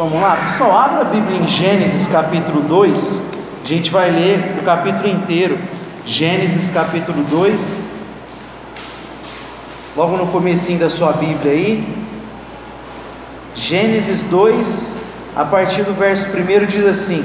Vamos 0.00 0.18
lá, 0.18 0.34
pessoal, 0.36 0.78
abra 0.78 1.02
a 1.02 1.04
Bíblia 1.04 1.40
em 1.40 1.46
Gênesis 1.46 2.06
capítulo 2.06 2.62
2. 2.62 3.22
A 3.62 3.68
gente 3.68 3.90
vai 3.90 4.10
ler 4.10 4.56
o 4.58 4.64
capítulo 4.64 5.06
inteiro. 5.06 5.58
Gênesis 6.06 6.70
capítulo 6.70 7.22
2. 7.24 7.84
Logo 9.94 10.16
no 10.16 10.28
comecinho 10.28 10.78
da 10.78 10.88
sua 10.88 11.12
Bíblia 11.12 11.52
aí. 11.52 11.86
Gênesis 13.54 14.24
2, 14.24 14.96
a 15.36 15.44
partir 15.44 15.82
do 15.82 15.92
verso 15.92 16.28
1 16.28 16.64
diz 16.64 16.86
assim: 16.86 17.22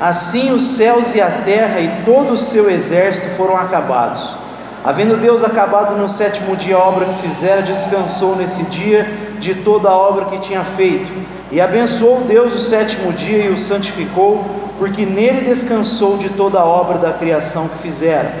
Assim 0.00 0.50
os 0.50 0.64
céus 0.64 1.14
e 1.14 1.20
a 1.20 1.30
terra 1.30 1.78
e 1.78 2.02
todo 2.04 2.32
o 2.32 2.36
seu 2.36 2.68
exército 2.68 3.28
foram 3.36 3.56
acabados. 3.56 4.36
Havendo 4.84 5.16
Deus 5.18 5.44
acabado 5.44 5.96
no 5.96 6.08
sétimo 6.08 6.56
dia 6.56 6.74
a 6.74 6.80
obra 6.80 7.06
que 7.06 7.22
fizera, 7.22 7.62
descansou 7.62 8.34
nesse 8.34 8.64
dia 8.64 9.27
de 9.38 9.54
toda 9.54 9.88
a 9.88 9.96
obra 9.96 10.26
que 10.26 10.38
tinha 10.38 10.62
feito. 10.64 11.10
E 11.50 11.60
abençoou 11.60 12.22
Deus 12.22 12.54
o 12.54 12.58
sétimo 12.58 13.12
dia 13.12 13.44
e 13.44 13.48
o 13.48 13.58
santificou, 13.58 14.44
porque 14.78 15.06
nele 15.06 15.46
descansou 15.46 16.18
de 16.18 16.28
toda 16.28 16.60
a 16.60 16.64
obra 16.64 16.98
da 16.98 17.12
criação 17.12 17.68
que 17.68 17.78
fizera. 17.78 18.32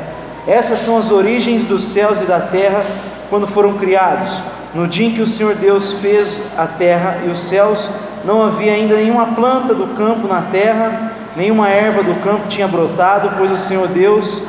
Essas 0.46 0.80
são 0.80 0.96
as 0.98 1.10
origens 1.10 1.64
dos 1.64 1.84
céus 1.84 2.20
e 2.20 2.24
da 2.24 2.40
terra 2.40 2.84
quando 3.30 3.46
foram 3.46 3.74
criados. 3.74 4.42
No 4.74 4.86
dia 4.86 5.06
em 5.06 5.14
que 5.14 5.22
o 5.22 5.26
Senhor 5.26 5.54
Deus 5.54 5.92
fez 5.92 6.42
a 6.56 6.66
terra 6.66 7.22
e 7.26 7.30
os 7.30 7.38
céus, 7.38 7.90
não 8.24 8.42
havia 8.42 8.72
ainda 8.72 8.96
nenhuma 8.96 9.26
planta 9.26 9.74
do 9.74 9.94
campo 9.94 10.28
na 10.28 10.42
terra, 10.42 11.12
nenhuma 11.36 11.68
erva 11.68 12.02
do 12.02 12.14
campo 12.22 12.48
tinha 12.48 12.68
brotado, 12.68 13.32
pois 13.38 13.50
o 13.50 13.56
Senhor 13.56 13.88
Deus 13.88 14.42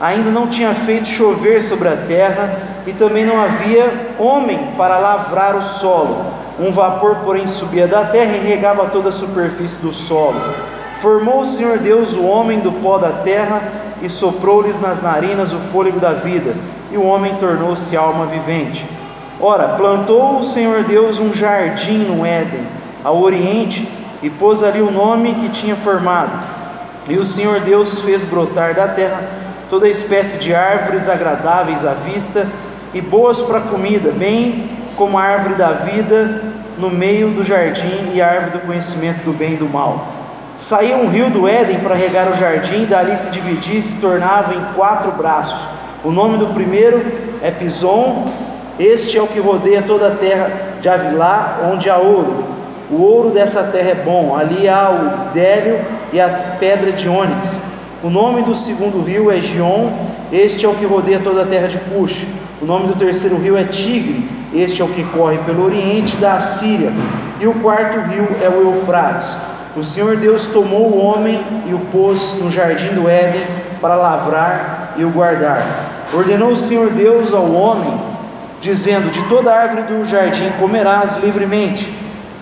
ainda 0.00 0.30
não 0.30 0.48
tinha 0.48 0.74
feito 0.74 1.06
chover 1.06 1.62
sobre 1.62 1.88
a 1.88 1.96
terra, 1.96 2.71
e 2.86 2.92
também 2.92 3.24
não 3.24 3.40
havia 3.40 4.14
homem 4.18 4.72
para 4.76 4.98
lavrar 4.98 5.56
o 5.56 5.62
solo. 5.62 6.24
Um 6.58 6.70
vapor, 6.72 7.16
porém, 7.24 7.46
subia 7.46 7.86
da 7.86 8.04
terra 8.04 8.36
e 8.36 8.46
regava 8.46 8.86
toda 8.86 9.08
a 9.08 9.12
superfície 9.12 9.80
do 9.80 9.92
solo. 9.92 10.40
Formou 10.98 11.40
o 11.40 11.46
Senhor 11.46 11.78
Deus 11.78 12.14
o 12.14 12.24
homem 12.24 12.60
do 12.60 12.72
pó 12.72 12.98
da 12.98 13.10
terra 13.10 13.62
e 14.02 14.08
soprou-lhes 14.08 14.80
nas 14.80 15.00
narinas 15.00 15.52
o 15.52 15.58
fôlego 15.58 15.98
da 15.98 16.12
vida, 16.12 16.54
e 16.90 16.96
o 16.96 17.04
homem 17.04 17.34
tornou-se 17.36 17.96
alma 17.96 18.26
vivente. 18.26 18.88
Ora, 19.40 19.68
plantou 19.68 20.38
o 20.38 20.44
Senhor 20.44 20.82
Deus 20.84 21.18
um 21.18 21.32
jardim 21.32 21.98
no 21.98 22.26
Éden, 22.26 22.66
ao 23.02 23.20
oriente, 23.20 23.88
e 24.22 24.30
pôs 24.30 24.62
ali 24.62 24.80
o 24.80 24.90
nome 24.90 25.34
que 25.34 25.48
tinha 25.48 25.74
formado. 25.74 26.38
E 27.08 27.16
o 27.16 27.24
Senhor 27.24 27.60
Deus 27.60 28.00
fez 28.00 28.22
brotar 28.22 28.74
da 28.74 28.86
terra 28.86 29.42
toda 29.72 29.88
espécie 29.88 30.38
de 30.38 30.54
árvores 30.54 31.08
agradáveis 31.08 31.82
à 31.82 31.94
vista 31.94 32.46
e 32.94 33.00
boas 33.00 33.40
para 33.40 33.60
comida, 33.60 34.10
bem 34.10 34.70
como 34.96 35.18
a 35.18 35.22
árvore 35.22 35.54
da 35.54 35.72
vida 35.72 36.42
no 36.78 36.90
meio 36.90 37.30
do 37.30 37.42
jardim 37.42 38.12
e 38.14 38.20
a 38.20 38.28
árvore 38.28 38.50
do 38.52 38.60
conhecimento 38.60 39.24
do 39.24 39.32
bem 39.32 39.54
e 39.54 39.56
do 39.56 39.68
mal. 39.68 40.06
Saía 40.56 40.96
um 40.96 41.08
rio 41.08 41.30
do 41.30 41.48
Éden 41.48 41.80
para 41.80 41.94
regar 41.94 42.28
o 42.28 42.34
jardim, 42.34 42.84
dali 42.84 43.16
se 43.16 43.30
dividia 43.30 43.78
e 43.78 43.82
se 43.82 44.00
tornava 44.00 44.54
em 44.54 44.74
quatro 44.74 45.12
braços. 45.12 45.66
O 46.04 46.10
nome 46.10 46.36
do 46.36 46.48
primeiro 46.48 47.02
é 47.42 47.50
Pison, 47.50 48.30
este 48.78 49.16
é 49.16 49.22
o 49.22 49.26
que 49.26 49.40
rodeia 49.40 49.82
toda 49.82 50.08
a 50.08 50.16
terra 50.16 50.50
de 50.80 50.88
Avilá, 50.88 51.60
onde 51.72 51.88
há 51.88 51.96
ouro. 51.96 52.44
O 52.90 53.00
ouro 53.00 53.30
dessa 53.30 53.62
terra 53.64 53.90
é 53.90 53.94
bom, 53.94 54.36
ali 54.36 54.68
há 54.68 54.90
o 54.90 55.32
délio 55.32 55.80
e 56.12 56.20
a 56.20 56.28
pedra 56.60 56.92
de 56.92 57.08
ônix. 57.08 57.60
O 58.02 58.10
nome 58.10 58.42
do 58.42 58.54
segundo 58.54 59.02
rio 59.02 59.30
é 59.30 59.40
Gion, 59.40 59.90
este 60.30 60.66
é 60.66 60.68
o 60.68 60.74
que 60.74 60.84
rodeia 60.84 61.20
toda 61.20 61.42
a 61.42 61.46
terra 61.46 61.68
de 61.68 61.78
Cush. 61.78 62.26
O 62.62 62.64
nome 62.64 62.86
do 62.86 62.94
terceiro 62.94 63.36
rio 63.38 63.56
é 63.56 63.64
Tigre, 63.64 64.24
este 64.54 64.80
é 64.80 64.84
o 64.84 64.88
que 64.88 65.02
corre 65.02 65.36
pelo 65.38 65.64
oriente 65.64 66.16
da 66.18 66.34
Assíria. 66.34 66.92
E 67.40 67.46
o 67.48 67.54
quarto 67.54 67.98
rio 68.08 68.28
é 68.40 68.48
o 68.48 68.72
Eufrates. 68.72 69.36
O 69.76 69.82
Senhor 69.82 70.16
Deus 70.16 70.46
tomou 70.46 70.92
o 70.92 70.96
homem 70.96 71.44
e 71.66 71.74
o 71.74 71.80
pôs 71.90 72.38
no 72.40 72.52
jardim 72.52 72.94
do 72.94 73.08
Éden 73.08 73.42
para 73.80 73.96
lavrar 73.96 74.94
e 74.96 75.04
o 75.04 75.10
guardar. 75.10 75.60
Ordenou 76.14 76.50
o 76.50 76.56
Senhor 76.56 76.90
Deus 76.90 77.34
ao 77.34 77.50
homem, 77.52 78.00
dizendo: 78.60 79.10
De 79.10 79.22
toda 79.28 79.52
árvore 79.52 79.82
do 79.82 80.04
jardim 80.04 80.48
comerás 80.60 81.16
livremente 81.16 81.92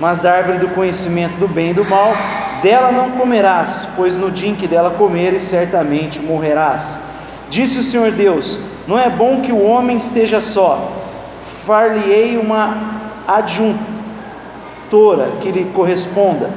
mas 0.00 0.18
da 0.18 0.32
árvore 0.32 0.58
do 0.58 0.68
conhecimento 0.68 1.34
do 1.38 1.46
bem 1.46 1.72
e 1.72 1.74
do 1.74 1.84
mal, 1.84 2.14
dela 2.62 2.90
não 2.90 3.10
comerás, 3.10 3.86
pois 3.94 4.16
no 4.16 4.30
dia 4.30 4.48
em 4.48 4.54
que 4.54 4.66
dela 4.66 4.92
comeres, 4.92 5.42
certamente 5.42 6.18
morrerás. 6.18 6.98
Disse 7.50 7.80
o 7.80 7.82
Senhor 7.82 8.12
Deus: 8.12 8.58
Não 8.86 8.98
é 8.98 9.10
bom 9.10 9.40
que 9.40 9.52
o 9.52 9.62
homem 9.62 9.96
esteja 9.96 10.40
só, 10.40 10.88
far-lhe-ei 11.66 12.38
uma 12.38 12.76
adjuntora 13.26 15.32
que 15.40 15.50
lhe 15.50 15.64
corresponda. 15.66 16.48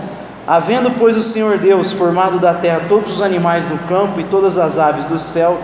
Havendo, 0.46 0.92
pois, 0.92 1.18
o 1.18 1.24
Senhor 1.24 1.58
Deus 1.58 1.92
formado 1.92 2.38
da 2.38 2.54
terra 2.54 2.84
todos 2.88 3.14
os 3.14 3.22
animais 3.22 3.66
do 3.66 3.78
campo 3.88 4.20
e 4.20 4.24
todas 4.24 4.58
as 4.58 4.78
aves 4.78 5.06
do 5.06 5.18
céu, 5.18 5.58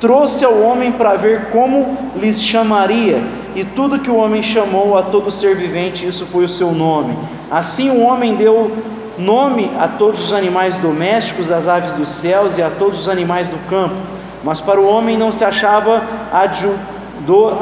trouxe 0.00 0.44
ao 0.44 0.60
homem 0.60 0.92
para 0.92 1.16
ver 1.16 1.46
como 1.46 1.96
lhes 2.16 2.42
chamaria 2.42 3.22
e 3.54 3.64
tudo 3.64 3.98
que 3.98 4.10
o 4.10 4.16
homem 4.16 4.42
chamou 4.42 4.98
a 4.98 5.02
todo 5.02 5.30
ser 5.30 5.56
vivente, 5.56 6.06
isso 6.06 6.26
foi 6.26 6.44
o 6.44 6.48
seu 6.48 6.72
nome. 6.72 7.16
Assim 7.50 7.90
o 7.90 8.02
homem 8.02 8.34
deu 8.34 8.70
nome 9.18 9.70
a 9.80 9.88
todos 9.88 10.26
os 10.26 10.34
animais 10.34 10.78
domésticos, 10.78 11.50
às 11.50 11.66
aves 11.66 11.94
dos 11.94 12.10
céus 12.10 12.58
e 12.58 12.62
a 12.62 12.68
todos 12.68 13.00
os 13.00 13.08
animais 13.08 13.48
do 13.48 13.56
campo. 13.70 14.15
Mas 14.46 14.60
para 14.60 14.80
o 14.80 14.86
homem 14.86 15.18
não 15.18 15.32
se 15.32 15.44
achava 15.44 16.04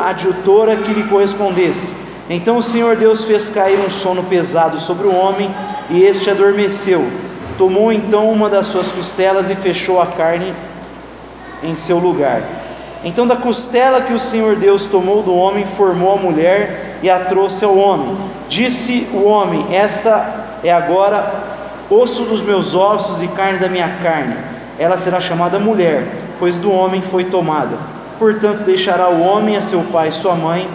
adjutora 0.06 0.76
que 0.76 0.92
lhe 0.92 1.04
correspondesse. 1.04 1.96
Então 2.28 2.58
o 2.58 2.62
Senhor 2.62 2.94
Deus 2.94 3.24
fez 3.24 3.48
cair 3.48 3.80
um 3.80 3.90
sono 3.90 4.22
pesado 4.24 4.78
sobre 4.78 5.06
o 5.06 5.16
homem 5.16 5.50
e 5.88 6.02
este 6.02 6.28
adormeceu. 6.28 7.02
Tomou 7.56 7.90
então 7.90 8.30
uma 8.30 8.50
das 8.50 8.66
suas 8.66 8.92
costelas 8.92 9.48
e 9.48 9.54
fechou 9.54 9.98
a 9.98 10.08
carne 10.08 10.52
em 11.62 11.74
seu 11.74 11.98
lugar. 11.98 12.42
Então, 13.02 13.26
da 13.26 13.36
costela 13.36 14.02
que 14.02 14.12
o 14.12 14.20
Senhor 14.20 14.56
Deus 14.56 14.84
tomou 14.84 15.22
do 15.22 15.34
homem, 15.34 15.66
formou 15.78 16.12
a 16.12 16.16
mulher 16.16 16.98
e 17.02 17.08
a 17.08 17.18
trouxe 17.20 17.64
ao 17.64 17.78
homem. 17.78 18.14
Disse 18.46 19.08
o 19.14 19.24
homem: 19.24 19.74
Esta 19.74 20.58
é 20.62 20.70
agora 20.70 21.32
osso 21.88 22.24
dos 22.24 22.42
meus 22.42 22.74
ossos 22.74 23.22
e 23.22 23.28
carne 23.28 23.58
da 23.58 23.68
minha 23.68 23.88
carne. 24.02 24.36
Ela 24.78 24.98
será 24.98 25.20
chamada 25.20 25.58
mulher, 25.58 26.23
pois 26.38 26.58
do 26.58 26.70
homem 26.70 27.02
foi 27.02 27.24
tomada. 27.24 27.78
Portanto, 28.18 28.64
deixará 28.64 29.08
o 29.08 29.20
homem 29.20 29.56
a 29.56 29.60
seu 29.60 29.80
pai 29.84 30.08
e 30.08 30.12
sua 30.12 30.34
mãe, 30.34 30.68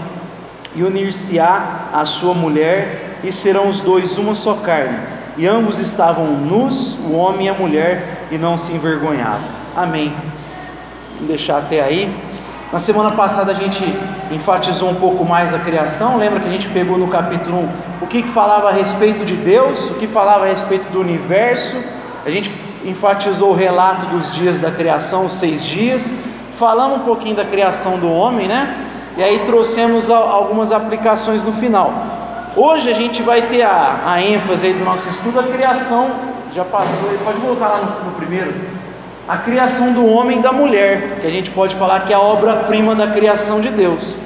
e 0.75 0.84
unir-se-á 0.84 1.90
à 1.94 2.06
sua 2.06 2.34
mulher, 2.34 3.18
e 3.24 3.31
serão 3.31 3.69
os 3.69 3.81
dois 3.81 4.18
uma 4.18 4.36
só 4.36 4.56
carne. 4.56 4.98
E 5.38 5.48
ambos 5.48 5.80
estavam 5.80 6.25
nus, 6.25 6.96
o 6.96 7.14
homem 7.14 7.48
e 7.48 7.50
a 7.50 7.53
mulher, 7.53 8.28
e 8.30 8.38
não 8.38 8.58
se 8.58 8.72
envergonhavam. 8.72 9.48
Amém. 9.75 10.14
Vamos 11.14 11.28
deixar 11.28 11.58
até 11.58 11.81
aí. 11.81 12.14
Na 12.72 12.78
semana 12.78 13.12
passada 13.12 13.52
a 13.52 13.56
gente 13.56 13.84
enfatizou 14.31 14.90
um 14.90 14.96
pouco 14.96 15.25
mais 15.25 15.53
a 15.53 15.59
criação. 15.59 16.18
Lembra 16.18 16.40
que 16.40 16.48
a 16.48 16.52
gente 16.52 16.69
pegou 16.69 16.98
no 16.98 17.08
capítulo 17.08 17.58
1 17.58 17.69
o 18.02 18.08
que, 18.08 18.22
que 18.22 18.30
falava 18.30 18.69
a 18.69 18.72
respeito 18.72 19.25
de 19.25 19.36
Deus, 19.36 19.90
o 19.90 19.96
que 19.96 20.06
falava 20.06 20.46
a 20.46 20.48
respeito 20.48 20.92
do 20.92 21.00
universo. 21.00 21.78
A 22.25 22.30
gente 22.30 22.53
enfatizou 22.85 23.51
o 23.51 23.56
relato 23.56 24.07
dos 24.07 24.34
dias 24.34 24.59
da 24.59 24.72
criação, 24.72 25.25
os 25.25 25.34
seis 25.34 25.63
dias. 25.63 26.13
Falamos 26.53 27.00
um 27.00 27.03
pouquinho 27.03 27.35
da 27.35 27.45
criação 27.45 27.97
do 27.97 28.12
homem, 28.12 28.47
né? 28.47 28.85
E 29.17 29.23
aí 29.23 29.40
trouxemos 29.40 30.09
algumas 30.09 30.72
aplicações 30.72 31.44
no 31.44 31.51
final. 31.53 31.94
Hoje 32.56 32.89
a 32.89 32.94
gente 32.94 33.22
vai 33.22 33.44
ter 33.44 33.63
a, 33.63 34.01
a 34.06 34.22
ênfase 34.22 34.68
aí 34.68 34.73
do 34.73 34.84
nosso 34.84 35.09
estudo, 35.09 35.39
a 35.39 35.44
criação. 35.44 36.12
Já 36.53 36.66
passou, 36.66 37.09
pode 37.23 37.39
voltar 37.39 37.68
lá 37.68 37.78
no, 37.78 38.09
no 38.09 38.12
primeiro 38.16 38.79
a 39.29 39.38
criação 39.38 39.94
do 39.94 40.07
homem 40.07 40.39
e 40.39 40.41
da 40.41 40.51
mulher, 40.51 41.19
que 41.22 41.28
a 41.28 41.29
gente 41.29 41.51
pode 41.51 41.75
falar 41.75 42.00
que 42.00 42.12
é 42.12 42.16
a 42.16 42.19
obra-prima 42.19 42.95
da 42.95 43.06
criação 43.06 43.62
de 43.62 43.69
Deus. 43.69 44.18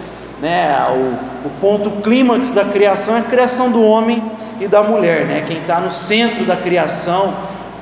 Né? 0.42 0.74
O, 0.90 1.48
o 1.48 1.52
ponto 1.60 1.92
clímax 2.02 2.54
da 2.54 2.64
criação 2.64 3.18
é 3.18 3.20
a 3.20 3.24
criação 3.24 3.70
do 3.70 3.84
homem 3.84 4.24
e 4.62 4.68
da 4.68 4.82
mulher, 4.82 5.26
né? 5.26 5.44
quem 5.46 5.58
está 5.58 5.82
no 5.82 5.92
centro 5.92 6.46
da 6.46 6.56
criação, 6.56 7.34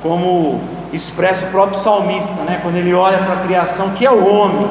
como 0.02 0.60
expressa 0.92 1.46
o 1.46 1.50
próprio 1.50 1.78
salmista, 1.78 2.42
né? 2.42 2.60
quando 2.62 2.76
ele 2.76 2.92
olha 2.92 3.18
para 3.18 3.34
a 3.34 3.36
criação, 3.38 3.90
que 3.90 4.04
é 4.04 4.10
o 4.10 4.26
homem, 4.26 4.68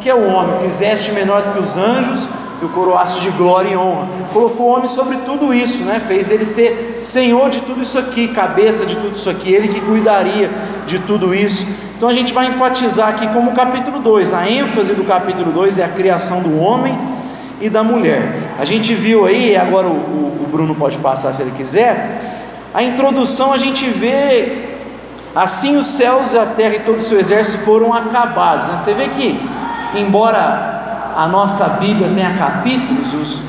que 0.00 0.08
é 0.08 0.14
o 0.14 0.26
homem, 0.26 0.60
fizeste 0.60 1.10
menor 1.10 1.42
do 1.42 1.52
que 1.52 1.58
os 1.58 1.76
anjos, 1.76 2.28
e 2.62 2.64
o 2.64 2.68
coroaste 2.68 3.20
de 3.20 3.30
glória 3.30 3.70
e 3.70 3.76
honra. 3.76 4.06
Colocou 4.32 4.66
o 4.66 4.70
homem 4.70 4.86
sobre 4.86 5.16
tudo 5.18 5.52
isso, 5.52 5.82
né? 5.82 6.00
Fez 6.06 6.30
ele 6.30 6.46
ser 6.46 6.96
senhor 6.98 7.50
de 7.50 7.62
tudo 7.62 7.82
isso 7.82 7.98
aqui, 7.98 8.28
cabeça 8.28 8.86
de 8.86 8.96
tudo 8.96 9.14
isso 9.14 9.28
aqui, 9.28 9.52
ele 9.52 9.68
que 9.68 9.80
cuidaria 9.80 10.50
de 10.86 10.98
tudo 11.00 11.34
isso. 11.34 11.66
Então 11.96 12.08
a 12.08 12.12
gente 12.12 12.32
vai 12.32 12.46
enfatizar 12.46 13.08
aqui 13.08 13.26
como 13.28 13.52
capítulo 13.52 14.00
2, 14.00 14.34
a 14.34 14.48
ênfase 14.48 14.94
do 14.94 15.04
capítulo 15.04 15.52
2 15.52 15.78
é 15.78 15.84
a 15.84 15.88
criação 15.88 16.42
do 16.42 16.58
homem 16.58 16.96
e 17.60 17.68
da 17.68 17.82
mulher. 17.82 18.54
A 18.58 18.64
gente 18.64 18.94
viu 18.94 19.26
aí, 19.26 19.56
agora 19.56 19.86
o, 19.88 19.90
o, 19.90 20.46
Bruno 20.50 20.74
pode 20.74 20.98
passar 20.98 21.32
se 21.32 21.42
ele 21.42 21.52
quiser, 21.56 22.20
a 22.72 22.82
introdução 22.82 23.52
a 23.52 23.58
gente 23.58 23.86
vê 23.86 24.73
assim 25.34 25.76
os 25.76 25.86
céus 25.86 26.34
e 26.34 26.38
a 26.38 26.46
terra 26.46 26.76
e 26.76 26.80
todo 26.80 26.98
o 26.98 27.02
seu 27.02 27.18
exército 27.18 27.64
foram 27.64 27.92
acabados. 27.92 28.68
Né? 28.68 28.76
Você 28.76 28.92
vê 28.94 29.08
que, 29.08 29.40
embora 29.94 31.12
a 31.16 31.26
nossa 31.26 31.68
Bíblia 31.80 32.10
tenha 32.14 32.34
capítulos, 32.34 33.14
os, 33.14 33.42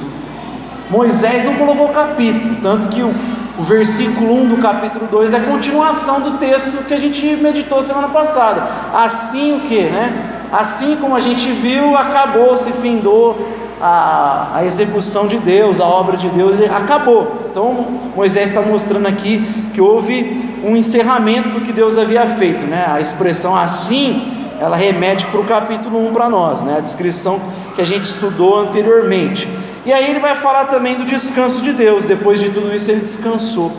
Moisés 0.89 1.43
não 1.43 1.55
colocou 1.55 1.89
capítulo, 1.89 2.57
tanto 2.61 2.89
que 2.89 3.01
o, 3.01 3.13
o 3.57 3.63
versículo 3.63 4.43
1 4.43 4.49
do 4.49 4.57
capítulo 4.57 5.07
2 5.07 5.33
é 5.33 5.39
continuação 5.39 6.21
do 6.21 6.37
texto 6.37 6.85
que 6.85 6.93
a 6.93 6.97
gente 6.97 7.25
meditou 7.37 7.81
semana 7.81 8.09
passada. 8.09 8.63
Assim 8.93 9.57
o 9.57 9.61
que, 9.61 9.81
né? 9.81 10.13
Assim 10.51 10.97
como 10.97 11.15
a 11.15 11.19
gente 11.19 11.51
viu, 11.51 11.97
acabou, 11.97 12.55
se 12.55 12.71
findou 12.73 13.64
a, 13.81 14.57
a 14.57 14.65
execução 14.65 15.27
de 15.27 15.37
Deus, 15.37 15.79
a 15.79 15.85
obra 15.85 16.17
de 16.17 16.29
Deus, 16.29 16.55
acabou. 16.71 17.47
Então 17.49 17.73
Moisés 18.15 18.49
está 18.49 18.61
mostrando 18.61 19.07
aqui 19.07 19.45
que 19.73 19.81
houve 19.81 20.59
um 20.63 20.75
encerramento 20.75 21.49
do 21.49 21.61
que 21.61 21.71
Deus 21.71 21.97
havia 21.97 22.25
feito, 22.25 22.65
né? 22.65 22.85
A 22.87 22.99
expressão 23.01 23.55
assim, 23.55 24.31
ela 24.59 24.75
remete 24.75 25.25
para 25.27 25.39
o 25.39 25.43
capítulo 25.43 26.07
1 26.07 26.13
para 26.13 26.29
nós, 26.29 26.63
né? 26.63 26.77
A 26.77 26.81
descrição 26.81 27.41
que 27.75 27.81
a 27.81 27.85
gente 27.85 28.05
estudou 28.05 28.59
anteriormente. 28.59 29.49
E 29.85 29.93
aí 29.93 30.09
ele 30.09 30.19
vai 30.19 30.33
falar 30.35 30.65
também 30.65 30.95
do 30.95 31.05
descanso 31.05 31.61
de 31.61 31.71
Deus. 31.71 32.05
Depois 32.05 32.39
de 32.39 32.49
tudo 32.49 32.73
isso, 32.73 32.89
ele 32.89 33.01
descansou, 33.01 33.71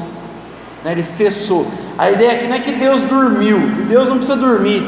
né? 0.85 0.93
ele 0.93 1.03
cessou. 1.03 1.67
A 1.99 2.11
ideia 2.11 2.33
aqui 2.33 2.47
não 2.47 2.57
é 2.57 2.61
que 2.61 2.73
Deus 2.73 3.03
dormiu, 3.03 3.59
Deus 3.89 4.09
não 4.09 4.19
precisa 4.19 4.39
dormir. 4.39 4.85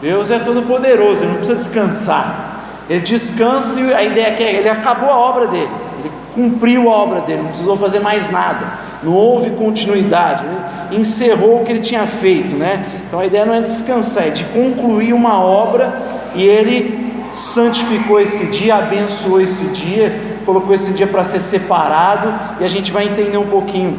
Deus 0.00 0.30
é 0.30 0.38
todo 0.38 0.62
poderoso, 0.62 1.24
ele 1.24 1.32
não 1.32 1.38
precisa 1.38 1.58
descansar. 1.58 2.53
Ele 2.88 3.00
descansa 3.00 3.80
e 3.80 3.94
a 3.94 4.02
ideia 4.02 4.26
é 4.26 4.30
que 4.32 4.42
ele 4.42 4.68
acabou 4.68 5.08
a 5.08 5.16
obra 5.16 5.46
dele, 5.46 5.70
ele 5.98 6.12
cumpriu 6.34 6.90
a 6.90 6.96
obra 6.96 7.20
dele, 7.22 7.42
não 7.42 7.48
precisou 7.48 7.76
fazer 7.76 8.00
mais 8.00 8.30
nada, 8.30 8.78
não 9.02 9.12
houve 9.12 9.50
continuidade, 9.50 10.44
ele 10.90 11.00
encerrou 11.00 11.60
o 11.60 11.64
que 11.64 11.72
ele 11.72 11.80
tinha 11.80 12.06
feito, 12.06 12.56
né? 12.56 12.84
Então 13.06 13.20
a 13.20 13.26
ideia 13.26 13.46
não 13.46 13.54
é 13.54 13.60
descansar, 13.62 14.26
é 14.26 14.30
de 14.30 14.44
concluir 14.44 15.12
uma 15.12 15.40
obra 15.40 15.94
e 16.34 16.42
ele 16.42 17.14
santificou 17.32 18.20
esse 18.20 18.46
dia, 18.46 18.76
abençoou 18.76 19.40
esse 19.40 19.66
dia, 19.68 20.38
colocou 20.44 20.74
esse 20.74 20.92
dia 20.92 21.06
para 21.06 21.24
ser 21.24 21.40
separado 21.40 22.34
e 22.60 22.64
a 22.64 22.68
gente 22.68 22.92
vai 22.92 23.06
entender 23.06 23.38
um 23.38 23.46
pouquinho 23.46 23.98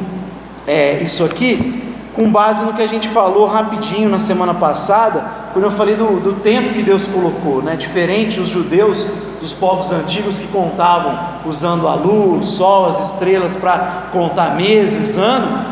é, 0.68 1.00
isso 1.02 1.24
aqui 1.24 1.85
com 2.16 2.32
base 2.32 2.64
no 2.64 2.74
que 2.74 2.82
a 2.82 2.88
gente 2.88 3.10
falou 3.10 3.46
rapidinho 3.46 4.10
na 4.10 4.20
semana 4.20 4.54
passada, 4.54 5.26
quando 5.52 5.66
eu 5.66 5.72
falei 5.72 5.96
do, 5.96 6.20
do 6.22 6.34
tempo 6.34 6.74
que 6.74 6.82
Deus 6.82 7.06
colocou, 7.06 7.62
né? 7.62 7.76
diferente 7.76 8.40
os 8.40 8.48
judeus 8.48 9.06
dos 9.42 9.52
povos 9.52 9.92
antigos 9.92 10.40
que 10.40 10.48
contavam 10.48 11.20
usando 11.46 11.88
a 11.88 11.94
lua, 11.94 12.38
o 12.38 12.44
sol, 12.44 12.88
as 12.88 13.12
estrelas 13.12 13.56
para 13.56 14.08
contar 14.14 14.56
meses, 14.56 15.18
ano, 15.18 15.66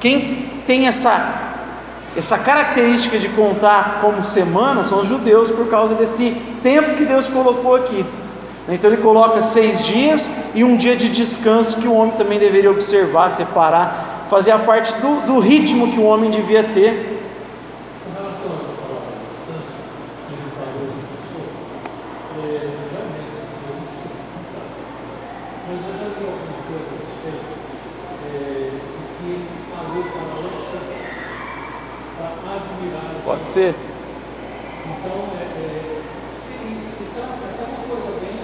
quem 0.00 0.62
tem 0.66 0.86
essa 0.86 1.48
essa 2.16 2.36
característica 2.36 3.18
de 3.18 3.28
contar 3.28 4.00
como 4.00 4.24
semana 4.24 4.82
são 4.82 5.00
os 5.00 5.06
judeus 5.06 5.48
por 5.48 5.68
causa 5.68 5.94
desse 5.94 6.32
tempo 6.60 6.96
que 6.96 7.04
Deus 7.04 7.28
colocou 7.28 7.76
aqui. 7.76 8.04
Então 8.68 8.90
ele 8.90 9.00
coloca 9.00 9.40
seis 9.40 9.84
dias 9.84 10.30
e 10.52 10.64
um 10.64 10.76
dia 10.76 10.96
de 10.96 11.08
descanso 11.08 11.76
que 11.78 11.86
o 11.86 11.94
homem 11.94 12.16
também 12.16 12.38
deveria 12.38 12.70
observar, 12.70 13.30
separar 13.30 14.19
fazia 14.30 14.58
parte 14.58 14.94
do, 14.94 15.26
do 15.26 15.38
ritmo 15.40 15.92
que 15.92 15.98
o 15.98 16.04
homem 16.04 16.30
devia 16.30 16.62
ter. 16.62 17.18
É, 22.38 22.54
é. 22.56 22.90
Pode 33.24 33.46
ser. 33.46 33.74
Então, 34.84 35.16
é, 35.38 35.44
é, 35.44 36.02
se 36.34 36.54
isso, 36.74 37.18
é 37.18 37.22
até 37.22 37.64
uma 37.64 37.86
coisa 37.86 38.18
bem, 38.18 38.42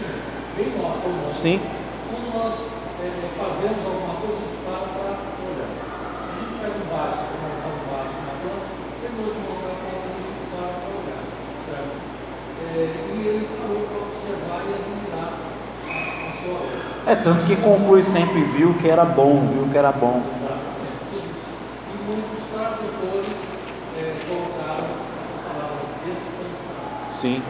bem 0.57 0.79
nossa. 0.79 1.09
Nossa. 1.09 1.35
Sim. 1.35 1.61
Quando 2.09 2.33
nós 2.33 2.55
é, 3.03 3.09
é 3.09 3.29
fazemos 3.37 3.83
alguma 3.85 4.15
coisa, 4.23 4.37
a 4.37 4.47
gente 4.47 4.63
para 4.63 4.87
para 4.87 5.17
olhar. 5.43 5.69
A 5.77 6.39
gente 6.39 6.55
pega 6.63 6.77
um 6.79 6.87
vaso, 6.87 7.19
para 7.27 7.39
montar 7.45 7.73
um 7.75 7.85
vaso 7.93 8.15
na 8.25 8.35
planta, 8.41 8.69
terminou 9.03 9.35
de 9.35 9.41
montar 9.43 9.69
a 9.69 9.79
planta, 9.85 10.07
a 10.07 10.17
gente 10.17 10.45
para 10.55 10.71
para 10.81 10.93
olhar, 10.97 11.23
certo? 11.67 11.95
É, 12.63 12.95
e 13.11 13.27
ele 13.27 13.45
parou 13.59 13.83
para 13.91 14.01
observar 14.07 14.61
e 14.65 14.71
admirar 14.71 15.35
a, 15.83 15.97
a 15.99 16.33
sua 16.41 16.57
obra. 16.63 16.81
É 17.07 17.16
tanto 17.27 17.45
que 17.45 17.57
conclui 17.57 18.05
sempre 18.05 18.41
viu 18.43 18.75
que 18.75 18.89
era 18.89 19.05
bom, 19.05 19.49
viu 19.53 19.69
que 19.69 19.77
era 19.77 19.91
bom. 19.91 20.23
Sim. 27.11 27.43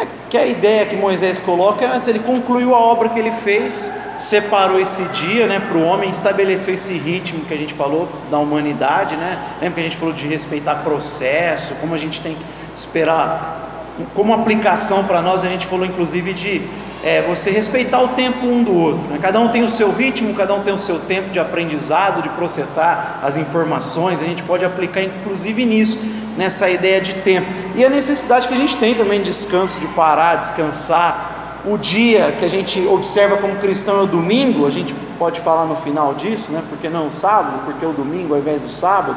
É 0.00 0.06
que 0.30 0.38
a 0.38 0.46
ideia 0.46 0.86
que 0.86 0.96
Moisés 0.96 1.42
coloca 1.42 1.84
é 1.84 1.94
essa, 1.94 2.08
ele 2.08 2.20
concluiu 2.20 2.74
a 2.74 2.78
obra 2.78 3.10
que 3.10 3.18
ele 3.18 3.30
fez, 3.30 3.92
separou 4.16 4.80
esse 4.80 5.04
dia 5.08 5.46
né, 5.46 5.60
para 5.60 5.76
o 5.76 5.82
homem, 5.82 6.08
estabeleceu 6.08 6.72
esse 6.72 6.94
ritmo 6.94 7.44
que 7.44 7.52
a 7.52 7.58
gente 7.58 7.74
falou 7.74 8.08
da 8.30 8.38
humanidade, 8.38 9.14
né? 9.14 9.38
Lembra 9.60 9.74
que 9.74 9.80
a 9.80 9.84
gente 9.84 9.98
falou 9.98 10.14
de 10.14 10.26
respeitar 10.26 10.76
processo, 10.76 11.74
como 11.74 11.94
a 11.94 11.98
gente 11.98 12.22
tem 12.22 12.34
que 12.34 12.46
esperar, 12.74 13.67
como 14.14 14.32
aplicação 14.32 15.04
para 15.04 15.20
nós, 15.20 15.44
a 15.44 15.48
gente 15.48 15.66
falou 15.66 15.84
inclusive 15.84 16.32
de 16.32 16.62
é, 17.02 17.22
você 17.22 17.50
respeitar 17.50 18.00
o 18.00 18.08
tempo 18.08 18.46
um 18.46 18.62
do 18.62 18.74
outro. 18.74 19.08
Né? 19.08 19.18
Cada 19.20 19.38
um 19.40 19.48
tem 19.48 19.62
o 19.62 19.70
seu 19.70 19.92
ritmo, 19.92 20.34
cada 20.34 20.54
um 20.54 20.60
tem 20.60 20.74
o 20.74 20.78
seu 20.78 20.98
tempo 20.98 21.30
de 21.30 21.38
aprendizado, 21.38 22.22
de 22.22 22.28
processar 22.30 23.20
as 23.22 23.36
informações, 23.36 24.22
a 24.22 24.26
gente 24.26 24.42
pode 24.42 24.64
aplicar 24.64 25.02
inclusive 25.02 25.64
nisso, 25.64 25.98
nessa 26.36 26.68
ideia 26.68 27.00
de 27.00 27.14
tempo. 27.14 27.46
E 27.74 27.84
a 27.84 27.90
necessidade 27.90 28.48
que 28.48 28.54
a 28.54 28.56
gente 28.56 28.76
tem 28.76 28.94
também 28.94 29.20
de 29.20 29.30
descanso, 29.30 29.80
de 29.80 29.86
parar, 29.88 30.36
descansar. 30.36 31.36
O 31.64 31.76
dia 31.76 32.36
que 32.38 32.44
a 32.44 32.48
gente 32.48 32.80
observa 32.86 33.36
como 33.36 33.56
cristão 33.56 33.98
é 33.98 34.02
o 34.02 34.06
domingo, 34.06 34.64
a 34.64 34.70
gente 34.70 34.94
pode 35.18 35.40
falar 35.40 35.66
no 35.66 35.74
final 35.76 36.14
disso, 36.14 36.52
né? 36.52 36.62
Porque 36.68 36.88
não 36.88 37.08
o 37.08 37.12
sábado, 37.12 37.62
porque 37.64 37.84
é 37.84 37.88
o 37.88 37.92
domingo 37.92 38.34
ao 38.34 38.40
invés 38.40 38.62
do 38.62 38.68
sábado. 38.68 39.16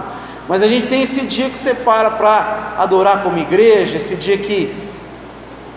Mas 0.52 0.62
a 0.62 0.68
gente 0.68 0.88
tem 0.88 1.02
esse 1.02 1.22
dia 1.22 1.50
que 1.50 1.58
separa 1.58 2.12
para 2.12 2.74
adorar 2.78 3.24
como 3.24 3.38
igreja, 3.38 3.96
esse 3.96 4.18
dia 4.18 4.38
que 4.38 4.76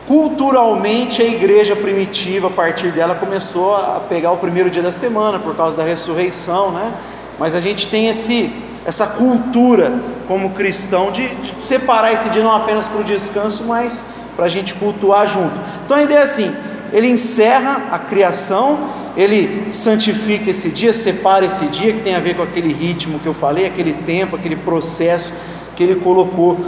culturalmente 0.04 1.22
a 1.22 1.24
igreja 1.24 1.76
primitiva, 1.76 2.48
a 2.48 2.50
partir 2.50 2.90
dela, 2.90 3.14
começou 3.14 3.76
a 3.76 4.00
pegar 4.08 4.32
o 4.32 4.36
primeiro 4.36 4.68
dia 4.68 4.82
da 4.82 4.90
semana 4.90 5.38
por 5.38 5.54
causa 5.54 5.76
da 5.76 5.84
ressurreição, 5.84 6.72
né? 6.72 6.92
Mas 7.38 7.54
a 7.54 7.60
gente 7.60 7.86
tem 7.86 8.08
esse, 8.08 8.52
essa 8.84 9.06
cultura 9.06 9.92
como 10.26 10.50
cristão 10.50 11.12
de, 11.12 11.28
de 11.36 11.64
separar 11.64 12.12
esse 12.12 12.28
dia 12.30 12.42
não 12.42 12.52
apenas 12.52 12.84
para 12.84 13.00
o 13.00 13.04
descanso, 13.04 13.62
mas 13.62 14.04
para 14.34 14.46
a 14.46 14.48
gente 14.48 14.74
cultuar 14.74 15.24
junto. 15.24 15.54
Então 15.84 15.96
a 15.96 16.02
ideia 16.02 16.18
é 16.18 16.22
assim: 16.22 16.52
ele 16.92 17.06
encerra 17.06 17.80
a 17.92 17.98
criação, 18.00 18.90
ele 19.16 19.72
santifica 19.72 20.50
esse 20.50 20.70
dia, 20.70 20.92
separa 20.92 21.44
esse 21.44 21.66
dia 21.66 21.92
que 21.92 22.00
tem 22.00 22.14
a 22.14 22.20
ver 22.20 22.36
com 22.36 22.42
aquele 22.42 22.72
ritmo 22.72 23.18
que 23.20 23.26
eu 23.26 23.34
falei, 23.34 23.66
aquele 23.66 23.92
tempo, 23.92 24.34
aquele 24.34 24.56
processo 24.56 25.32
que 25.76 25.82
ele 25.82 25.96
colocou 25.96 26.58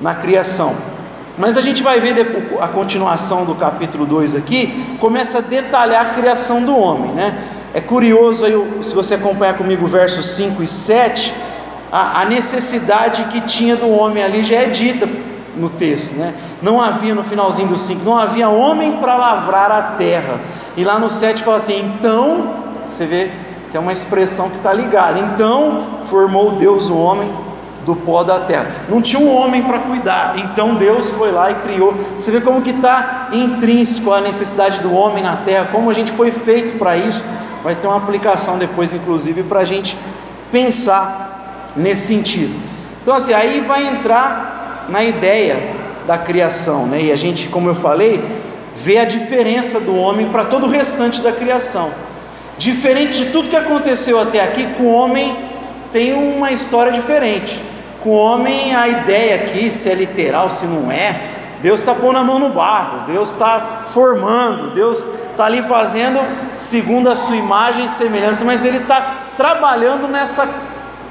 na 0.00 0.14
criação. 0.14 0.74
Mas 1.36 1.56
a 1.56 1.60
gente 1.60 1.82
vai 1.82 2.00
ver 2.00 2.14
a 2.60 2.68
continuação 2.68 3.44
do 3.44 3.54
capítulo 3.54 4.06
2 4.06 4.34
aqui, 4.34 4.96
começa 4.98 5.38
a 5.38 5.40
detalhar 5.40 6.06
a 6.06 6.08
criação 6.10 6.64
do 6.64 6.76
homem, 6.76 7.12
né? 7.12 7.38
É 7.74 7.80
curioso 7.80 8.44
aí, 8.44 8.54
se 8.82 8.94
você 8.94 9.14
acompanhar 9.14 9.54
comigo 9.54 9.86
versos 9.86 10.26
5 10.26 10.62
e 10.62 10.66
7, 10.66 11.34
a, 11.92 12.22
a 12.22 12.24
necessidade 12.24 13.24
que 13.24 13.40
tinha 13.42 13.76
do 13.76 13.88
homem 13.88 14.22
ali 14.22 14.42
já 14.42 14.56
é 14.56 14.66
dita 14.66 15.08
no 15.58 15.68
texto, 15.68 16.14
né? 16.14 16.34
Não 16.62 16.80
havia 16.80 17.14
no 17.14 17.22
finalzinho 17.22 17.68
do 17.68 17.76
5, 17.76 18.04
não 18.04 18.16
havia 18.16 18.48
homem 18.48 18.98
para 18.98 19.16
lavrar 19.16 19.70
a 19.70 19.82
terra. 19.82 20.40
E 20.76 20.84
lá 20.84 20.98
no 20.98 21.10
7 21.10 21.42
fala 21.42 21.56
assim: 21.56 21.80
então, 21.80 22.54
você 22.86 23.04
vê 23.04 23.30
que 23.70 23.76
é 23.76 23.80
uma 23.80 23.92
expressão 23.92 24.48
que 24.48 24.56
está 24.56 24.72
ligada. 24.72 25.18
Então 25.18 25.98
formou 26.04 26.52
Deus 26.52 26.88
o 26.88 26.96
homem 26.96 27.30
do 27.84 27.96
pó 27.96 28.22
da 28.22 28.40
terra. 28.40 28.66
Não 28.88 29.00
tinha 29.00 29.20
um 29.20 29.34
homem 29.34 29.62
para 29.62 29.78
cuidar, 29.80 30.34
então 30.38 30.74
Deus 30.74 31.08
foi 31.10 31.30
lá 31.32 31.50
e 31.50 31.54
criou. 31.56 31.94
Você 32.16 32.30
vê 32.30 32.40
como 32.40 32.60
que 32.60 32.70
está 32.70 33.28
intrínseco 33.32 34.12
a 34.12 34.20
necessidade 34.20 34.80
do 34.80 34.92
homem 34.92 35.22
na 35.22 35.36
terra, 35.36 35.68
como 35.72 35.90
a 35.90 35.94
gente 35.94 36.12
foi 36.12 36.30
feito 36.30 36.78
para 36.78 36.96
isso. 36.96 37.24
Vai 37.64 37.74
ter 37.74 37.88
uma 37.88 37.96
aplicação 37.96 38.58
depois, 38.58 38.92
inclusive, 38.94 39.42
para 39.42 39.60
a 39.60 39.64
gente 39.64 39.98
pensar 40.52 41.72
nesse 41.74 42.06
sentido. 42.06 42.54
Então, 43.02 43.14
assim, 43.14 43.32
aí 43.32 43.60
vai 43.60 43.86
entrar 43.86 44.57
na 44.88 45.04
ideia 45.04 45.56
da 46.06 46.16
criação, 46.16 46.86
né? 46.86 47.02
E 47.02 47.12
a 47.12 47.16
gente, 47.16 47.48
como 47.48 47.68
eu 47.68 47.74
falei, 47.74 48.22
vê 48.74 48.98
a 48.98 49.04
diferença 49.04 49.78
do 49.78 49.94
homem 49.96 50.28
para 50.28 50.44
todo 50.44 50.66
o 50.66 50.68
restante 50.68 51.20
da 51.20 51.32
criação. 51.32 51.90
Diferente 52.56 53.18
de 53.18 53.26
tudo 53.26 53.48
que 53.48 53.56
aconteceu 53.56 54.20
até 54.20 54.42
aqui, 54.42 54.66
com 54.76 54.84
o 54.84 54.92
homem 54.92 55.36
tem 55.92 56.14
uma 56.14 56.50
história 56.50 56.92
diferente. 56.92 57.62
Com 58.00 58.10
o 58.10 58.14
homem, 58.14 58.74
a 58.74 58.88
ideia 58.88 59.36
aqui, 59.36 59.70
se 59.70 59.90
é 59.90 59.94
literal, 59.94 60.48
se 60.48 60.64
não 60.66 60.90
é, 60.90 61.20
Deus 61.60 61.80
está 61.80 61.94
pondo 61.94 62.18
a 62.18 62.24
mão 62.24 62.38
no 62.38 62.50
barro, 62.50 63.04
Deus 63.06 63.32
está 63.32 63.82
formando, 63.86 64.70
Deus 64.70 65.06
está 65.30 65.44
ali 65.44 65.60
fazendo 65.62 66.20
segundo 66.56 67.08
a 67.08 67.16
sua 67.16 67.36
imagem 67.36 67.86
e 67.86 67.90
semelhança, 67.90 68.44
mas 68.44 68.64
Ele 68.64 68.78
está 68.78 69.30
trabalhando 69.36 70.06
nessa 70.06 70.48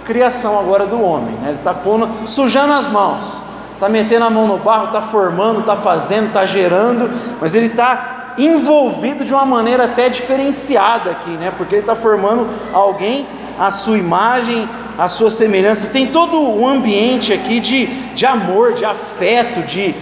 criação 0.06 0.58
agora 0.58 0.86
do 0.86 1.02
homem, 1.02 1.36
né? 1.36 1.50
Ele 1.50 1.58
está 1.58 1.74
pondo, 1.74 2.10
sujando 2.26 2.72
as 2.74 2.88
mãos, 2.88 3.42
está 3.78 3.88
metendo 3.88 4.26
a 4.26 4.30
mão 4.30 4.48
no 4.48 4.58
barro, 4.58 4.88
está 4.88 5.02
formando, 5.02 5.60
está 5.60 5.76
fazendo, 5.76 6.28
está 6.28 6.46
gerando, 6.46 7.10
mas 7.40 7.54
Ele 7.54 7.68
está 7.68 8.34
envolvido 8.38 9.24
de 9.24 9.34
uma 9.34 9.46
maneira 9.46 9.86
até 9.86 10.10
diferenciada 10.10 11.12
aqui, 11.12 11.32
né? 11.32 11.52
Porque 11.58 11.76
ele 11.76 11.82
está 11.82 11.96
formando 11.96 12.48
alguém 12.72 13.28
à 13.58 13.72
sua 13.72 13.98
imagem, 13.98 14.70
à 14.98 15.10
sua 15.10 15.30
semelhança. 15.30 15.90
Tem 15.90 16.08
todo 16.08 16.40
um 16.40 16.68
ambiente 16.68 17.34
aqui 17.34 17.60
de, 17.60 17.88
de 18.14 18.26
amor, 18.26 18.74
de 18.74 18.86
afeto, 18.86 19.64
de 19.64 19.96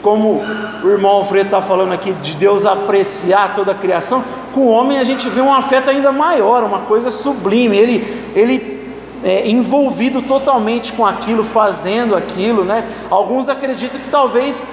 como 0.00 0.42
o 0.82 0.88
irmão 0.88 1.10
Alfredo 1.10 1.48
está 1.48 1.60
falando 1.60 1.92
aqui, 1.92 2.12
de 2.12 2.34
Deus 2.34 2.64
apreciar 2.64 3.54
toda 3.54 3.72
a 3.72 3.74
criação. 3.74 4.24
Com 4.52 4.60
o 4.60 4.70
homem 4.70 4.98
a 4.98 5.04
gente 5.04 5.28
vê 5.28 5.42
um 5.42 5.52
afeto 5.52 5.90
ainda 5.90 6.10
maior, 6.10 6.64
uma 6.64 6.80
coisa 6.80 7.10
sublime. 7.10 7.76
Ele, 7.76 8.32
ele 8.34 8.79
é, 9.22 9.48
envolvido 9.48 10.22
totalmente 10.22 10.92
com 10.92 11.04
aquilo, 11.04 11.44
fazendo 11.44 12.16
aquilo, 12.16 12.64
né? 12.64 12.88
Alguns 13.10 13.48
acreditam 13.48 14.00
que 14.00 14.08
talvez, 14.08 14.66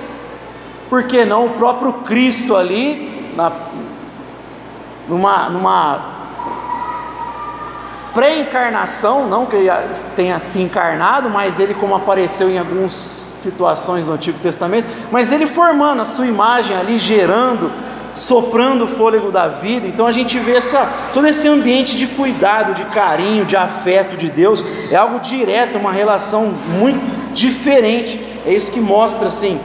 por 0.90 1.04
que 1.04 1.26
não, 1.26 1.48
o 1.48 1.50
próprio 1.52 1.94
Cristo 1.94 2.56
ali, 2.56 3.32
na, 3.36 3.52
numa, 5.08 5.50
numa 5.50 6.18
pré-encarnação, 8.14 9.28
não 9.28 9.46
que 9.46 9.56
ele 9.56 9.70
tenha 10.16 10.40
se 10.40 10.60
encarnado, 10.60 11.30
mas 11.30 11.60
ele 11.60 11.76
como 11.76 11.94
apareceu 11.94 12.50
em 12.50 12.58
algumas 12.58 12.92
situações 12.94 14.08
no 14.08 14.14
Antigo 14.14 14.40
Testamento, 14.40 14.88
mas 15.12 15.32
ele 15.32 15.46
formando 15.46 16.02
a 16.02 16.06
sua 16.06 16.26
imagem 16.26 16.76
ali, 16.76 16.98
gerando, 16.98 17.72
soprando 18.18 18.86
o 18.86 18.88
fôlego 18.88 19.32
da 19.32 19.48
vida. 19.48 19.88
Então 19.88 20.08
a 20.08 20.12
gente 20.12 20.40
vê 20.40 20.54
essa, 20.54 20.90
todo 21.14 21.28
esse 21.28 21.48
ambiente 21.48 21.96
de 21.96 22.08
cuidado, 22.08 22.74
de 22.74 22.84
carinho, 22.86 23.46
de 23.46 23.56
afeto 23.56 24.18
de 24.18 24.30
Deus, 24.30 24.66
é 24.90 24.96
algo 24.96 25.20
direto, 25.20 25.78
uma 25.78 25.92
relação 25.92 26.54
muito 26.80 27.34
diferente. 27.34 28.20
É 28.46 28.52
isso 28.52 28.72
que 28.72 28.80
mostra 28.80 29.28
assim 29.28 29.60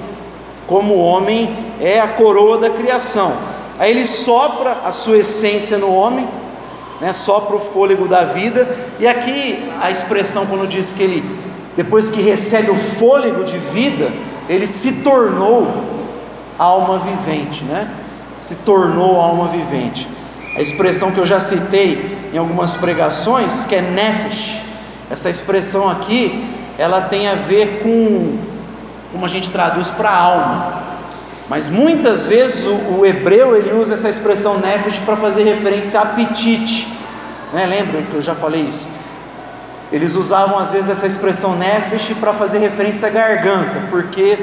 como 0.67 0.95
o 0.95 1.01
homem 1.03 1.55
é 1.81 2.01
a 2.01 2.09
coroa 2.09 2.59
da 2.59 2.71
criação. 2.71 3.33
Aí 3.79 3.91
ele 3.91 4.07
sopra 4.07 4.79
a 4.85 4.93
sua 4.93 5.19
essência 5.19 5.79
no 5.79 5.93
homem, 5.93 6.29
né, 7.01 7.13
sopra 7.13 7.57
o 7.57 7.61
fôlego 7.61 8.07
da 8.07 8.25
vida. 8.25 8.69
E 9.01 9.07
aqui 9.07 9.69
a 9.81 9.91
expressão, 9.91 10.47
quando 10.47 10.67
diz 10.67 10.93
que 10.93 11.03
ele, 11.03 11.25
depois 11.77 12.11
que 12.11 12.21
recebe 12.21 12.71
o 12.71 12.77
fôlego 12.77 13.45
de 13.45 13.59
vida, 13.59 14.11
ele 14.49 14.67
se 14.67 15.03
tornou 15.03 15.67
alma 16.59 16.99
vivente, 16.99 17.65
né? 17.65 17.91
Se 18.43 18.57
tornou 18.57 19.21
alma 19.21 19.47
vivente. 19.47 20.09
A 20.57 20.61
expressão 20.61 21.13
que 21.13 21.19
eu 21.19 21.25
já 21.25 21.39
citei 21.39 22.29
em 22.35 22.39
algumas 22.39 22.75
pregações, 22.75 23.65
que 23.65 23.77
é 23.77 23.81
nefesh. 23.81 24.61
Essa 25.09 25.31
expressão 25.31 25.89
aqui, 25.89 26.45
ela 26.77 27.03
tem 27.03 27.29
a 27.29 27.37
ver 27.37 27.81
com 27.85 28.39
como 29.13 29.25
a 29.25 29.29
gente 29.29 29.49
traduz 29.49 29.91
para 29.91 30.11
alma. 30.11 30.83
Mas 31.49 31.69
muitas 31.69 32.27
vezes 32.27 32.67
o, 32.67 32.99
o, 32.99 33.07
hebreu 33.07 33.55
ele 33.55 33.73
usa 33.75 33.95
essa 33.95 34.09
expressão 34.09 34.59
nefesh 34.59 34.99
para 34.99 35.17
fazer 35.17 35.45
referência 35.45 36.01
a 36.01 36.03
apetite. 36.03 36.89
Né? 37.53 37.65
Lembra 37.65 38.03
que 38.03 38.15
eu 38.15 38.23
já 38.23 38.35
falei 38.35 38.63
isso? 38.63 38.89
Eles 39.93 40.17
usavam 40.17 40.59
às 40.59 40.73
vezes 40.73 40.91
essa 40.91 41.07
expressão 41.07 41.57
nefesh 41.57 42.13
para 42.19 42.33
fazer 42.33 42.59
referência 42.59 43.07
à 43.07 43.11
garganta, 43.13 43.83
porque 43.89 44.37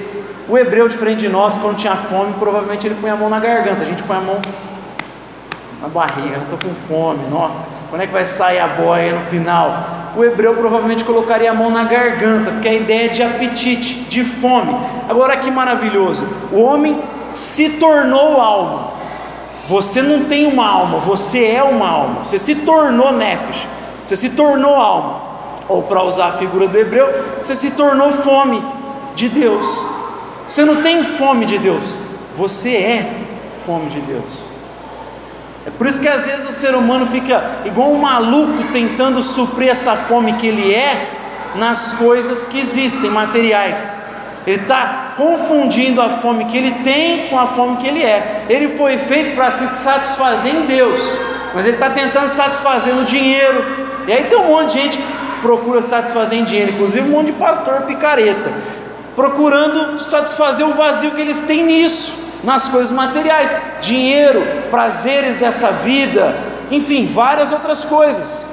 o 0.50 0.58
hebreu, 0.58 0.90
diferente 0.90 1.20
de 1.20 1.30
nós, 1.30 1.58
quando 1.58 1.78
tinha 1.78 1.96
fome, 1.96 2.34
provavelmente 2.40 2.88
ele 2.88 2.96
põe 3.00 3.12
a 3.12 3.16
mão 3.16 3.30
na 3.30 3.40
garganta, 3.40 3.84
a 3.84 3.86
gente 3.86 4.02
põe 4.02 4.18
a 4.18 4.22
mão 4.22 4.42
na 5.80 5.88
barriga, 5.88 6.38
eu 6.38 6.42
estou 6.44 6.58
com 6.58 6.74
fome, 6.74 7.20
não, 7.30 7.52
quando 7.90 8.02
é 8.02 8.08
que 8.08 8.14
vai 8.14 8.26
sair 8.26 8.60
a 8.60 8.68
boia 8.68 9.14
no 9.14 9.22
final? 9.22 10.12
O 10.16 10.24
hebreu 10.24 10.56
provavelmente 10.56 11.04
colocaria 11.04 11.52
a 11.52 11.54
mão 11.54 11.70
na 11.70 11.84
garganta, 11.84 12.52
porque 12.52 12.68
a 12.68 12.74
ideia 12.74 13.06
é 13.06 13.08
de 13.10 13.22
apetite, 13.22 14.02
de 14.10 14.24
fome. 14.24 14.76
Agora 15.08 15.38
que 15.38 15.52
maravilhoso, 15.52 16.28
o 16.52 16.60
homem 16.62 17.00
se 17.32 17.70
tornou 17.70 18.42
alma. 18.42 18.94
Você 19.68 20.02
não 20.02 20.26
tem 20.26 20.48
uma 20.48 20.68
alma, 20.68 20.98
você 20.98 21.46
é 21.46 21.64
uma 21.64 21.88
alma. 21.88 22.24
Você 22.24 22.40
se 22.40 22.56
tornou 22.56 23.14
nefesh, 23.14 23.68
você 24.06 24.16
se 24.16 24.32
tornou 24.32 24.74
alma. 24.74 25.22
Ou 25.68 25.84
para 25.84 26.04
usar 26.04 26.28
a 26.28 26.32
figura 26.32 26.68
do 26.68 26.78
hebreu, 26.78 27.08
você 27.40 27.56
se 27.56 27.72
tornou 27.72 28.10
fome 28.10 28.64
de 29.14 29.30
Deus. 29.30 29.99
Você 30.50 30.66
não 30.66 30.78
tem 30.78 31.04
fome 31.04 31.46
de 31.46 31.60
Deus, 31.60 32.00
você 32.36 32.72
é 32.72 33.08
fome 33.64 33.88
de 33.88 34.02
Deus. 34.02 34.50
É 35.64 35.70
por 35.70 35.86
isso 35.86 36.02
que 36.02 36.08
às 36.08 36.26
vezes 36.26 36.50
o 36.50 36.52
ser 36.52 36.74
humano 36.74 37.06
fica 37.06 37.62
igual 37.66 37.92
um 37.92 38.00
maluco 38.00 38.64
tentando 38.72 39.22
suprir 39.22 39.70
essa 39.70 39.96
fome 39.96 40.34
que 40.34 40.48
ele 40.48 40.74
é 40.74 41.08
nas 41.54 41.94
coisas 41.94 42.48
que 42.48 42.60
existem, 42.60 43.12
materiais. 43.12 43.96
Ele 44.48 44.60
está 44.60 45.14
confundindo 45.16 46.02
a 46.02 46.10
fome 46.10 46.46
que 46.46 46.58
ele 46.58 46.72
tem 46.84 47.28
com 47.28 47.38
a 47.38 47.46
fome 47.46 47.78
que 47.78 47.88
ele 47.88 48.02
é. 48.02 48.46
Ele 48.50 48.70
foi 48.70 48.98
feito 48.98 49.36
para 49.36 49.52
se 49.52 49.68
satisfazer 49.76 50.56
em 50.56 50.62
Deus, 50.62 51.00
mas 51.54 51.68
ele 51.68 51.76
está 51.76 51.92
tentando 51.92 52.28
satisfazer 52.28 52.96
no 52.96 53.06
dinheiro. 53.06 53.64
E 54.08 54.12
aí 54.12 54.24
tem 54.24 54.40
um 54.40 54.48
monte 54.48 54.74
de 54.74 54.82
gente 54.82 54.98
que 54.98 55.04
procura 55.44 55.80
satisfazer 55.80 56.40
em 56.40 56.44
dinheiro, 56.44 56.72
inclusive 56.72 57.08
um 57.08 57.12
monte 57.12 57.28
de 57.28 57.34
pastor 57.34 57.82
picareta, 57.84 58.52
procurando 59.20 60.02
satisfazer 60.02 60.66
o 60.66 60.74
vazio 60.76 61.12
que 61.12 61.20
eles 61.20 61.42
têm 61.42 61.66
nisso 61.66 62.30
nas 62.42 62.70
coisas 62.70 62.90
materiais, 62.90 63.54
dinheiro, 63.82 64.42
prazeres 64.70 65.36
dessa 65.36 65.74
vida, 65.74 66.38
enfim, 66.72 67.06
várias 67.06 67.52
outras 67.52 67.84
coisas. 67.84 68.50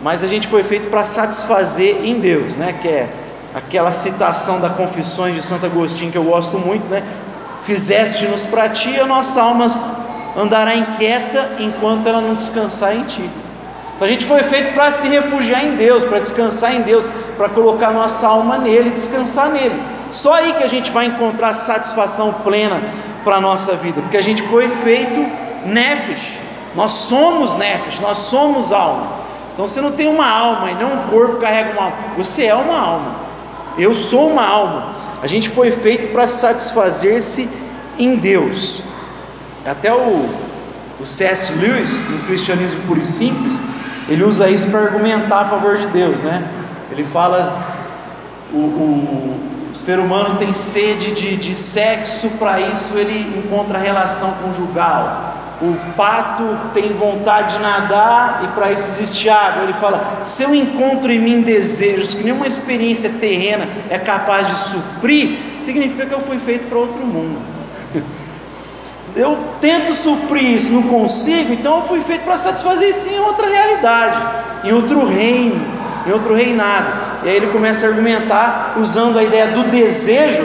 Mas 0.00 0.24
a 0.24 0.26
gente 0.26 0.48
foi 0.48 0.62
feito 0.62 0.88
para 0.88 1.04
satisfazer 1.04 1.98
em 2.02 2.18
Deus, 2.18 2.56
né? 2.56 2.74
Que 2.80 2.88
é 2.88 3.10
aquela 3.54 3.92
citação 3.92 4.58
da 4.58 4.70
Confissões 4.70 5.34
de 5.34 5.42
Santo 5.42 5.66
Agostinho 5.66 6.10
que 6.10 6.16
eu 6.16 6.24
gosto 6.24 6.56
muito, 6.56 6.88
né? 6.88 7.02
Fizeste-nos 7.62 8.46
para 8.46 8.70
ti, 8.70 8.98
a 8.98 9.04
nossa 9.04 9.42
alma 9.42 9.66
andará 10.34 10.74
inquieta 10.74 11.56
enquanto 11.58 12.08
ela 12.08 12.22
não 12.22 12.34
descansar 12.34 12.96
em 12.96 13.02
ti. 13.02 13.28
A 14.02 14.08
gente 14.08 14.26
foi 14.26 14.42
feito 14.42 14.74
para 14.74 14.90
se 14.90 15.06
refugiar 15.06 15.64
em 15.64 15.76
Deus, 15.76 16.02
para 16.02 16.18
descansar 16.18 16.74
em 16.74 16.82
Deus, 16.82 17.08
para 17.36 17.48
colocar 17.48 17.92
nossa 17.92 18.26
alma 18.26 18.58
nele, 18.58 18.90
descansar 18.90 19.50
nele. 19.50 19.80
Só 20.10 20.34
aí 20.34 20.54
que 20.54 20.64
a 20.64 20.66
gente 20.66 20.90
vai 20.90 21.06
encontrar 21.06 21.54
satisfação 21.54 22.32
plena 22.44 22.82
para 23.22 23.36
a 23.36 23.40
nossa 23.40 23.76
vida, 23.76 24.00
porque 24.02 24.16
a 24.16 24.22
gente 24.22 24.42
foi 24.42 24.68
feito 24.68 25.24
nefesh, 25.64 26.38
nós 26.74 26.92
somos 26.92 27.54
nefesh, 27.54 28.00
nós 28.00 28.18
somos 28.18 28.72
alma. 28.72 29.22
Então 29.54 29.68
você 29.68 29.80
não 29.80 29.92
tem 29.92 30.08
uma 30.08 30.28
alma 30.28 30.70
e 30.70 30.74
não 30.74 30.92
um 30.92 31.06
corpo 31.08 31.36
carrega 31.36 31.72
uma 31.72 31.84
alma, 31.84 31.96
você 32.16 32.46
é 32.46 32.54
uma 32.54 32.78
alma. 32.78 33.16
Eu 33.78 33.94
sou 33.94 34.30
uma 34.30 34.46
alma. 34.46 34.96
A 35.22 35.26
gente 35.26 35.48
foi 35.48 35.70
feito 35.70 36.12
para 36.12 36.26
satisfazer-se 36.26 37.48
em 37.98 38.16
Deus. 38.16 38.82
Até 39.64 39.94
o, 39.94 40.28
o 41.00 41.06
C.S. 41.06 41.52
Lewis, 41.52 42.02
no 42.08 42.18
Cristianismo 42.24 42.82
Puro 42.82 43.00
e 43.00 43.06
Simples, 43.06 43.62
ele 44.12 44.24
usa 44.24 44.48
isso 44.48 44.68
para 44.70 44.80
argumentar 44.80 45.40
a 45.40 45.44
favor 45.44 45.76
de 45.76 45.86
Deus, 45.88 46.20
né? 46.20 46.44
Ele 46.90 47.04
fala 47.04 47.56
o, 48.52 48.58
o 48.58 49.32
o 49.72 49.76
ser 49.76 49.98
humano 49.98 50.36
tem 50.36 50.52
sede 50.52 51.12
de, 51.12 51.34
de 51.34 51.56
sexo, 51.56 52.28
para 52.38 52.60
isso 52.60 52.94
ele 52.94 53.38
encontra 53.38 53.78
relação 53.78 54.32
conjugal. 54.32 55.32
O 55.62 55.94
pato 55.96 56.44
tem 56.74 56.92
vontade 56.92 57.56
de 57.56 57.62
nadar 57.62 58.42
e 58.44 58.48
para 58.48 58.70
isso 58.70 58.86
existe 58.90 59.30
água. 59.30 59.62
Ele 59.62 59.72
fala: 59.72 60.20
se 60.22 60.42
eu 60.42 60.54
encontro 60.54 61.10
em 61.10 61.18
mim 61.18 61.40
desejos 61.40 62.12
que 62.12 62.22
nenhuma 62.22 62.46
experiência 62.46 63.10
terrena 63.18 63.66
é 63.88 63.98
capaz 63.98 64.46
de 64.46 64.58
suprir, 64.58 65.38
significa 65.58 66.04
que 66.04 66.12
eu 66.12 66.20
fui 66.20 66.38
feito 66.38 66.66
para 66.66 66.78
outro 66.78 67.06
mundo. 67.06 67.40
Eu 69.14 69.38
tento 69.60 69.92
suprir 69.94 70.54
isso, 70.54 70.72
não 70.72 70.84
consigo, 70.84 71.52
então 71.52 71.76
eu 71.76 71.82
fui 71.82 72.00
feito 72.00 72.22
para 72.22 72.38
satisfazer 72.38 72.88
isso 72.88 73.10
em 73.10 73.18
outra 73.18 73.46
realidade, 73.46 74.18
em 74.64 74.72
outro 74.72 75.06
reino, 75.06 75.60
em 76.06 76.12
outro 76.12 76.34
reinado. 76.34 76.92
E 77.22 77.28
aí 77.28 77.36
ele 77.36 77.48
começa 77.48 77.84
a 77.84 77.90
argumentar 77.90 78.74
usando 78.78 79.18
a 79.18 79.22
ideia 79.22 79.48
do 79.48 79.64
desejo. 79.64 80.44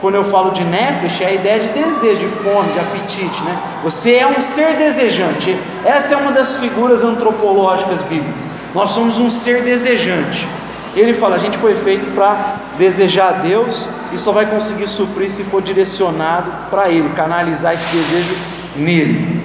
Quando 0.00 0.16
eu 0.16 0.24
falo 0.24 0.50
de 0.50 0.62
nefesh, 0.64 1.20
é 1.20 1.26
a 1.26 1.32
ideia 1.32 1.60
de 1.60 1.68
desejo, 1.70 2.20
de 2.20 2.28
fome, 2.28 2.72
de 2.72 2.78
apetite, 2.78 3.42
né? 3.42 3.56
Você 3.82 4.14
é 4.14 4.26
um 4.26 4.40
ser 4.40 4.76
desejante. 4.76 5.56
Essa 5.84 6.14
é 6.14 6.16
uma 6.16 6.30
das 6.32 6.56
figuras 6.56 7.02
antropológicas 7.02 8.02
bíblicas. 8.02 8.44
Nós 8.74 8.90
somos 8.90 9.18
um 9.18 9.30
ser 9.30 9.62
desejante. 9.62 10.48
Ele 10.94 11.14
fala: 11.14 11.36
a 11.36 11.38
gente 11.38 11.58
foi 11.58 11.74
feito 11.74 12.06
para 12.14 12.56
desejar 12.78 13.28
a 13.28 13.32
Deus 13.32 13.88
e 14.12 14.18
só 14.18 14.32
vai 14.32 14.46
conseguir 14.46 14.86
suprir 14.86 15.30
se 15.30 15.42
for 15.44 15.60
direcionado 15.60 16.50
para 16.70 16.88
Ele, 16.88 17.10
canalizar 17.10 17.74
esse 17.74 17.94
desejo 17.94 18.34
nele. 18.76 19.38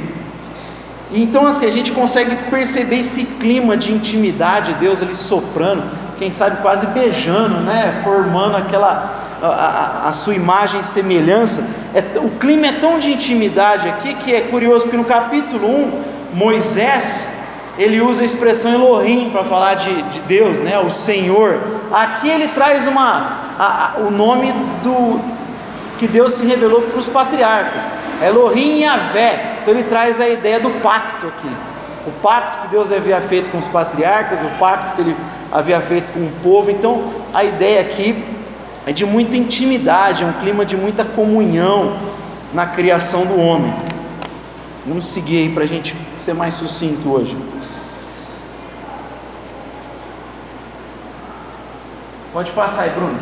Então, 1.12 1.46
assim, 1.46 1.68
a 1.68 1.72
gente 1.72 1.92
consegue 1.92 2.36
perceber 2.50 3.00
esse 3.00 3.26
clima 3.26 3.78
de 3.78 3.92
intimidade, 3.92 4.74
Deus 4.76 5.02
ali 5.02 5.16
soprando, 5.16 5.84
quem 6.18 6.32
sabe 6.32 6.62
quase 6.62 6.88
beijando, 6.88 7.60
né? 7.60 8.02
formando 8.04 8.58
aquela 8.58 9.24
a, 9.42 9.48
a, 9.48 10.10
a, 10.10 10.14
sua 10.14 10.34
imagem 10.34 10.80
e 10.80 10.84
semelhança. 10.84 11.68
É, 11.94 12.20
o 12.20 12.30
clima 12.32 12.68
é 12.68 12.72
tão 12.72 12.98
de 12.98 13.12
intimidade 13.12 13.90
aqui 13.90 14.16
que 14.16 14.34
é 14.34 14.42
curioso, 14.42 14.84
porque 14.84 14.98
no 14.98 15.04
capítulo 15.04 15.68
1, 15.68 16.02
Moisés 16.34 17.33
ele 17.78 18.00
usa 18.02 18.22
a 18.22 18.26
expressão 18.26 18.74
Elohim 18.74 19.30
para 19.32 19.44
falar 19.44 19.76
de, 19.76 20.02
de, 20.04 20.20
Deus, 20.22 20.62
né? 20.62 20.78
o 20.80 20.92
Senhor. 20.92 21.60
Aqui 21.92 22.30
ele 22.30 22.48
traz 22.50 22.86
uma, 22.86 23.56
a, 23.58 23.96
o 23.98 24.12
nome 24.12 24.52
do 24.84 25.20
que 25.98 26.08
Deus 26.08 26.34
se 26.34 26.46
revelou 26.46 26.82
para 26.82 27.00
os 27.00 27.08
patriarcas. 27.08 27.92
Elohim 28.22 28.80
e 28.80 28.86
Avé. 28.86 29.58
Então 29.62 29.74
ele 29.74 29.84
traz 29.84 30.20
a 30.20 30.28
ideia 30.28 30.60
do 30.60 30.70
pacto 30.82 31.28
aqui. 31.28 31.50
O 32.06 32.12
pacto 32.22 32.60
que 32.60 32.68
Deus 32.68 32.92
havia 32.92 33.22
feito 33.22 33.50
com 33.50 33.58
os 33.58 33.68
patriarcas, 33.68 34.44
o 34.44 34.50
pacto 34.60 34.94
que 34.94 35.02
ele 35.02 35.16
havia 35.52 35.82
feito 35.82 36.14
com 36.14 36.20
o 36.20 36.32
povo. 36.44 36.70
Então 36.70 37.12
a 37.34 37.44
ideia 37.44 37.82
aqui 37.82 38.24
é 38.86 38.92
de 38.92 39.06
muita 39.06 39.38
intimidade, 39.38 40.24
é 40.24 40.28
um 40.28 40.34
clima 40.34 40.66
de 40.66 40.76
muita 40.76 41.04
comunhão 41.06 41.98
na 42.54 42.68
criação 42.68 43.26
do 43.26 43.40
homem. 43.40 43.74
Vamos 44.86 45.08
seguir 45.08 45.38
aí 45.38 45.50
para 45.50 45.64
a 45.64 45.68
gente 45.68 45.96
ser 46.20 46.34
mais 46.34 46.54
sucinto 46.56 47.10
hoje. 47.10 47.36
Pode 52.34 52.50
passar 52.52 52.82
aí, 52.82 52.90
Bruno. 52.90 53.16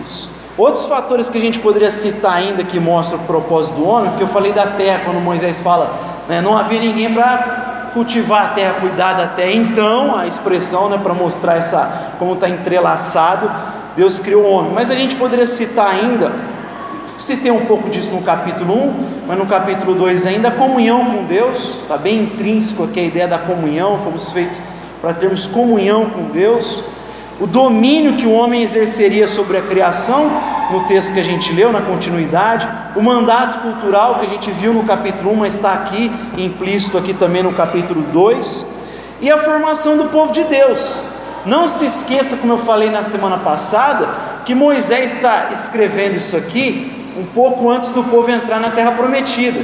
Isso. 0.00 0.30
Outros 0.56 0.84
fatores 0.84 1.28
que 1.28 1.36
a 1.36 1.40
gente 1.40 1.58
poderia 1.58 1.90
citar 1.90 2.34
ainda 2.34 2.62
que 2.62 2.78
mostram 2.78 3.18
o 3.18 3.22
propósito 3.24 3.80
do 3.80 3.88
homem, 3.88 4.10
porque 4.10 4.22
eu 4.22 4.28
falei 4.28 4.52
da 4.52 4.68
terra, 4.68 5.02
quando 5.04 5.20
Moisés 5.20 5.60
fala, 5.60 5.92
né, 6.28 6.40
não 6.40 6.56
havia 6.56 6.80
ninguém 6.80 7.12
para 7.12 7.90
cultivar 7.92 8.44
a 8.44 8.48
terra, 8.50 8.74
cuidar 8.80 9.14
da 9.14 9.26
terra. 9.26 9.50
Então, 9.50 10.16
a 10.16 10.28
expressão, 10.28 10.88
né, 10.88 10.96
para 11.02 11.12
mostrar 11.12 11.56
essa 11.56 12.12
como 12.20 12.34
está 12.34 12.48
entrelaçado, 12.48 13.50
Deus 13.96 14.20
criou 14.20 14.44
o 14.44 14.50
homem. 14.50 14.70
Mas 14.72 14.90
a 14.90 14.94
gente 14.94 15.16
poderia 15.16 15.46
citar 15.46 15.90
ainda, 15.90 16.30
citei 17.18 17.50
um 17.50 17.66
pouco 17.66 17.90
disso 17.90 18.12
no 18.12 18.22
capítulo 18.22 18.74
1, 18.74 18.94
mas 19.26 19.38
no 19.38 19.46
capítulo 19.46 19.92
2 19.96 20.24
ainda, 20.24 20.48
a 20.48 20.52
comunhão 20.52 21.04
com 21.04 21.24
Deus, 21.24 21.80
está 21.82 21.98
bem 21.98 22.20
intrínseco 22.20 22.84
aqui 22.84 23.00
a 23.00 23.04
ideia 23.04 23.26
da 23.26 23.38
comunhão, 23.38 23.98
fomos 23.98 24.30
feitos 24.30 24.56
para 25.02 25.12
termos 25.12 25.48
comunhão 25.48 26.06
com 26.06 26.30
Deus 26.30 26.82
o 27.38 27.46
domínio 27.46 28.16
que 28.16 28.26
o 28.26 28.32
homem 28.32 28.62
exerceria 28.62 29.28
sobre 29.28 29.58
a 29.58 29.62
criação, 29.62 30.30
no 30.70 30.84
texto 30.84 31.12
que 31.12 31.20
a 31.20 31.24
gente 31.24 31.52
leu, 31.52 31.70
na 31.70 31.82
continuidade, 31.82 32.66
o 32.96 33.02
mandato 33.02 33.58
cultural 33.58 34.16
que 34.16 34.24
a 34.24 34.28
gente 34.28 34.50
viu 34.50 34.72
no 34.72 34.84
capítulo 34.84 35.32
1, 35.32 35.36
mas 35.36 35.54
está 35.54 35.72
aqui, 35.74 36.10
implícito 36.38 36.96
aqui 36.96 37.12
também 37.12 37.42
no 37.42 37.52
capítulo 37.52 38.00
2, 38.10 38.66
e 39.20 39.30
a 39.30 39.36
formação 39.36 39.98
do 39.98 40.04
povo 40.06 40.32
de 40.32 40.44
Deus. 40.44 40.98
Não 41.44 41.68
se 41.68 41.84
esqueça, 41.84 42.38
como 42.38 42.54
eu 42.54 42.58
falei 42.58 42.90
na 42.90 43.04
semana 43.04 43.36
passada, 43.36 44.08
que 44.44 44.54
Moisés 44.54 45.12
está 45.12 45.48
escrevendo 45.50 46.16
isso 46.16 46.36
aqui 46.36 46.92
um 47.18 47.26
pouco 47.26 47.70
antes 47.70 47.90
do 47.90 48.02
povo 48.02 48.30
entrar 48.30 48.60
na 48.60 48.70
terra 48.70 48.92
prometida. 48.92 49.60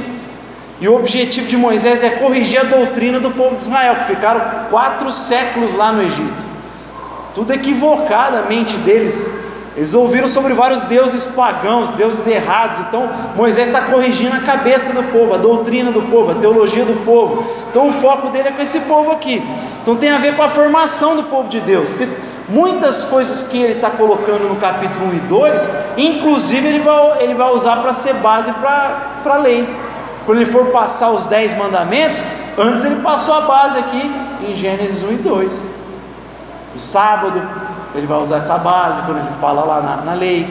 E 0.79 0.87
o 0.87 0.95
objetivo 0.95 1.47
de 1.47 1.57
Moisés 1.57 2.03
é 2.03 2.11
corrigir 2.11 2.59
a 2.59 2.63
doutrina 2.63 3.19
do 3.19 3.31
povo 3.31 3.55
de 3.55 3.61
Israel, 3.61 3.95
que 3.95 4.05
ficaram 4.05 4.69
quatro 4.69 5.11
séculos 5.11 5.73
lá 5.73 5.91
no 5.91 6.03
Egito 6.03 6.52
tudo 7.33 7.51
equivocado 7.51 8.37
a 8.37 8.41
mente 8.43 8.75
deles. 8.77 9.31
Eles 9.75 9.95
ouviram 9.95 10.27
sobre 10.27 10.53
vários 10.53 10.83
deuses 10.83 11.25
pagãos, 11.25 11.89
deuses 11.91 12.27
errados. 12.27 12.79
Então 12.79 13.09
Moisés 13.35 13.67
está 13.67 13.81
corrigindo 13.81 14.35
a 14.35 14.39
cabeça 14.39 14.93
do 14.93 15.03
povo, 15.11 15.33
a 15.33 15.37
doutrina 15.37 15.91
do 15.91 16.03
povo, 16.03 16.31
a 16.31 16.35
teologia 16.35 16.85
do 16.85 17.03
povo. 17.03 17.43
Então 17.69 17.87
o 17.87 17.91
foco 17.91 18.29
dele 18.29 18.49
é 18.49 18.51
com 18.51 18.61
esse 18.61 18.81
povo 18.81 19.11
aqui. 19.11 19.41
Então 19.81 19.95
tem 19.95 20.11
a 20.11 20.19
ver 20.19 20.35
com 20.35 20.43
a 20.43 20.47
formação 20.47 21.15
do 21.15 21.23
povo 21.23 21.49
de 21.49 21.59
Deus. 21.59 21.89
Muitas 22.47 23.03
coisas 23.05 23.47
que 23.47 23.59
ele 23.59 23.73
está 23.73 23.89
colocando 23.89 24.47
no 24.47 24.57
capítulo 24.57 25.07
1 25.07 25.13
e 25.15 25.19
2, 25.21 25.69
inclusive 25.97 26.67
ele 26.67 26.79
vai, 26.79 27.23
ele 27.23 27.33
vai 27.33 27.51
usar 27.51 27.77
para 27.77 27.93
ser 27.93 28.13
base 28.15 28.51
para 28.53 29.21
a 29.25 29.37
lei. 29.37 29.67
Quando 30.25 30.37
ele 30.37 30.49
for 30.49 30.67
passar 30.67 31.09
os 31.11 31.25
10 31.25 31.57
mandamentos, 31.57 32.23
antes 32.57 32.83
ele 32.85 32.97
passou 32.97 33.33
a 33.33 33.41
base 33.41 33.79
aqui 33.79 34.11
em 34.47 34.55
Gênesis 34.55 35.01
1 35.01 35.13
e 35.13 35.15
2. 35.15 35.82
O 36.75 36.79
sábado, 36.79 37.41
ele 37.95 38.07
vai 38.07 38.19
usar 38.19 38.37
essa 38.37 38.57
base 38.57 39.01
quando 39.03 39.19
ele 39.19 39.31
fala 39.39 39.63
lá 39.63 39.81
na, 39.81 39.97
na 39.97 40.13
lei. 40.13 40.47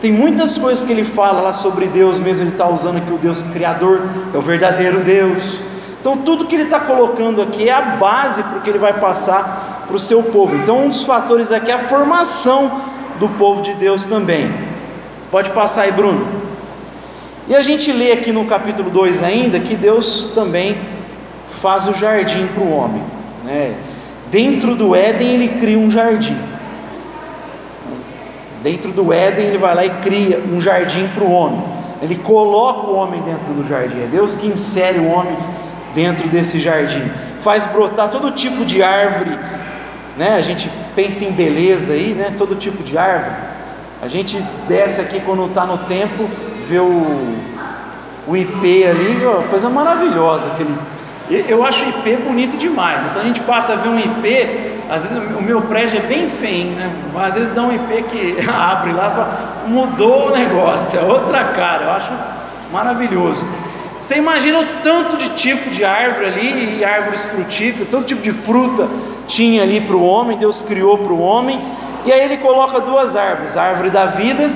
Tem 0.00 0.12
muitas 0.12 0.58
coisas 0.58 0.84
que 0.84 0.92
ele 0.92 1.04
fala 1.04 1.40
lá 1.40 1.52
sobre 1.52 1.86
Deus, 1.86 2.18
mesmo 2.18 2.42
ele 2.42 2.50
está 2.50 2.68
usando 2.68 2.98
aqui 2.98 3.12
o 3.12 3.18
Deus 3.18 3.42
Criador, 3.42 4.02
que 4.30 4.36
é 4.36 4.38
o 4.38 4.42
verdadeiro 4.42 5.00
Deus. 5.00 5.62
Então, 6.00 6.16
tudo 6.18 6.46
que 6.46 6.56
ele 6.56 6.64
está 6.64 6.80
colocando 6.80 7.40
aqui 7.40 7.68
é 7.68 7.72
a 7.72 7.80
base 7.80 8.42
para 8.42 8.58
o 8.58 8.60
que 8.60 8.68
ele 8.68 8.78
vai 8.78 8.94
passar 8.94 9.84
para 9.86 9.94
o 9.96 10.00
seu 10.00 10.22
povo. 10.22 10.56
Então, 10.56 10.86
um 10.86 10.88
dos 10.88 11.04
fatores 11.04 11.52
aqui 11.52 11.70
é 11.70 11.74
a 11.74 11.78
formação 11.78 12.80
do 13.20 13.28
povo 13.28 13.62
de 13.62 13.74
Deus 13.74 14.04
também. 14.04 14.52
Pode 15.30 15.50
passar 15.50 15.82
aí, 15.82 15.92
Bruno. 15.92 16.26
E 17.46 17.54
a 17.54 17.62
gente 17.62 17.92
lê 17.92 18.12
aqui 18.12 18.32
no 18.32 18.44
capítulo 18.46 18.90
2 18.90 19.22
ainda 19.22 19.60
que 19.60 19.76
Deus 19.76 20.32
também 20.34 20.76
faz 21.60 21.86
o 21.86 21.94
jardim 21.94 22.48
para 22.48 22.62
o 22.62 22.72
homem. 22.72 23.02
Né? 23.44 23.76
Dentro 24.32 24.74
do 24.74 24.96
Éden 24.96 25.34
ele 25.34 25.48
cria 25.60 25.78
um 25.78 25.90
jardim. 25.90 26.38
Dentro 28.62 28.90
do 28.90 29.12
Éden 29.12 29.44
ele 29.44 29.58
vai 29.58 29.74
lá 29.74 29.84
e 29.84 29.90
cria 30.00 30.42
um 30.50 30.58
jardim 30.58 31.06
para 31.14 31.22
o 31.22 31.30
homem. 31.30 31.62
Ele 32.00 32.16
coloca 32.16 32.86
o 32.86 32.94
homem 32.94 33.20
dentro 33.20 33.52
do 33.52 33.68
jardim. 33.68 34.00
É 34.02 34.06
Deus 34.06 34.34
que 34.34 34.46
insere 34.46 34.98
o 35.00 35.06
homem 35.06 35.36
dentro 35.94 36.26
desse 36.28 36.58
jardim. 36.58 37.10
Faz 37.42 37.66
brotar 37.66 38.10
todo 38.10 38.30
tipo 38.30 38.64
de 38.64 38.82
árvore. 38.82 39.38
Né? 40.16 40.34
A 40.34 40.40
gente 40.40 40.70
pensa 40.96 41.26
em 41.26 41.32
beleza 41.32 41.92
aí, 41.92 42.14
né? 42.14 42.32
Todo 42.38 42.54
tipo 42.54 42.82
de 42.82 42.96
árvore. 42.96 43.36
A 44.00 44.08
gente 44.08 44.42
desce 44.66 45.02
aqui 45.02 45.20
quando 45.20 45.44
está 45.44 45.66
no 45.66 45.76
tempo, 45.78 46.26
vê 46.62 46.78
o, 46.78 47.36
o 48.26 48.34
IP 48.34 48.84
ali, 48.84 49.26
uma 49.26 49.42
coisa 49.42 49.68
maravilhosa, 49.68 50.52
aquele 50.52 50.74
eu 51.30 51.64
acho 51.64 51.84
IP 51.88 52.16
bonito 52.16 52.56
demais. 52.56 53.00
Então 53.10 53.22
a 53.22 53.24
gente 53.24 53.40
passa 53.40 53.72
a 53.74 53.76
ver 53.76 53.88
um 53.88 53.98
IP, 53.98 54.72
às 54.90 55.02
vezes 55.02 55.18
o 55.36 55.42
meu 55.42 55.62
prédio 55.62 55.98
é 55.98 56.02
bem 56.02 56.28
feio, 56.28 56.72
né? 56.72 56.90
Mas 57.12 57.28
às 57.28 57.34
vezes 57.34 57.54
dá 57.54 57.62
um 57.62 57.72
IP 57.72 58.02
que 58.04 58.36
abre 58.50 58.92
lá, 58.92 59.10
só 59.10 59.26
mudou 59.66 60.28
o 60.28 60.30
negócio, 60.30 60.98
é 60.98 61.02
outra 61.02 61.44
cara. 61.44 61.84
Eu 61.84 61.90
acho 61.92 62.12
maravilhoso. 62.72 63.46
Você 64.00 64.16
imagina 64.16 64.58
o 64.58 64.66
tanto 64.82 65.16
de 65.16 65.28
tipo 65.30 65.70
de 65.70 65.84
árvore 65.84 66.26
ali, 66.26 66.78
e 66.78 66.84
árvores 66.84 67.24
frutíferas, 67.24 67.86
todo 67.88 68.04
tipo 68.04 68.20
de 68.20 68.32
fruta 68.32 68.88
tinha 69.28 69.62
ali 69.62 69.80
para 69.80 69.94
o 69.94 70.02
homem, 70.02 70.36
Deus 70.36 70.60
criou 70.60 70.98
para 70.98 71.12
o 71.12 71.20
homem, 71.20 71.60
e 72.04 72.12
aí 72.12 72.20
ele 72.20 72.38
coloca 72.38 72.80
duas 72.80 73.14
árvores: 73.14 73.56
a 73.56 73.62
árvore 73.62 73.90
da 73.90 74.06
vida 74.06 74.50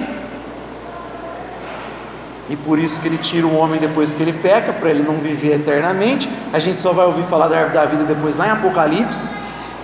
e 2.49 2.55
por 2.57 2.79
isso 2.79 3.01
que 3.01 3.09
ele 3.09 3.19
tira 3.19 3.47
o 3.47 3.57
homem 3.57 3.81
depois 3.81 4.15
que 4.15 4.23
ele 4.23 4.33
peca, 4.33 4.73
para 4.73 4.91
ele 4.91 5.03
não 5.03 5.15
viver 5.15 5.55
eternamente. 5.55 6.29
A 6.53 6.59
gente 6.59 6.81
só 6.81 6.93
vai 6.93 7.07
ouvir 7.07 7.25
falar 7.25 7.49
da 7.49 7.57
árvore 7.57 7.75
da 7.75 7.85
vida 7.85 8.05
depois 8.05 8.37
lá 8.37 8.47
em 8.47 8.51
Apocalipse. 8.51 9.29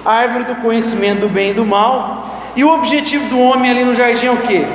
A 0.05 0.13
árvore 0.13 0.45
do 0.45 0.55
conhecimento 0.57 1.21
do 1.21 1.29
bem 1.29 1.51
e 1.51 1.55
do 1.55 1.65
mal. 1.65 2.25
E 2.55 2.63
o 2.63 2.73
objetivo 2.73 3.29
do 3.29 3.39
homem 3.41 3.71
ali 3.71 3.85
no 3.85 3.95
jardim 3.95 4.27
é 4.27 4.31
o 4.31 4.37
que? 4.39 4.67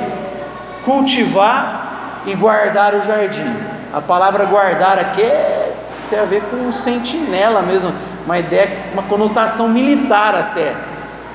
Cultivar 0.84 2.22
e 2.26 2.34
guardar 2.34 2.94
o 2.94 3.02
jardim. 3.02 3.56
A 3.92 4.02
palavra 4.02 4.44
guardar 4.44 4.98
aqui 4.98 5.22
é, 5.22 5.72
tem 6.10 6.18
a 6.18 6.24
ver 6.24 6.42
com 6.50 6.70
sentinela 6.70 7.62
mesmo, 7.62 7.92
uma 8.26 8.38
ideia, 8.38 8.70
uma 8.92 9.02
conotação 9.04 9.68
militar 9.68 10.34
até. 10.34 10.74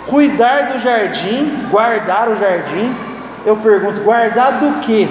Cuidar 0.05 0.73
do 0.73 0.77
jardim, 0.77 1.67
guardar 1.71 2.29
o 2.29 2.35
jardim. 2.35 2.95
Eu 3.43 3.57
pergunto, 3.57 4.01
guardar 4.01 4.59
do 4.59 4.79
que? 4.79 5.09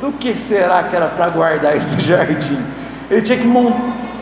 Do 0.00 0.12
que 0.12 0.34
será 0.34 0.82
que 0.84 0.96
era 0.96 1.06
para 1.06 1.28
guardar 1.28 1.76
esse 1.76 2.00
jardim? 2.00 2.64
Ele 3.10 3.22
tinha 3.22 3.38
que 3.38 3.46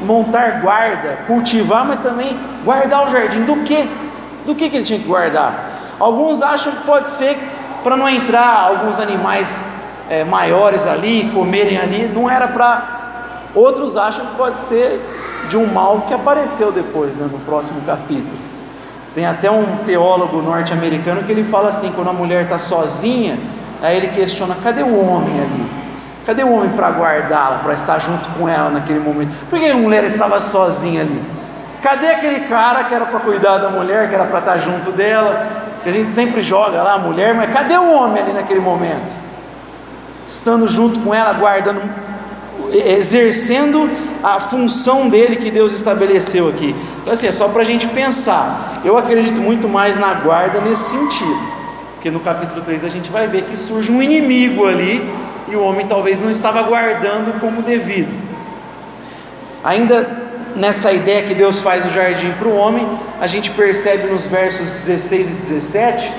montar 0.02 0.60
guarda, 0.60 1.20
cultivar, 1.26 1.84
mas 1.86 2.00
também 2.00 2.38
guardar 2.64 3.06
o 3.06 3.10
jardim. 3.10 3.44
Do 3.44 3.56
que? 3.62 3.88
Do 4.44 4.54
que, 4.54 4.68
que 4.68 4.76
ele 4.76 4.84
tinha 4.84 4.98
que 4.98 5.06
guardar? 5.06 5.96
Alguns 6.00 6.42
acham 6.42 6.72
que 6.72 6.84
pode 6.84 7.08
ser 7.08 7.36
para 7.82 7.96
não 7.96 8.08
entrar 8.08 8.60
alguns 8.60 8.98
animais 8.98 9.66
é, 10.08 10.24
maiores 10.24 10.86
ali, 10.86 11.30
comerem 11.34 11.78
ali. 11.78 12.08
Não 12.08 12.28
era 12.28 12.48
para. 12.48 12.96
Outros 13.54 13.96
acham 13.96 14.26
que 14.26 14.36
pode 14.36 14.58
ser 14.58 15.00
de 15.48 15.56
um 15.56 15.66
mal 15.66 16.02
que 16.02 16.14
apareceu 16.14 16.72
depois, 16.72 17.16
né, 17.16 17.28
no 17.30 17.38
próximo 17.40 17.80
capítulo. 17.82 18.48
Tem 19.14 19.26
até 19.26 19.50
um 19.50 19.78
teólogo 19.84 20.40
norte-americano 20.42 21.22
que 21.24 21.32
ele 21.32 21.44
fala 21.44 21.68
assim: 21.68 21.92
quando 21.92 22.08
a 22.08 22.12
mulher 22.12 22.44
está 22.44 22.58
sozinha 22.58 23.38
Aí 23.82 23.96
ele 23.96 24.08
questiona: 24.08 24.56
cadê 24.62 24.82
o 24.82 24.98
homem 24.98 25.40
ali? 25.40 25.78
Cadê 26.26 26.44
o 26.44 26.52
homem 26.52 26.70
para 26.70 26.90
guardá-la, 26.90 27.58
para 27.58 27.72
estar 27.72 27.98
junto 27.98 28.28
com 28.30 28.48
ela 28.48 28.68
naquele 28.68 28.98
momento? 28.98 29.32
Por 29.48 29.58
que 29.58 29.66
a 29.66 29.76
mulher 29.76 30.04
estava 30.04 30.40
sozinha 30.40 31.00
ali? 31.00 31.22
Cadê 31.82 32.08
aquele 32.08 32.40
cara 32.40 32.84
que 32.84 32.94
era 32.94 33.06
para 33.06 33.20
cuidar 33.20 33.58
da 33.58 33.70
mulher, 33.70 34.08
que 34.08 34.14
era 34.14 34.24
para 34.24 34.40
estar 34.40 34.58
junto 34.58 34.90
dela? 34.90 35.46
Que 35.82 35.88
a 35.88 35.92
gente 35.92 36.12
sempre 36.12 36.42
joga 36.42 36.82
lá 36.82 36.94
a 36.94 36.98
mulher, 36.98 37.34
mas 37.34 37.50
cadê 37.50 37.78
o 37.78 37.90
homem 37.90 38.22
ali 38.22 38.32
naquele 38.32 38.60
momento? 38.60 39.14
Estando 40.26 40.68
junto 40.68 41.00
com 41.00 41.14
ela, 41.14 41.32
guardando, 41.32 41.80
exercendo 42.72 43.88
a 44.22 44.40
função 44.40 45.08
dele 45.08 45.36
que 45.36 45.50
Deus 45.50 45.72
estabeleceu 45.72 46.48
aqui. 46.48 46.74
Então, 47.00 47.14
assim, 47.14 47.28
é 47.28 47.32
só 47.32 47.48
para 47.48 47.62
a 47.62 47.64
gente 47.64 47.86
pensar. 47.88 48.80
Eu 48.84 48.98
acredito 48.98 49.40
muito 49.40 49.68
mais 49.68 49.96
na 49.96 50.12
guarda 50.14 50.60
nesse 50.60 50.90
sentido. 50.90 51.57
Porque 51.98 52.12
no 52.12 52.20
capítulo 52.20 52.60
3 52.60 52.84
a 52.84 52.88
gente 52.88 53.10
vai 53.10 53.26
ver 53.26 53.42
que 53.42 53.56
surge 53.56 53.90
um 53.90 54.00
inimigo 54.00 54.68
ali 54.68 55.04
e 55.48 55.56
o 55.56 55.62
homem 55.64 55.84
talvez 55.84 56.22
não 56.22 56.30
estava 56.30 56.62
guardando 56.62 57.40
como 57.40 57.60
devido. 57.60 58.14
Ainda 59.64 60.08
nessa 60.54 60.92
ideia 60.92 61.24
que 61.24 61.34
Deus 61.34 61.60
faz 61.60 61.84
o 61.84 61.90
jardim 61.90 62.30
para 62.38 62.46
o 62.46 62.54
homem, 62.54 62.86
a 63.20 63.26
gente 63.26 63.50
percebe 63.50 64.12
nos 64.12 64.26
versos 64.26 64.70
16 64.70 65.30
e 65.30 65.34
17 65.34 66.12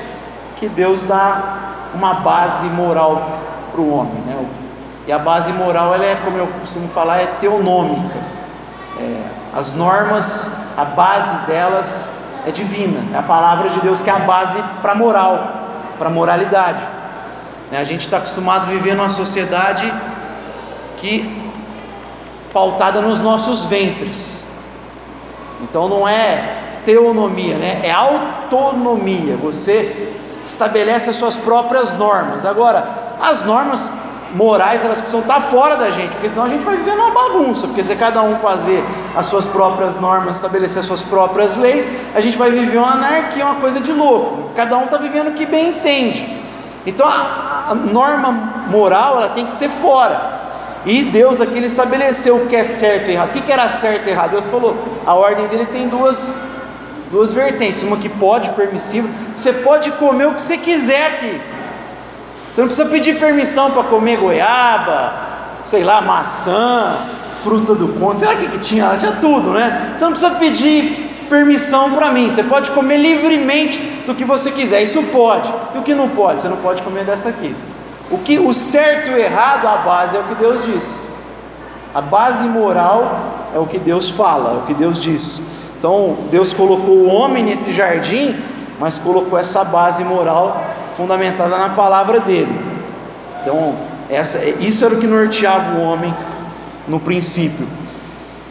que 0.58 0.68
Deus 0.68 1.06
dá 1.06 1.88
uma 1.96 2.16
base 2.16 2.68
moral 2.68 3.40
para 3.72 3.80
o 3.80 3.90
homem. 3.90 4.22
Né? 4.26 4.46
E 5.08 5.14
a 5.14 5.18
base 5.18 5.54
moral, 5.54 5.96
ela 5.96 6.06
é, 6.06 6.16
como 6.16 6.38
eu 6.38 6.48
costumo 6.60 6.90
falar, 6.90 7.22
é 7.22 7.28
teonômica. 7.40 8.18
É, 9.00 9.22
as 9.56 9.76
normas, 9.76 10.62
a 10.78 10.84
base 10.84 11.48
delas 11.48 12.12
é 12.46 12.52
divina, 12.52 13.00
é 13.14 13.18
a 13.18 13.24
palavra 13.24 13.70
de 13.70 13.80
Deus 13.80 14.02
que 14.02 14.10
é 14.10 14.14
a 14.14 14.20
base 14.20 14.62
para 14.82 14.92
a 14.92 14.96
moral, 14.96 15.59
para 16.00 16.10
a 16.10 16.12
moralidade. 16.12 16.82
Né? 17.70 17.78
A 17.78 17.84
gente 17.84 18.02
está 18.02 18.18
acostumado 18.18 18.64
a 18.64 18.72
viver 18.72 18.96
numa 18.96 19.12
sociedade 19.12 19.94
que 20.98 21.40
pautada 22.52 23.02
nos 23.02 23.22
nossos 23.22 23.66
ventres. 23.66 24.48
Então 25.62 25.88
não 25.88 26.08
é 26.08 26.82
teonomia, 26.84 27.58
né? 27.58 27.82
É 27.84 27.92
autonomia. 27.92 29.36
Você 29.38 30.14
estabelece 30.42 31.10
as 31.10 31.18
suas 31.18 31.38
próprias 31.38 31.94
normas. 31.94 32.46
Agora, 32.46 33.18
as 33.22 33.46
normas 33.46 33.92
morais 34.34 34.84
elas 34.84 35.00
precisam 35.00 35.22
estar 35.22 35.40
fora 35.40 35.76
da 35.76 35.90
gente, 35.90 36.12
porque 36.12 36.30
senão 36.30 36.46
a 36.46 36.50
gente 36.50 36.64
vai 36.64 36.78
viver 36.78 36.96
numa 36.96 37.12
bagunça. 37.12 37.68
Porque 37.68 37.84
se 37.84 37.96
cada 37.96 38.22
um 38.22 38.38
fazer 38.38 38.84
as 39.16 39.28
suas 39.28 39.46
próprias 39.46 40.00
normas, 40.00 40.38
estabelecer 40.38 40.80
as 40.80 40.86
suas 40.86 41.04
próprias 41.04 41.58
leis, 41.58 41.88
a 42.14 42.20
gente 42.20 42.38
vai 42.38 42.52
viver 42.52 42.78
uma 42.78 42.94
anarquia, 42.94 43.46
uma 43.46 43.56
coisa 43.56 43.80
de 43.80 43.92
louco. 43.92 44.52
Cada 44.56 44.78
um 44.78 44.86
está 44.86 44.98
vivendo 44.98 45.30
o 45.30 45.34
que 45.34 45.46
bem 45.46 45.70
entende. 45.70 46.40
Então 46.86 47.08
a, 47.08 47.68
a 47.70 47.76
norma 47.76 48.32
moral 48.70 49.18
ela 49.18 49.30
tem 49.30 49.46
que 49.46 49.52
ser 49.52 49.70
fora. 49.70 50.40
E 50.86 51.04
Deus 51.04 51.42
aqui 51.42 51.58
ele 51.58 51.66
estabeleceu 51.66 52.38
o 52.38 52.48
que 52.48 52.56
é 52.56 52.64
certo 52.64 53.10
e 53.10 53.14
errado. 53.14 53.30
O 53.30 53.34
que, 53.34 53.42
que 53.42 53.52
era 53.52 53.68
certo 53.68 54.08
e 54.08 54.12
errado? 54.12 54.32
Deus 54.32 54.48
falou: 54.48 54.78
a 55.06 55.14
ordem 55.14 55.48
dele 55.48 55.66
tem 55.66 55.88
duas, 55.88 56.40
duas 57.12 57.34
vertentes. 57.34 57.84
Uma 57.84 57.98
que 57.98 58.08
pode, 58.08 58.50
permissiva. 58.52 59.08
Você 59.36 59.52
pode 59.52 59.92
comer 59.94 60.28
o 60.28 60.34
que 60.34 60.42
você 60.42 60.58
quiser 60.58 61.08
aqui. 61.08 61.42
Você 62.52 62.62
não 62.62 62.68
precisa 62.68 62.90
pedir 62.90 63.20
permissão 63.20 63.72
para 63.72 63.84
comer 63.84 64.18
goiaba, 64.18 65.14
sei 65.66 65.84
lá, 65.84 66.02
maçã, 66.02 66.98
fruta 67.44 67.76
do 67.76 67.90
conde, 68.00 68.20
sei 68.20 68.28
lá 68.28 68.34
o 68.34 68.38
que, 68.38 68.48
que 68.48 68.60
tinha, 68.60 68.98
tinha 68.98 69.14
tudo, 69.14 69.52
né? 69.52 69.94
Você 69.96 70.04
não 70.04 70.12
precisa 70.12 70.36
pedir 70.36 71.10
permissão 71.30 71.92
para 71.92 72.12
mim, 72.12 72.28
você 72.28 72.44
pode 72.44 72.72
comer 72.72 72.98
livremente 72.98 73.78
do 74.08 74.16
que 74.16 74.26
você 74.26 74.52
quiser, 74.52 74.82
isso 74.82 75.04
pode. 75.04 75.54
E 75.76 75.78
o 75.78 75.84
que 75.84 75.94
não 75.94 76.10
pode? 76.10 76.42
Você 76.42 76.50
não 76.50 76.58
pode 76.58 76.82
comer 76.82 77.06
dessa 77.06 77.30
aqui. 77.30 77.56
O 78.10 78.18
que 78.18 78.40
o 78.40 78.52
certo 78.54 79.12
e 79.12 79.14
o 79.14 79.18
errado, 79.18 79.68
a 79.68 79.78
base 79.78 80.18
é 80.18 80.20
o 80.20 80.24
que 80.24 80.36
Deus 80.36 80.66
diz. 80.66 81.08
A 81.94 82.02
base 82.02 82.48
moral 82.48 83.52
é 83.54 83.60
o 83.60 83.68
que 83.68 83.78
Deus 83.78 84.10
fala, 84.10 84.54
é 84.54 84.58
o 84.58 84.62
que 84.62 84.74
Deus 84.74 85.00
diz. 85.00 85.42
Então, 85.78 86.18
Deus 86.32 86.52
colocou 86.52 86.96
o 86.96 87.08
homem 87.08 87.44
nesse 87.44 87.72
jardim, 87.72 88.36
mas 88.80 88.98
colocou 88.98 89.38
essa 89.38 89.64
base 89.64 90.04
moral 90.04 90.62
fundamentada 91.00 91.58
na 91.58 91.70
palavra 91.70 92.20
dele. 92.20 92.54
Então, 93.42 93.78
essa, 94.10 94.44
isso 94.60 94.84
era 94.84 94.94
o 94.94 95.00
que 95.00 95.08
norteava 95.08 95.80
o 95.80 95.82
homem 95.82 96.14
no 96.90 97.00
princípio. 97.00 97.66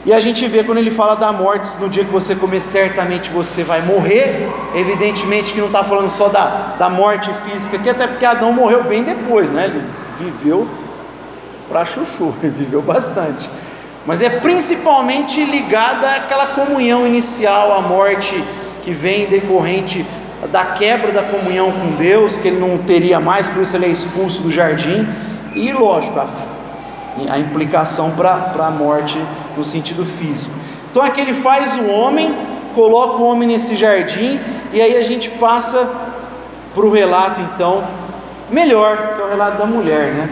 E 0.06 0.12
a 0.14 0.18
gente 0.18 0.48
vê 0.48 0.64
quando 0.64 0.78
ele 0.78 0.90
fala 0.90 1.14
da 1.14 1.30
morte, 1.30 1.68
no 1.78 1.90
dia 1.90 2.02
que 2.04 2.10
você 2.10 2.34
comer, 2.34 2.60
certamente 2.60 3.28
você 3.28 3.62
vai 3.62 3.82
morrer. 3.82 4.48
Evidentemente 4.74 5.52
que 5.52 5.60
não 5.60 5.66
está 5.66 5.84
falando 5.84 6.08
só 6.08 6.28
da, 6.28 6.76
da 6.78 6.88
morte 6.88 7.30
física, 7.44 7.78
que 7.78 7.90
até 7.90 8.06
porque 8.06 8.24
Adão 8.24 8.50
morreu 8.50 8.82
bem 8.84 9.02
depois, 9.02 9.50
né? 9.50 9.66
Ele 9.66 9.84
viveu 10.18 10.66
para 11.68 11.84
chuchu, 11.84 12.32
ele 12.42 12.52
viveu 12.52 12.80
bastante. 12.80 13.50
Mas 14.06 14.22
é 14.22 14.30
principalmente 14.30 15.44
ligada 15.44 16.12
àquela 16.12 16.46
comunhão 16.46 17.06
inicial, 17.06 17.76
à 17.76 17.82
morte 17.82 18.42
que 18.82 18.92
vem 18.92 19.26
decorrente 19.26 20.06
da 20.46 20.64
quebra 20.66 21.10
da 21.10 21.24
comunhão 21.24 21.72
com 21.72 21.96
Deus, 21.96 22.36
que 22.36 22.48
ele 22.48 22.60
não 22.60 22.78
teria 22.78 23.18
mais, 23.18 23.48
por 23.48 23.62
isso 23.62 23.76
ele 23.76 23.86
é 23.86 23.88
expulso 23.88 24.40
do 24.42 24.50
jardim, 24.50 25.06
e 25.54 25.72
lógico, 25.72 26.18
a, 26.20 26.26
a 27.32 27.38
implicação 27.38 28.12
para 28.12 28.66
a 28.66 28.70
morte 28.70 29.20
no 29.56 29.64
sentido 29.64 30.04
físico. 30.04 30.54
Então 30.90 31.02
aqui 31.02 31.20
ele 31.20 31.34
faz 31.34 31.76
o 31.76 31.88
homem, 31.88 32.34
coloca 32.74 33.16
o 33.16 33.24
homem 33.24 33.48
nesse 33.48 33.74
jardim, 33.74 34.38
e 34.72 34.80
aí 34.80 34.96
a 34.96 35.02
gente 35.02 35.30
passa 35.30 35.88
para 36.72 36.86
o 36.86 36.90
relato 36.90 37.40
então 37.40 37.84
melhor, 38.50 39.14
que 39.16 39.22
é 39.22 39.24
o 39.24 39.28
relato 39.28 39.58
da 39.58 39.66
mulher, 39.66 40.12
né? 40.12 40.30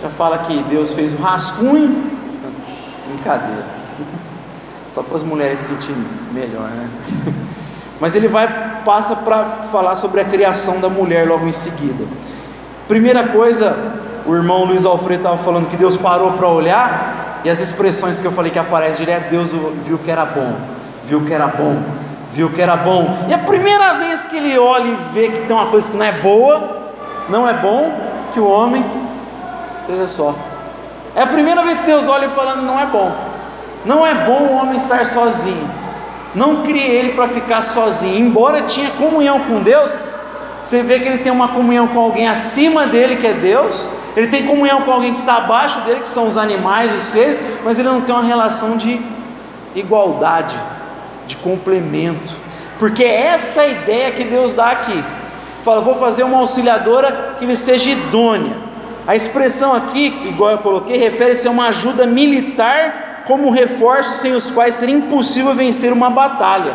Já 0.00 0.08
fala 0.08 0.38
que 0.38 0.62
Deus 0.62 0.92
fez 0.92 1.12
o 1.12 1.18
rascunho, 1.18 2.10
brincadeira, 3.08 3.66
só 4.90 5.02
para 5.02 5.16
as 5.16 5.22
mulheres 5.22 5.58
se 5.58 5.74
sentirem 5.74 6.02
melhor, 6.32 6.70
né? 6.70 6.88
Mas 8.00 8.14
ele 8.14 8.28
vai 8.28 8.68
passa 8.84 9.16
para 9.16 9.44
falar 9.72 9.96
sobre 9.96 10.20
a 10.20 10.24
criação 10.24 10.80
da 10.80 10.88
mulher 10.88 11.26
logo 11.26 11.46
em 11.46 11.52
seguida. 11.52 12.04
Primeira 12.86 13.28
coisa, 13.28 13.76
o 14.24 14.34
irmão 14.34 14.64
Luiz 14.64 14.86
Alfredo 14.86 15.20
estava 15.20 15.38
falando 15.38 15.68
que 15.68 15.76
Deus 15.76 15.96
parou 15.96 16.32
para 16.32 16.48
olhar 16.48 17.40
e 17.44 17.50
as 17.50 17.60
expressões 17.60 18.18
que 18.18 18.26
eu 18.26 18.32
falei 18.32 18.50
que 18.50 18.58
aparecem 18.58 19.04
direto, 19.04 19.30
Deus 19.30 19.52
viu 19.84 19.98
que 19.98 20.10
era 20.10 20.24
bom, 20.24 20.54
viu 21.04 21.24
que 21.24 21.32
era 21.32 21.46
bom, 21.46 21.82
viu 22.32 22.50
que 22.50 22.60
era 22.60 22.76
bom. 22.76 23.26
E 23.28 23.34
a 23.34 23.38
primeira 23.38 23.94
vez 23.94 24.24
que 24.24 24.36
ele 24.36 24.58
olha 24.58 24.88
e 24.88 24.94
vê 25.12 25.28
que 25.28 25.40
tem 25.40 25.54
uma 25.54 25.66
coisa 25.66 25.90
que 25.90 25.96
não 25.96 26.04
é 26.04 26.12
boa, 26.12 26.78
não 27.28 27.48
é 27.48 27.54
bom 27.54 27.92
que 28.32 28.40
o 28.40 28.48
homem 28.48 28.84
seja 29.82 30.08
só. 30.08 30.34
É 31.14 31.22
a 31.22 31.26
primeira 31.26 31.62
vez 31.62 31.80
que 31.80 31.86
Deus 31.86 32.08
olha 32.08 32.26
e 32.26 32.28
falando 32.28 32.62
não 32.62 32.78
é 32.78 32.86
bom. 32.86 33.12
Não 33.84 34.06
é 34.06 34.14
bom 34.14 34.40
o 34.42 34.56
homem 34.56 34.76
estar 34.76 35.04
sozinho. 35.06 35.68
Não 36.38 36.62
criei 36.62 36.96
ele 36.96 37.12
para 37.14 37.26
ficar 37.26 37.62
sozinho. 37.62 38.16
Embora 38.16 38.62
tinha 38.62 38.90
comunhão 38.90 39.40
com 39.40 39.60
Deus, 39.60 39.98
você 40.60 40.84
vê 40.84 41.00
que 41.00 41.08
ele 41.08 41.18
tem 41.18 41.32
uma 41.32 41.48
comunhão 41.48 41.88
com 41.88 41.98
alguém 41.98 42.28
acima 42.28 42.86
dele, 42.86 43.16
que 43.16 43.26
é 43.26 43.32
Deus. 43.32 43.90
Ele 44.16 44.28
tem 44.28 44.46
comunhão 44.46 44.82
com 44.82 44.92
alguém 44.92 45.10
que 45.10 45.18
está 45.18 45.38
abaixo 45.38 45.80
dele, 45.80 46.00
que 46.00 46.08
são 46.08 46.28
os 46.28 46.38
animais, 46.38 46.94
os 46.94 47.02
seres, 47.02 47.42
mas 47.64 47.76
ele 47.80 47.88
não 47.88 48.02
tem 48.02 48.14
uma 48.14 48.24
relação 48.24 48.76
de 48.76 49.00
igualdade, 49.74 50.56
de 51.26 51.36
complemento. 51.36 52.32
Porque 52.78 53.02
é 53.02 53.26
essa 53.26 53.66
ideia 53.66 54.12
que 54.12 54.22
Deus 54.22 54.54
dá 54.54 54.70
aqui. 54.70 55.04
Fala, 55.64 55.80
vou 55.80 55.96
fazer 55.96 56.22
uma 56.22 56.38
auxiliadora 56.38 57.34
que 57.36 57.44
lhe 57.44 57.56
seja 57.56 57.90
idônea. 57.90 58.56
A 59.08 59.16
expressão 59.16 59.74
aqui, 59.74 60.06
igual 60.26 60.52
eu 60.52 60.58
coloquei, 60.58 60.98
refere-se 60.98 61.48
a 61.48 61.50
uma 61.50 61.66
ajuda 61.66 62.06
militar 62.06 63.07
como 63.28 63.50
reforços 63.50 64.20
sem 64.20 64.32
os 64.32 64.50
quais 64.50 64.74
seria 64.74 64.94
impossível 64.94 65.54
vencer 65.54 65.92
uma 65.92 66.08
batalha. 66.08 66.74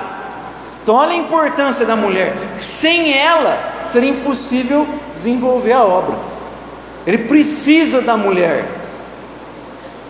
Então, 0.83 0.93
olha 0.93 1.13
a 1.13 1.15
importância 1.15 1.83
da 1.83 1.95
mulher. 1.95 2.35
Sem 2.59 3.11
ela, 3.11 3.81
seria 3.85 4.11
impossível 4.11 4.87
desenvolver 5.11 5.73
a 5.73 5.83
obra. 5.83 6.15
Ele 7.07 7.17
precisa 7.17 8.01
da 8.01 8.15
mulher. 8.15 8.69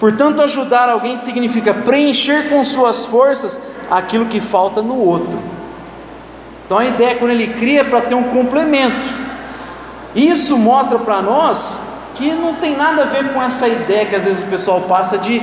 Portanto, 0.01 0.41
ajudar 0.41 0.89
alguém 0.89 1.15
significa 1.15 1.73
preencher 1.73 2.49
com 2.49 2.65
suas 2.65 3.05
forças 3.05 3.61
aquilo 3.89 4.25
que 4.25 4.41
falta 4.41 4.81
no 4.81 4.97
outro. 4.97 5.39
Então, 6.65 6.77
a 6.77 6.85
ideia 6.85 7.11
é 7.11 7.15
quando 7.15 7.31
ele 7.31 7.53
cria 7.53 7.81
é 7.81 7.83
para 7.85 8.01
ter 8.01 8.15
um 8.15 8.23
complemento. 8.23 9.23
Isso 10.13 10.57
mostra 10.57 10.99
para 10.99 11.21
nós 11.21 11.89
que 12.15 12.31
não 12.31 12.55
tem 12.55 12.75
nada 12.75 13.03
a 13.03 13.05
ver 13.05 13.31
com 13.31 13.41
essa 13.41 13.65
ideia 13.65 14.05
que 14.05 14.15
às 14.15 14.25
vezes 14.25 14.43
o 14.43 14.47
pessoal 14.47 14.81
passa 14.81 15.17
de 15.17 15.41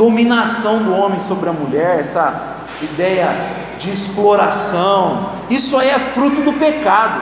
dominação 0.00 0.82
do 0.82 0.94
homem 0.94 1.20
sobre 1.20 1.50
a 1.50 1.52
mulher, 1.52 2.00
essa 2.00 2.56
ideia 2.80 3.28
de 3.78 3.90
exploração, 3.92 5.28
isso 5.50 5.76
aí 5.76 5.90
é 5.90 5.98
fruto 5.98 6.40
do 6.40 6.54
pecado. 6.54 7.20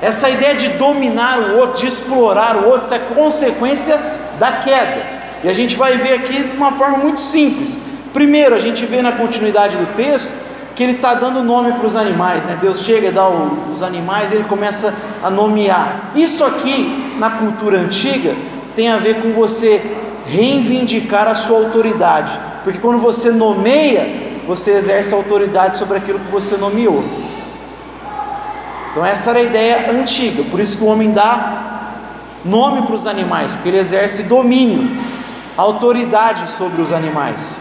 Essa 0.00 0.30
ideia 0.30 0.54
de 0.54 0.68
dominar 0.70 1.38
o 1.38 1.58
outro, 1.58 1.80
de 1.80 1.86
explorar 1.86 2.56
o 2.56 2.68
outro, 2.68 2.86
isso 2.86 2.94
é 2.94 2.98
consequência 2.98 4.00
da 4.38 4.52
queda. 4.52 5.02
E 5.44 5.48
a 5.48 5.52
gente 5.52 5.76
vai 5.76 5.98
ver 5.98 6.14
aqui 6.14 6.42
de 6.44 6.56
uma 6.56 6.72
forma 6.72 6.96
muito 6.96 7.20
simples. 7.20 7.78
Primeiro, 8.14 8.54
a 8.54 8.58
gente 8.58 8.86
vê 8.86 9.02
na 9.02 9.12
continuidade 9.12 9.76
do 9.76 9.94
texto 9.94 10.32
que 10.74 10.82
ele 10.82 10.92
está 10.92 11.12
dando 11.12 11.42
nome 11.42 11.72
para 11.72 11.84
os 11.84 11.96
animais, 11.96 12.46
né? 12.46 12.56
Deus 12.58 12.82
chega, 12.82 13.12
dá 13.12 13.28
o, 13.28 13.72
os 13.74 13.82
animais, 13.82 14.30
e 14.30 14.36
ele 14.36 14.44
começa 14.44 14.94
a 15.22 15.28
nomear. 15.28 16.12
Isso 16.14 16.42
aqui, 16.44 17.14
na 17.18 17.30
cultura 17.30 17.78
antiga, 17.78 18.34
tem 18.74 18.88
a 18.88 18.96
ver 18.96 19.20
com 19.20 19.32
você 19.32 19.82
reivindicar 20.28 21.26
a 21.26 21.34
sua 21.34 21.58
autoridade, 21.58 22.38
porque 22.62 22.78
quando 22.78 22.98
você 22.98 23.30
nomeia, 23.30 24.42
você 24.46 24.72
exerce 24.72 25.14
autoridade 25.14 25.76
sobre 25.76 25.96
aquilo 25.96 26.20
que 26.20 26.30
você 26.30 26.56
nomeou. 26.56 27.02
Então, 28.90 29.04
essa 29.04 29.30
era 29.30 29.38
a 29.38 29.42
ideia 29.42 29.90
antiga, 29.90 30.42
por 30.44 30.60
isso 30.60 30.78
que 30.78 30.84
o 30.84 30.86
homem 30.86 31.12
dá 31.12 31.64
nome 32.44 32.82
para 32.82 32.94
os 32.94 33.06
animais, 33.06 33.54
porque 33.54 33.68
ele 33.68 33.78
exerce 33.78 34.24
domínio, 34.24 34.88
autoridade 35.56 36.50
sobre 36.50 36.80
os 36.80 36.92
animais. 36.92 37.60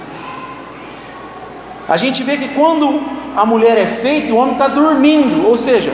A 1.88 1.96
gente 1.96 2.22
vê 2.24 2.38
que 2.38 2.50
quando 2.50 3.02
a 3.36 3.46
mulher 3.46 3.78
é 3.78 3.88
feita, 3.88 4.34
o 4.34 4.38
homem 4.38 4.54
está 4.54 4.68
dormindo, 4.68 5.48
ou 5.48 5.56
seja, 5.56 5.94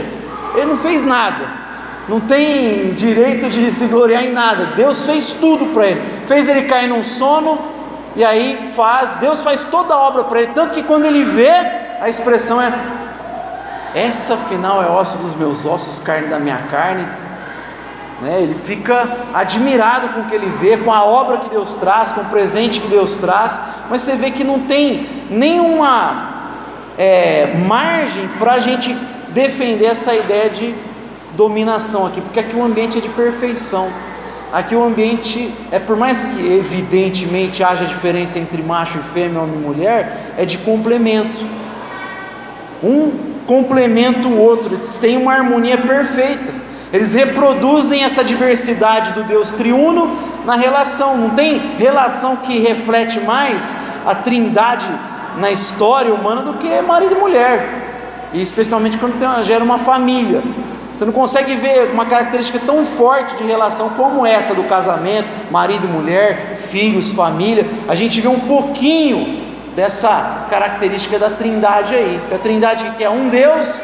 ele 0.55 0.65
não 0.65 0.77
fez 0.77 1.03
nada, 1.03 1.62
não 2.07 2.19
tem 2.19 2.93
direito 2.93 3.49
de 3.49 3.71
se 3.71 3.87
gloriar 3.87 4.23
em 4.23 4.31
nada. 4.31 4.73
Deus 4.75 5.03
fez 5.05 5.31
tudo 5.33 5.67
para 5.67 5.87
ele, 5.87 6.01
fez 6.25 6.47
ele 6.49 6.63
cair 6.63 6.87
num 6.87 7.03
sono 7.03 7.59
e 8.15 8.23
aí 8.23 8.71
faz, 8.75 9.15
Deus 9.15 9.41
faz 9.41 9.63
toda 9.63 9.93
a 9.93 9.97
obra 9.97 10.25
para 10.25 10.41
ele, 10.41 10.51
tanto 10.53 10.73
que 10.73 10.83
quando 10.83 11.05
ele 11.05 11.23
vê, 11.23 11.51
a 11.99 12.07
expressão 12.07 12.61
é 12.61 12.71
essa 13.95 14.33
afinal 14.33 14.81
é 14.83 14.89
osso 14.89 15.19
dos 15.19 15.35
meus 15.35 15.65
ossos, 15.65 15.99
carne 15.99 16.27
da 16.27 16.39
minha 16.39 16.57
carne. 16.69 17.07
Né? 18.21 18.41
Ele 18.41 18.53
fica 18.53 19.17
admirado 19.33 20.09
com 20.09 20.21
o 20.21 20.25
que 20.25 20.35
ele 20.35 20.49
vê, 20.49 20.77
com 20.77 20.91
a 20.91 21.03
obra 21.03 21.37
que 21.37 21.49
Deus 21.49 21.75
traz, 21.75 22.11
com 22.11 22.21
o 22.21 22.25
presente 22.25 22.79
que 22.79 22.87
Deus 22.87 23.17
traz, 23.17 23.61
mas 23.89 24.01
você 24.01 24.15
vê 24.15 24.31
que 24.31 24.43
não 24.43 24.61
tem 24.61 25.07
nenhuma 25.29 26.33
é, 26.97 27.53
margem 27.67 28.27
para 28.39 28.53
a 28.53 28.59
gente 28.59 28.93
defender 29.29 29.85
essa 29.85 30.13
ideia 30.15 30.49
de 30.49 30.75
dominação 31.35 32.05
aqui, 32.05 32.21
porque 32.21 32.39
aqui 32.39 32.55
o 32.55 32.63
ambiente 32.63 32.97
é 32.97 33.01
de 33.01 33.09
perfeição. 33.09 33.89
Aqui 34.51 34.75
o 34.75 34.83
ambiente 34.83 35.51
é 35.71 35.79
por 35.79 35.97
mais 35.97 36.23
que 36.23 36.45
evidentemente 36.45 37.63
haja 37.63 37.85
diferença 37.85 38.37
entre 38.37 38.61
macho 38.61 38.99
e 38.99 39.01
fêmea, 39.01 39.41
homem 39.41 39.55
e 39.55 39.59
mulher, 39.59 40.33
é 40.37 40.45
de 40.45 40.59
complemento. 40.59 41.43
Um 42.83 43.33
complementa 43.47 44.27
o 44.27 44.37
outro, 44.37 44.75
eles 44.75 44.95
têm 44.97 45.17
uma 45.17 45.33
harmonia 45.33 45.77
perfeita. 45.77 46.53
Eles 46.93 47.15
reproduzem 47.15 48.03
essa 48.03 48.23
diversidade 48.23 49.13
do 49.13 49.23
Deus 49.23 49.53
triuno 49.53 50.15
na 50.45 50.55
relação. 50.55 51.17
Não 51.17 51.31
tem 51.31 51.59
relação 51.79 52.35
que 52.35 52.59
reflete 52.59 53.19
mais 53.19 53.75
a 54.05 54.13
trindade 54.13 54.87
na 55.39 55.49
história 55.49 56.13
humana 56.13 56.43
do 56.43 56.53
que 56.53 56.81
marido 56.83 57.15
e 57.15 57.19
mulher. 57.19 58.29
E 58.33 58.41
especialmente 58.41 58.99
quando 58.99 59.17
tem, 59.17 59.43
gera 59.43 59.63
uma 59.63 59.79
família. 59.79 60.43
Você 60.95 61.05
não 61.05 61.13
consegue 61.13 61.55
ver 61.55 61.91
uma 61.91 62.05
característica 62.05 62.59
tão 62.59 62.85
forte 62.85 63.35
de 63.35 63.43
relação 63.43 63.89
como 63.89 64.25
essa 64.25 64.53
do 64.53 64.63
casamento, 64.63 65.27
marido 65.49 65.87
mulher, 65.87 66.57
filhos, 66.59 67.11
família. 67.11 67.65
A 67.87 67.95
gente 67.95 68.21
vê 68.21 68.27
um 68.27 68.41
pouquinho 68.41 69.41
dessa 69.75 70.45
característica 70.49 71.17
da 71.17 71.31
trindade 71.31 71.95
aí. 71.95 72.21
A 72.33 72.37
trindade 72.37 72.91
que 72.91 73.03
é 73.03 73.09
um 73.09 73.27
Deus 73.27 73.79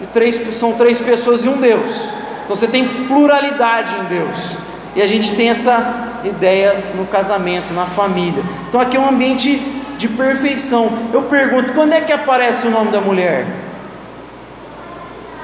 e 0.00 0.06
três, 0.06 0.36
são 0.56 0.74
três 0.74 1.00
pessoas 1.00 1.44
e 1.44 1.48
um 1.48 1.56
Deus. 1.56 2.10
Então 2.44 2.54
você 2.54 2.68
tem 2.68 2.86
pluralidade 3.06 3.96
em 3.96 4.04
Deus. 4.04 4.56
E 4.94 5.02
a 5.02 5.06
gente 5.06 5.34
tem 5.34 5.50
essa 5.50 6.20
ideia 6.24 6.92
no 6.96 7.04
casamento, 7.06 7.72
na 7.72 7.86
família. 7.86 8.42
Então 8.68 8.80
aqui 8.80 8.96
é 8.96 9.00
um 9.00 9.08
ambiente 9.08 9.56
de 9.96 10.08
perfeição. 10.08 10.90
Eu 11.12 11.22
pergunto, 11.22 11.72
quando 11.72 11.92
é 11.92 12.00
que 12.00 12.12
aparece 12.12 12.66
o 12.66 12.70
nome 12.70 12.92
da 12.92 13.00
mulher? 13.00 13.67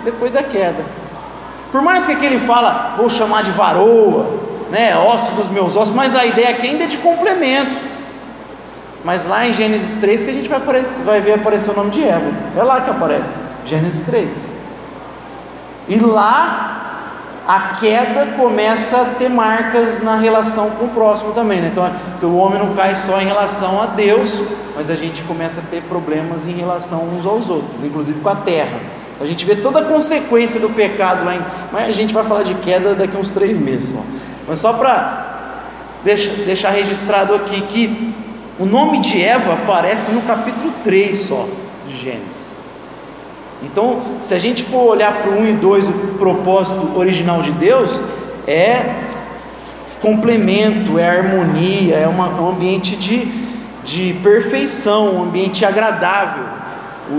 Depois 0.05 0.33
da 0.33 0.43
queda. 0.43 0.85
Por 1.73 1.83
mais 1.83 2.07
que 2.07 2.13
aqui 2.13 2.25
ele 2.25 2.39
fala, 2.39 2.95
vou 2.97 3.09
chamar 3.09 3.43
de 3.43 3.51
varoa, 3.51 4.27
né, 4.71 4.97
osso 4.97 5.33
dos 5.33 5.49
meus 5.49 5.75
ossos, 5.77 5.95
mas 5.95 6.15
a 6.15 6.25
ideia 6.25 6.51
aqui 6.51 6.69
ainda 6.69 6.85
é 6.85 6.87
de 6.87 6.99
complemento. 6.99 7.77
Mas 9.05 9.27
lá 9.27 9.47
em 9.47 9.53
Gênesis 9.53 9.99
3 9.99 10.23
que 10.23 10.31
a 10.31 10.33
gente 10.33 10.49
vai, 10.49 10.59
aparecer, 10.59 11.03
vai 11.05 11.21
ver 11.21 11.35
aparecer 11.35 11.71
o 11.71 11.75
nome 11.75 11.91
de 11.91 12.03
Eva. 12.03 12.31
É 12.57 12.63
lá 12.63 12.81
que 12.81 12.91
aparece. 12.91 13.39
Gênesis 13.67 14.01
3. 14.03 14.51
E 15.89 15.99
lá 15.99 16.75
a 17.47 17.75
queda 17.79 18.33
começa 18.39 19.03
a 19.03 19.05
ter 19.05 19.29
marcas 19.29 20.03
na 20.03 20.17
relação 20.17 20.71
com 20.71 20.87
o 20.87 20.89
próximo 20.89 21.33
também, 21.33 21.61
né? 21.61 21.71
Então, 21.71 22.31
o 22.31 22.37
homem 22.37 22.59
não 22.59 22.75
cai 22.75 22.95
só 22.95 23.21
em 23.21 23.27
relação 23.27 23.83
a 23.83 23.87
Deus, 23.87 24.43
mas 24.75 24.89
a 24.89 24.97
gente 24.97 25.23
começa 25.25 25.61
a 25.61 25.65
ter 25.65 25.83
problemas 25.83 26.47
em 26.47 26.53
relação 26.53 27.03
uns 27.03 27.27
aos 27.27 27.51
outros, 27.51 27.85
inclusive 27.85 28.21
com 28.21 28.31
a 28.31 28.37
terra. 28.37 28.81
A 29.21 29.27
gente 29.27 29.45
vê 29.45 29.57
toda 29.57 29.81
a 29.81 29.85
consequência 29.85 30.59
do 30.59 30.69
pecado 30.71 31.25
lá, 31.25 31.37
em, 31.37 31.41
mas 31.73 31.89
a 31.89 31.93
gente 31.93 32.13
vai 32.13 32.25
falar 32.25 32.43
de 32.43 32.55
queda 32.55 32.95
daqui 32.95 33.17
a 33.17 33.21
uns 33.21 33.31
três 33.31 33.57
meses. 33.57 33.95
Ó. 33.97 34.03
Mas 34.49 34.59
só 34.59 34.73
para 34.73 35.25
deixar, 36.03 36.35
deixar 36.45 36.71
registrado 36.71 37.35
aqui 37.35 37.61
que 37.63 38.15
o 38.59 38.65
nome 38.65 39.01
de 39.01 39.23
Eva 39.23 39.55
aparece 39.55 40.11
no 40.13 40.23
capítulo 40.23 40.73
3 40.83 41.17
só 41.17 41.47
de 41.87 41.97
Gênesis. 41.97 42.61
Então, 43.63 44.03
se 44.21 44.35
a 44.35 44.39
gente 44.39 44.63
for 44.63 44.91
olhar 44.91 45.13
para 45.23 45.31
o 45.31 45.41
1 45.41 45.49
e 45.49 45.53
2, 45.55 45.89
o 45.89 45.93
propósito 46.19 46.99
original 46.99 47.41
de 47.41 47.51
Deus 47.53 48.03
é 48.47 48.95
complemento, 50.01 50.99
é 50.99 51.09
harmonia, 51.09 51.97
é 51.97 52.07
uma, 52.07 52.29
um 52.29 52.51
ambiente 52.51 52.95
de, 52.95 53.27
de 53.83 54.13
perfeição, 54.23 55.17
um 55.17 55.23
ambiente 55.23 55.65
agradável. 55.65 56.45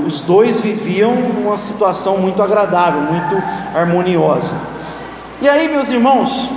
Os 0.06 0.22
dois 0.22 0.60
viviam 0.60 1.12
uma 1.12 1.58
situação 1.58 2.18
muito 2.18 2.42
agradável, 2.42 3.02
muito 3.02 3.44
harmoniosa. 3.76 4.56
E 5.42 5.48
aí, 5.48 5.68
meus 5.68 5.90
irmãos, 5.90 6.50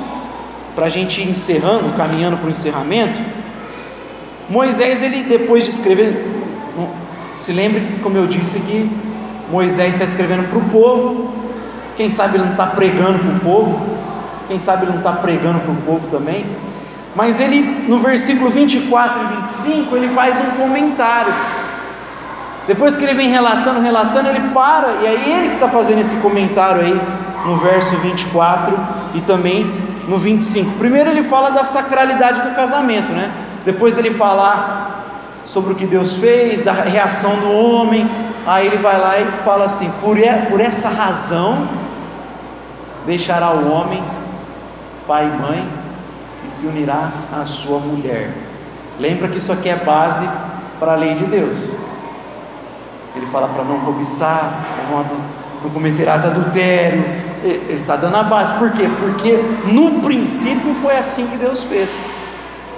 para 0.74 0.86
a 0.86 0.88
gente 0.88 1.20
ir 1.20 1.28
encerrando, 1.28 1.94
caminhando 1.96 2.36
para 2.38 2.46
o 2.46 2.50
encerramento, 2.50 3.20
Moisés, 4.48 5.02
ele 5.02 5.24
depois 5.24 5.64
de 5.64 5.70
escrever, 5.70 6.24
se 7.34 7.52
lembre, 7.52 7.98
como 8.02 8.16
eu 8.16 8.26
disse, 8.26 8.60
que 8.60 8.90
Moisés 9.50 9.90
está 9.90 10.04
escrevendo 10.04 10.48
para 10.48 10.58
o 10.58 10.64
povo. 10.70 11.32
Quem 11.96 12.08
sabe 12.08 12.36
ele 12.36 12.44
não 12.44 12.52
está 12.52 12.66
pregando 12.66 13.18
para 13.18 13.34
o 13.34 13.40
povo. 13.40 13.80
Quem 14.46 14.58
sabe 14.58 14.84
ele 14.84 14.92
não 14.92 14.98
está 14.98 15.12
pregando 15.12 15.60
para 15.60 15.72
o 15.72 15.76
povo 15.76 16.06
também. 16.06 16.46
Mas 17.14 17.40
ele, 17.40 17.60
no 17.88 17.98
versículo 17.98 18.48
24 18.48 19.22
e 19.22 19.36
25, 19.40 19.96
ele 19.96 20.08
faz 20.08 20.40
um 20.40 20.50
comentário. 20.62 21.34
Depois 22.68 22.96
que 22.96 23.04
ele 23.04 23.14
vem 23.14 23.28
relatando, 23.30 23.80
relatando, 23.80 24.28
ele 24.28 24.50
para, 24.50 24.88
e 25.02 25.06
é 25.06 25.12
ele 25.12 25.48
que 25.48 25.54
está 25.54 25.68
fazendo 25.68 25.98
esse 25.98 26.16
comentário 26.18 26.82
aí 26.82 27.00
no 27.44 27.56
verso 27.56 27.96
24 27.96 28.78
e 29.14 29.20
também 29.22 29.68
no 30.06 30.18
25. 30.18 30.78
Primeiro 30.78 31.10
ele 31.10 31.24
fala 31.24 31.50
da 31.50 31.64
sacralidade 31.64 32.42
do 32.42 32.54
casamento, 32.54 33.12
né? 33.12 33.32
Depois 33.64 33.98
ele 33.98 34.12
fala 34.12 34.94
sobre 35.44 35.72
o 35.72 35.74
que 35.74 35.86
Deus 35.86 36.14
fez, 36.14 36.62
da 36.62 36.72
reação 36.72 37.34
do 37.36 37.50
homem, 37.50 38.08
Aí 38.48 38.66
ele 38.66 38.78
vai 38.78 38.98
lá 38.98 39.18
e 39.18 39.26
fala 39.44 39.66
assim: 39.66 39.90
por, 40.00 40.16
por 40.48 40.58
essa 40.58 40.88
razão 40.88 41.68
deixará 43.04 43.50
o 43.50 43.70
homem 43.70 44.02
pai 45.06 45.26
e 45.26 45.40
mãe 45.42 45.68
e 46.46 46.50
se 46.50 46.66
unirá 46.66 47.12
à 47.30 47.44
sua 47.44 47.78
mulher. 47.78 48.32
Lembra 48.98 49.28
que 49.28 49.36
isso 49.36 49.52
aqui 49.52 49.68
é 49.68 49.76
base 49.76 50.26
para 50.80 50.92
a 50.92 50.96
lei 50.96 51.14
de 51.14 51.24
Deus. 51.24 51.70
Ele 53.18 53.26
fala 53.26 53.48
para 53.48 53.64
não 53.64 53.80
cobiçar, 53.80 54.86
não, 54.90 55.04
não 55.62 55.70
cometerás 55.70 56.24
adultério. 56.24 57.04
Ele 57.42 57.80
está 57.80 57.96
dando 57.96 58.16
a 58.16 58.22
base. 58.22 58.52
Por 58.54 58.70
quê? 58.70 58.88
Porque 58.98 59.38
no 59.72 60.00
princípio 60.00 60.72
foi 60.74 60.96
assim 60.96 61.26
que 61.26 61.36
Deus 61.36 61.64
fez. 61.64 62.08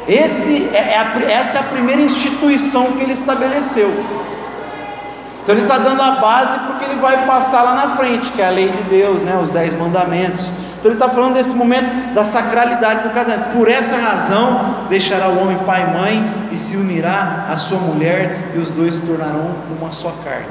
Esse 0.08 0.70
é, 0.74 0.94
é 0.94 0.98
a, 0.98 1.30
essa 1.30 1.58
é 1.58 1.60
a 1.60 1.64
primeira 1.64 2.00
instituição 2.00 2.92
que 2.92 3.02
ele 3.02 3.12
estabeleceu. 3.12 3.90
Então 5.42 5.54
ele 5.54 5.62
está 5.62 5.78
dando 5.78 6.00
a 6.00 6.12
base 6.12 6.58
porque 6.60 6.84
ele 6.84 6.96
vai 6.96 7.26
passar 7.26 7.62
lá 7.62 7.74
na 7.74 7.96
frente, 7.96 8.30
que 8.32 8.40
é 8.40 8.46
a 8.46 8.50
lei 8.50 8.70
de 8.70 8.82
Deus, 8.82 9.20
né, 9.20 9.38
os 9.40 9.50
dez 9.50 9.74
mandamentos. 9.74 10.50
Então 10.80 10.90
ele 10.90 10.94
está 10.94 11.10
falando 11.10 11.34
desse 11.34 11.54
momento 11.54 12.14
da 12.14 12.24
sacralidade 12.24 13.02
do 13.02 13.10
casamento. 13.10 13.50
Por 13.56 13.68
essa 13.68 13.96
razão 13.96 14.86
deixará 14.88 15.28
o 15.28 15.38
homem 15.38 15.58
pai 15.58 15.86
e 15.86 15.98
mãe 15.98 16.34
e 16.50 16.56
se 16.56 16.74
unirá 16.74 17.46
à 17.50 17.56
sua 17.58 17.78
mulher 17.78 18.50
e 18.54 18.58
os 18.58 18.70
dois 18.70 18.94
se 18.94 19.02
tornarão 19.02 19.54
uma 19.78 19.92
só 19.92 20.14
carne. 20.24 20.48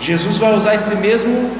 Jesus 0.00 0.36
vai 0.36 0.52
usar 0.56 0.74
esse 0.74 0.96
mesmo 0.96 1.52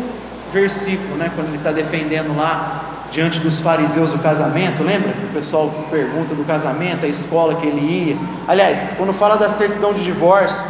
versículo, 0.53 1.17
né, 1.17 1.31
quando 1.35 1.47
ele 1.49 1.59
está 1.59 1.71
defendendo 1.71 2.37
lá 2.37 2.83
diante 3.13 3.39
dos 3.39 3.61
fariseus 3.61 4.13
o 4.13 4.19
casamento, 4.19 4.83
lembra? 4.83 5.15
O 5.31 5.33
pessoal 5.33 5.73
pergunta 5.89 6.35
do 6.35 6.43
casamento, 6.45 7.07
a 7.07 7.09
escola 7.09 7.55
que 7.55 7.67
ele 7.67 7.81
ia. 7.81 8.17
Aliás, 8.49 8.95
quando 8.97 9.13
fala 9.13 9.37
da 9.37 9.49
certidão 9.49 9.93
de 9.93 10.03
divórcio, 10.03 10.65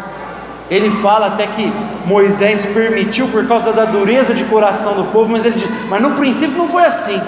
ele 0.70 0.90
fala 0.90 1.26
até 1.26 1.46
que 1.46 1.72
Moisés 2.06 2.64
permitiu 2.64 3.28
por 3.28 3.46
causa 3.46 3.72
da 3.72 3.84
dureza 3.84 4.32
de 4.34 4.44
coração 4.44 4.94
do 4.94 5.04
povo, 5.04 5.30
mas 5.30 5.44
ele 5.44 5.56
diz: 5.56 5.70
Mas 5.88 6.00
no 6.00 6.12
princípio 6.12 6.56
não 6.56 6.68
foi 6.68 6.84
assim. 6.84 7.20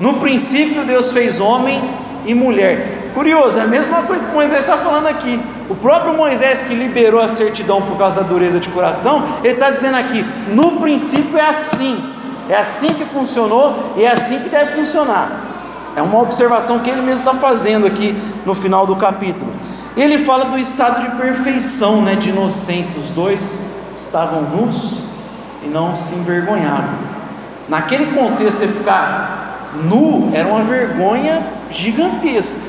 No 0.00 0.14
princípio 0.14 0.84
Deus 0.84 1.12
fez 1.12 1.40
homem 1.40 1.82
e 2.24 2.34
mulher. 2.34 3.10
Curioso, 3.14 3.58
é 3.58 3.62
a 3.62 3.66
mesma 3.66 4.02
coisa 4.02 4.26
que 4.26 4.32
Moisés 4.32 4.60
está 4.60 4.78
falando 4.78 5.06
aqui. 5.06 5.40
O 5.68 5.74
próprio 5.74 6.14
Moisés 6.14 6.62
que 6.62 6.74
liberou 6.74 7.20
a 7.20 7.28
certidão 7.28 7.82
por 7.82 7.96
causa 7.98 8.22
da 8.22 8.26
dureza 8.26 8.58
de 8.58 8.68
coração, 8.70 9.22
ele 9.44 9.52
está 9.52 9.70
dizendo 9.70 9.96
aqui: 9.96 10.24
no 10.48 10.72
princípio 10.80 11.38
é 11.38 11.46
assim, 11.46 12.02
é 12.48 12.56
assim 12.56 12.88
que 12.88 13.04
funcionou 13.04 13.92
e 13.96 14.04
é 14.04 14.10
assim 14.10 14.40
que 14.40 14.48
deve 14.48 14.72
funcionar. 14.72 15.30
É 15.94 16.00
uma 16.00 16.20
observação 16.20 16.78
que 16.78 16.88
ele 16.88 17.02
mesmo 17.02 17.28
está 17.28 17.34
fazendo 17.34 17.86
aqui 17.86 18.16
no 18.46 18.54
final 18.54 18.86
do 18.86 18.96
capítulo. 18.96 19.52
Ele 19.96 20.18
fala 20.18 20.46
do 20.46 20.58
estado 20.58 21.02
de 21.02 21.16
perfeição, 21.16 22.02
né, 22.02 22.14
de 22.14 22.30
inocência. 22.30 23.00
Os 23.00 23.10
dois 23.10 23.60
estavam 23.90 24.42
nus 24.42 25.02
e 25.62 25.68
não 25.68 25.94
se 25.94 26.14
envergonhavam. 26.14 26.94
Naquele 27.68 28.06
contexto, 28.06 28.58
você 28.58 28.68
ficar 28.68 29.70
nu 29.84 30.30
era 30.32 30.48
uma 30.48 30.62
vergonha 30.62 31.46
gigantesca. 31.70 32.60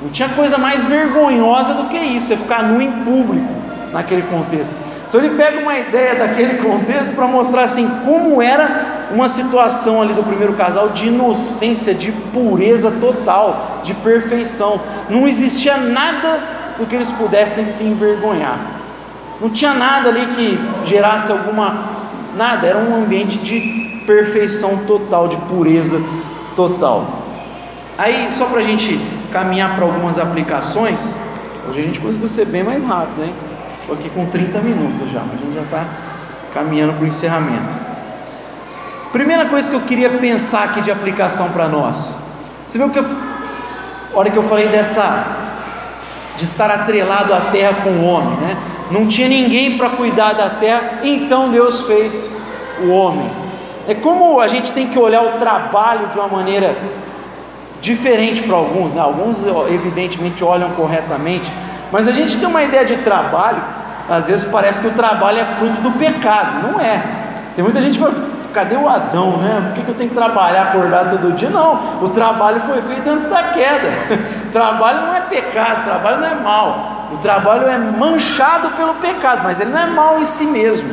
Não 0.00 0.08
tinha 0.10 0.28
coisa 0.30 0.58
mais 0.58 0.84
vergonhosa 0.84 1.74
do 1.74 1.88
que 1.88 1.96
isso, 1.96 2.28
você 2.28 2.36
ficar 2.36 2.62
nu 2.62 2.80
em 2.80 2.90
público 3.04 3.52
naquele 3.92 4.22
contexto. 4.22 4.76
Então 5.14 5.24
ele 5.24 5.36
pega 5.36 5.60
uma 5.60 5.78
ideia 5.78 6.16
daquele 6.16 6.58
contexto 6.58 7.14
para 7.14 7.28
mostrar 7.28 7.62
assim 7.62 7.88
como 8.04 8.42
era 8.42 9.06
uma 9.12 9.28
situação 9.28 10.02
ali 10.02 10.12
do 10.12 10.24
primeiro 10.24 10.54
casal 10.54 10.88
de 10.88 11.06
inocência, 11.06 11.94
de 11.94 12.10
pureza 12.10 12.90
total, 12.90 13.78
de 13.84 13.94
perfeição. 13.94 14.80
Não 15.08 15.28
existia 15.28 15.76
nada 15.76 16.42
do 16.76 16.84
que 16.84 16.96
eles 16.96 17.12
pudessem 17.12 17.64
se 17.64 17.84
envergonhar. 17.84 18.58
Não 19.40 19.48
tinha 19.50 19.72
nada 19.72 20.08
ali 20.08 20.26
que 20.26 20.58
gerasse 20.84 21.30
alguma. 21.30 21.94
Nada, 22.36 22.66
era 22.66 22.78
um 22.78 22.96
ambiente 22.96 23.38
de 23.38 24.02
perfeição 24.04 24.78
total, 24.78 25.28
de 25.28 25.36
pureza 25.36 26.00
total. 26.56 27.06
Aí, 27.96 28.28
só 28.32 28.46
para 28.46 28.58
a 28.58 28.64
gente 28.64 29.00
caminhar 29.30 29.76
para 29.76 29.84
algumas 29.84 30.18
aplicações, 30.18 31.14
hoje 31.68 31.78
a 31.78 31.84
gente 31.84 32.00
conseguiu 32.00 32.28
ser 32.28 32.46
bem 32.46 32.64
mais 32.64 32.82
rápido, 32.82 33.22
hein? 33.22 33.53
Estou 33.84 33.96
aqui 33.96 34.08
com 34.08 34.24
30 34.24 34.60
minutos 34.60 35.10
já, 35.10 35.20
a 35.20 35.36
gente 35.36 35.54
já 35.54 35.60
está 35.60 35.86
caminhando 36.54 36.94
para 36.94 37.04
o 37.04 37.06
encerramento. 37.06 37.76
Primeira 39.12 39.44
coisa 39.44 39.68
que 39.68 39.76
eu 39.76 39.82
queria 39.82 40.08
pensar 40.08 40.64
aqui 40.64 40.80
de 40.80 40.90
aplicação 40.90 41.50
para 41.50 41.68
nós. 41.68 42.18
Você 42.66 42.78
viu 42.78 42.88
que 42.88 42.98
eu, 42.98 43.04
a 43.04 44.18
hora 44.18 44.30
que 44.30 44.38
eu 44.38 44.42
falei 44.42 44.68
dessa 44.68 45.26
de 46.34 46.44
estar 46.44 46.70
atrelado 46.70 47.34
à 47.34 47.42
terra 47.52 47.82
com 47.84 47.90
o 47.90 48.06
homem, 48.06 48.38
né? 48.38 48.56
Não 48.90 49.06
tinha 49.06 49.28
ninguém 49.28 49.76
para 49.76 49.90
cuidar 49.90 50.32
da 50.32 50.48
terra, 50.48 51.00
então 51.02 51.50
Deus 51.50 51.82
fez 51.82 52.32
o 52.82 52.88
homem. 52.88 53.30
É 53.86 53.94
como 53.94 54.40
a 54.40 54.48
gente 54.48 54.72
tem 54.72 54.88
que 54.88 54.98
olhar 54.98 55.22
o 55.22 55.32
trabalho 55.38 56.08
de 56.08 56.18
uma 56.18 56.28
maneira 56.28 56.74
diferente 57.82 58.42
para 58.44 58.56
alguns, 58.56 58.94
né? 58.94 59.02
Alguns 59.02 59.44
evidentemente 59.68 60.42
olham 60.42 60.70
corretamente, 60.70 61.52
mas 61.92 62.08
a 62.08 62.12
gente 62.12 62.36
tem 62.36 62.48
uma 62.48 62.62
ideia 62.62 62.84
de 62.84 62.96
trabalho, 62.98 63.62
às 64.08 64.28
vezes 64.28 64.44
parece 64.44 64.80
que 64.80 64.86
o 64.86 64.92
trabalho 64.92 65.38
é 65.38 65.44
fruto 65.44 65.80
do 65.80 65.92
pecado, 65.92 66.68
não 66.68 66.80
é. 66.80 67.02
Tem 67.54 67.62
muita 67.62 67.80
gente 67.80 67.98
que 67.98 68.04
fala, 68.04 68.14
cadê 68.52 68.76
o 68.76 68.88
Adão, 68.88 69.38
né? 69.38 69.72
Por 69.74 69.84
que, 69.84 69.90
eu 69.90 69.94
tenho 69.94 70.10
que 70.10 70.16
trabalhar, 70.16 70.62
acordar 70.64 71.08
todo 71.08 71.32
dia? 71.32 71.50
Não, 71.50 72.00
o 72.02 72.08
trabalho 72.08 72.60
foi 72.60 72.80
feito 72.82 73.08
antes 73.08 73.28
da 73.28 73.42
queda. 73.42 73.88
trabalho 74.52 75.02
não 75.02 75.14
é 75.14 75.20
pecado, 75.22 75.84
trabalho 75.84 76.18
não 76.18 76.28
é 76.28 76.34
mal. 76.34 77.08
O 77.12 77.18
trabalho 77.18 77.66
é 77.66 77.76
manchado 77.76 78.70
pelo 78.70 78.94
pecado, 78.94 79.42
mas 79.44 79.60
ele 79.60 79.70
não 79.70 79.80
é 79.80 79.86
mal 79.86 80.18
em 80.18 80.24
si 80.24 80.46
mesmo. 80.46 80.88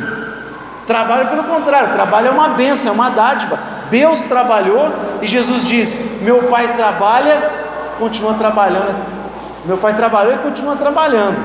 Trabalho 0.86 1.28
pelo 1.28 1.44
contrário, 1.44 1.92
trabalho 1.92 2.28
é 2.28 2.30
uma 2.30 2.48
benção, 2.48 2.92
é 2.92 2.94
uma 2.94 3.10
dádiva. 3.10 3.58
Deus 3.88 4.24
trabalhou 4.24 4.92
e 5.20 5.26
Jesus 5.26 5.66
diz: 5.66 6.22
Meu 6.22 6.44
pai 6.44 6.74
trabalha, 6.74 7.50
continua 7.98 8.34
trabalhando. 8.34 9.21
Meu 9.64 9.78
pai 9.78 9.94
trabalhou 9.94 10.34
e 10.34 10.38
continua 10.38 10.76
trabalhando. 10.76 11.36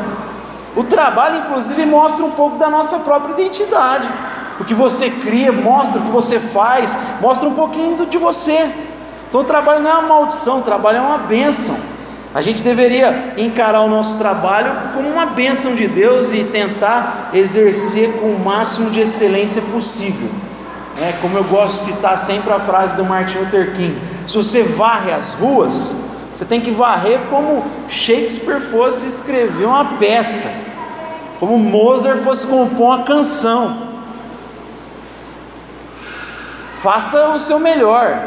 O 0.76 0.84
trabalho, 0.84 1.40
inclusive, 1.40 1.86
mostra 1.86 2.26
um 2.26 2.32
pouco 2.32 2.58
da 2.58 2.70
nossa 2.70 3.00
própria 3.00 3.34
identidade. 3.34 4.08
O 4.60 4.66
que 4.66 4.74
você 4.74 5.10
cria 5.10 5.52
mostra 5.52 6.02
o 6.02 6.06
que 6.06 6.12
você 6.12 6.40
faz, 6.40 6.98
mostra 7.22 7.48
um 7.48 7.54
pouquinho 7.54 8.06
de 8.06 8.18
você. 8.18 8.70
Então 9.30 9.42
o 9.42 9.44
trabalho 9.44 9.82
não 9.82 9.90
é 9.90 9.94
uma 9.94 10.08
maldição, 10.08 10.60
o 10.60 10.64
trabalho 10.64 10.98
é 10.98 11.02
uma 11.02 11.18
bênção. 11.20 11.78
A 12.34 12.42
gente 12.42 12.62
deveria 12.62 13.34
encarar 13.38 13.82
o 13.82 13.88
nosso 13.88 14.18
trabalho 14.18 14.72
como 14.94 15.10
uma 15.10 15.28
bênção 15.28 15.76
de 15.76 15.88
Deus 15.88 16.34
e 16.34 16.44
tentar 16.44 17.30
exercer 17.34 18.14
com 18.20 18.28
o 18.28 18.40
máximo 18.40 18.90
de 18.90 19.02
excelência 19.02 19.62
possível. 19.62 20.30
É, 21.00 21.14
como 21.22 21.38
eu 21.38 21.44
gosto 21.44 21.74
de 21.74 21.94
citar 21.94 22.18
sempre 22.18 22.52
a 22.52 22.60
frase 22.60 22.96
do 22.96 23.06
Martin 23.06 23.40
Luther 23.40 23.74
King: 23.74 24.02
se 24.28 24.36
você 24.36 24.64
varre 24.64 25.12
as 25.12 25.34
ruas, 25.34 25.96
você 26.38 26.46
tem 26.46 26.62
que 26.62 26.70
varrer 26.70 27.22
como 27.32 27.66
Shakespeare 27.90 28.62
fosse 28.62 29.08
escrever 29.08 29.66
uma 29.66 29.98
peça, 29.98 30.48
como 31.40 31.58
Mozart 31.58 32.20
fosse 32.20 32.46
compor 32.46 32.90
uma 32.90 33.04
canção. 33.04 33.88
faça 36.76 37.30
o 37.30 37.40
seu 37.40 37.58
melhor. 37.60 38.22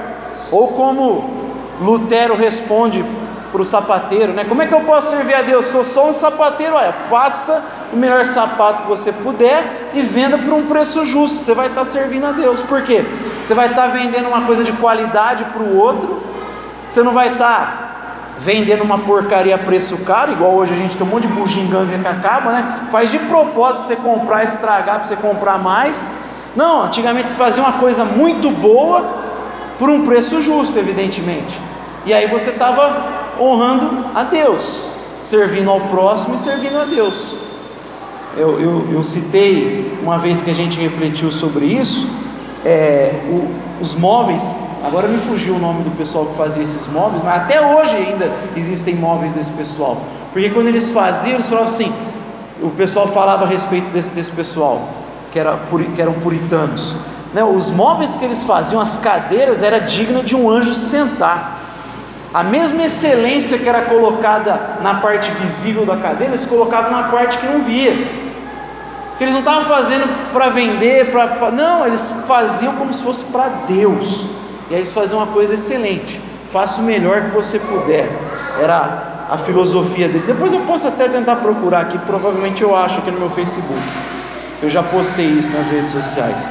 Ou 0.50 0.72
como 0.72 1.52
Lutero 1.80 2.34
responde 2.34 3.04
para 3.52 3.62
o 3.62 3.64
sapateiro, 3.64 4.32
né? 4.32 4.44
Como 4.44 4.60
é 4.60 4.66
que 4.66 4.74
eu 4.74 4.80
posso 4.80 5.10
servir 5.10 5.34
a 5.34 5.42
Deus? 5.42 5.66
Sou 5.66 5.84
só 5.84 6.08
um 6.08 6.12
sapateiro, 6.12 6.74
olha, 6.74 6.92
faça 6.92 7.62
o 7.92 7.96
melhor 7.96 8.24
sapato 8.24 8.82
que 8.82 8.88
você 8.88 9.12
puder 9.12 9.92
e 9.94 10.02
venda 10.02 10.36
por 10.36 10.52
um 10.52 10.66
preço 10.66 11.04
justo. 11.04 11.38
Você 11.38 11.54
vai 11.54 11.68
estar 11.68 11.84
servindo 11.84 12.26
a 12.26 12.32
Deus. 12.32 12.60
Por 12.60 12.82
quê? 12.82 13.04
Você 13.40 13.54
vai 13.54 13.68
estar 13.68 13.86
vendendo 13.86 14.26
uma 14.26 14.46
coisa 14.46 14.64
de 14.64 14.72
qualidade 14.72 15.44
para 15.44 15.62
o 15.62 15.76
outro. 15.78 16.20
Você 16.88 17.04
não 17.04 17.14
vai 17.14 17.34
estar 17.34 17.89
vendendo 18.40 18.82
uma 18.82 19.00
porcaria 19.00 19.54
a 19.54 19.58
preço 19.58 19.98
caro, 19.98 20.32
igual 20.32 20.54
hoje 20.54 20.72
a 20.72 20.76
gente 20.76 20.96
tem 20.96 21.06
um 21.06 21.10
monte 21.10 21.28
de 21.28 21.34
bugiganga 21.34 21.98
que 21.98 22.08
acaba, 22.08 22.52
né? 22.52 22.88
Faz 22.90 23.10
de 23.10 23.18
propósito 23.18 23.80
para 23.80 23.88
você 23.88 23.96
comprar, 23.96 24.44
estragar, 24.44 24.96
para 24.96 25.04
você 25.04 25.16
comprar 25.16 25.58
mais. 25.58 26.10
Não, 26.56 26.84
antigamente 26.84 27.28
se 27.28 27.34
fazia 27.34 27.62
uma 27.62 27.74
coisa 27.74 28.02
muito 28.02 28.50
boa 28.50 29.06
por 29.78 29.90
um 29.90 30.06
preço 30.06 30.40
justo, 30.40 30.78
evidentemente. 30.78 31.60
E 32.06 32.14
aí 32.14 32.26
você 32.26 32.48
estava 32.48 33.08
honrando 33.38 34.06
a 34.14 34.24
Deus, 34.24 34.88
servindo 35.20 35.70
ao 35.70 35.82
próximo 35.82 36.34
e 36.34 36.38
servindo 36.38 36.78
a 36.78 36.86
Deus. 36.86 37.36
Eu, 38.34 38.58
eu, 38.58 38.88
eu 38.90 39.02
citei 39.04 39.98
uma 40.02 40.16
vez 40.16 40.40
que 40.40 40.50
a 40.50 40.54
gente 40.54 40.80
refletiu 40.80 41.30
sobre 41.30 41.66
isso, 41.66 42.08
é, 42.64 43.12
o, 43.28 43.82
os 43.82 43.94
móveis, 43.94 44.66
agora 44.84 45.08
me 45.08 45.18
fugiu 45.18 45.54
o 45.54 45.58
nome 45.58 45.82
do 45.82 45.90
pessoal 45.92 46.26
que 46.26 46.34
fazia 46.34 46.62
esses 46.62 46.86
móveis, 46.86 47.22
mas 47.24 47.36
até 47.36 47.60
hoje 47.60 47.96
ainda 47.96 48.30
existem 48.56 48.94
móveis 48.94 49.34
desse 49.34 49.50
pessoal. 49.52 49.98
Porque 50.32 50.50
quando 50.50 50.68
eles 50.68 50.90
faziam, 50.90 51.34
eles 51.34 51.48
falavam 51.48 51.68
assim, 51.68 51.92
o 52.62 52.70
pessoal 52.70 53.08
falava 53.08 53.44
a 53.44 53.48
respeito 53.48 53.88
desse, 53.90 54.10
desse 54.10 54.30
pessoal 54.30 54.82
que, 55.30 55.38
era, 55.38 55.58
que 55.94 56.02
eram 56.02 56.14
puritanos. 56.14 56.94
Né? 57.32 57.42
Os 57.42 57.70
móveis 57.70 58.16
que 58.16 58.24
eles 58.24 58.44
faziam, 58.44 58.80
as 58.80 58.98
cadeiras, 58.98 59.62
era 59.62 59.78
digna 59.80 60.22
de 60.22 60.36
um 60.36 60.48
anjo 60.50 60.74
sentar. 60.74 61.58
A 62.32 62.44
mesma 62.44 62.82
excelência 62.82 63.58
que 63.58 63.68
era 63.68 63.82
colocada 63.82 64.78
na 64.82 64.94
parte 64.94 65.30
visível 65.32 65.84
da 65.84 65.96
cadeira, 65.96 66.32
eles 66.32 66.46
colocavam 66.46 66.90
na 66.90 67.04
parte 67.04 67.38
que 67.38 67.46
não 67.46 67.62
via. 67.62 68.19
Porque 69.20 69.24
eles 69.24 69.34
não 69.34 69.40
estavam 69.40 69.66
fazendo 69.66 70.32
para 70.32 70.48
vender, 70.48 71.10
para. 71.10 71.50
Não, 71.50 71.86
eles 71.86 72.10
faziam 72.26 72.74
como 72.76 72.94
se 72.94 73.02
fosse 73.02 73.22
para 73.24 73.50
Deus. 73.68 74.24
E 74.70 74.72
aí 74.72 74.80
eles 74.80 74.90
faziam 74.92 75.18
uma 75.18 75.26
coisa 75.26 75.52
excelente. 75.52 76.18
Faça 76.48 76.80
o 76.80 76.84
melhor 76.84 77.24
que 77.24 77.36
você 77.36 77.58
puder. 77.58 78.08
Era 78.58 79.26
a 79.28 79.36
filosofia 79.36 80.08
dele. 80.08 80.24
Depois 80.26 80.54
eu 80.54 80.60
posso 80.60 80.88
até 80.88 81.06
tentar 81.06 81.36
procurar 81.36 81.80
aqui, 81.80 81.98
provavelmente 81.98 82.62
eu 82.62 82.74
acho 82.74 83.00
aqui 83.00 83.10
no 83.10 83.18
meu 83.18 83.28
Facebook. 83.28 83.78
Eu 84.62 84.70
já 84.70 84.82
postei 84.82 85.26
isso 85.26 85.52
nas 85.52 85.70
redes 85.70 85.90
sociais. 85.90 86.50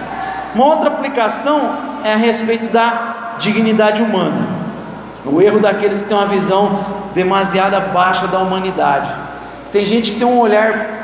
Uma 0.54 0.66
outra 0.66 0.90
aplicação 0.90 1.76
é 2.04 2.14
a 2.14 2.18
respeito 2.18 2.72
da 2.72 3.34
dignidade 3.40 4.00
humana. 4.04 4.48
O 5.26 5.42
erro 5.42 5.58
daqueles 5.60 6.04
que 6.04 6.08
têm 6.08 6.16
uma 6.16 6.28
visão 6.28 6.86
demasiada 7.16 7.80
baixa 7.80 8.28
da 8.28 8.38
humanidade. 8.38 9.12
Tem 9.72 9.84
gente 9.84 10.12
que 10.12 10.20
tem 10.20 10.28
um 10.28 10.38
olhar 10.38 11.00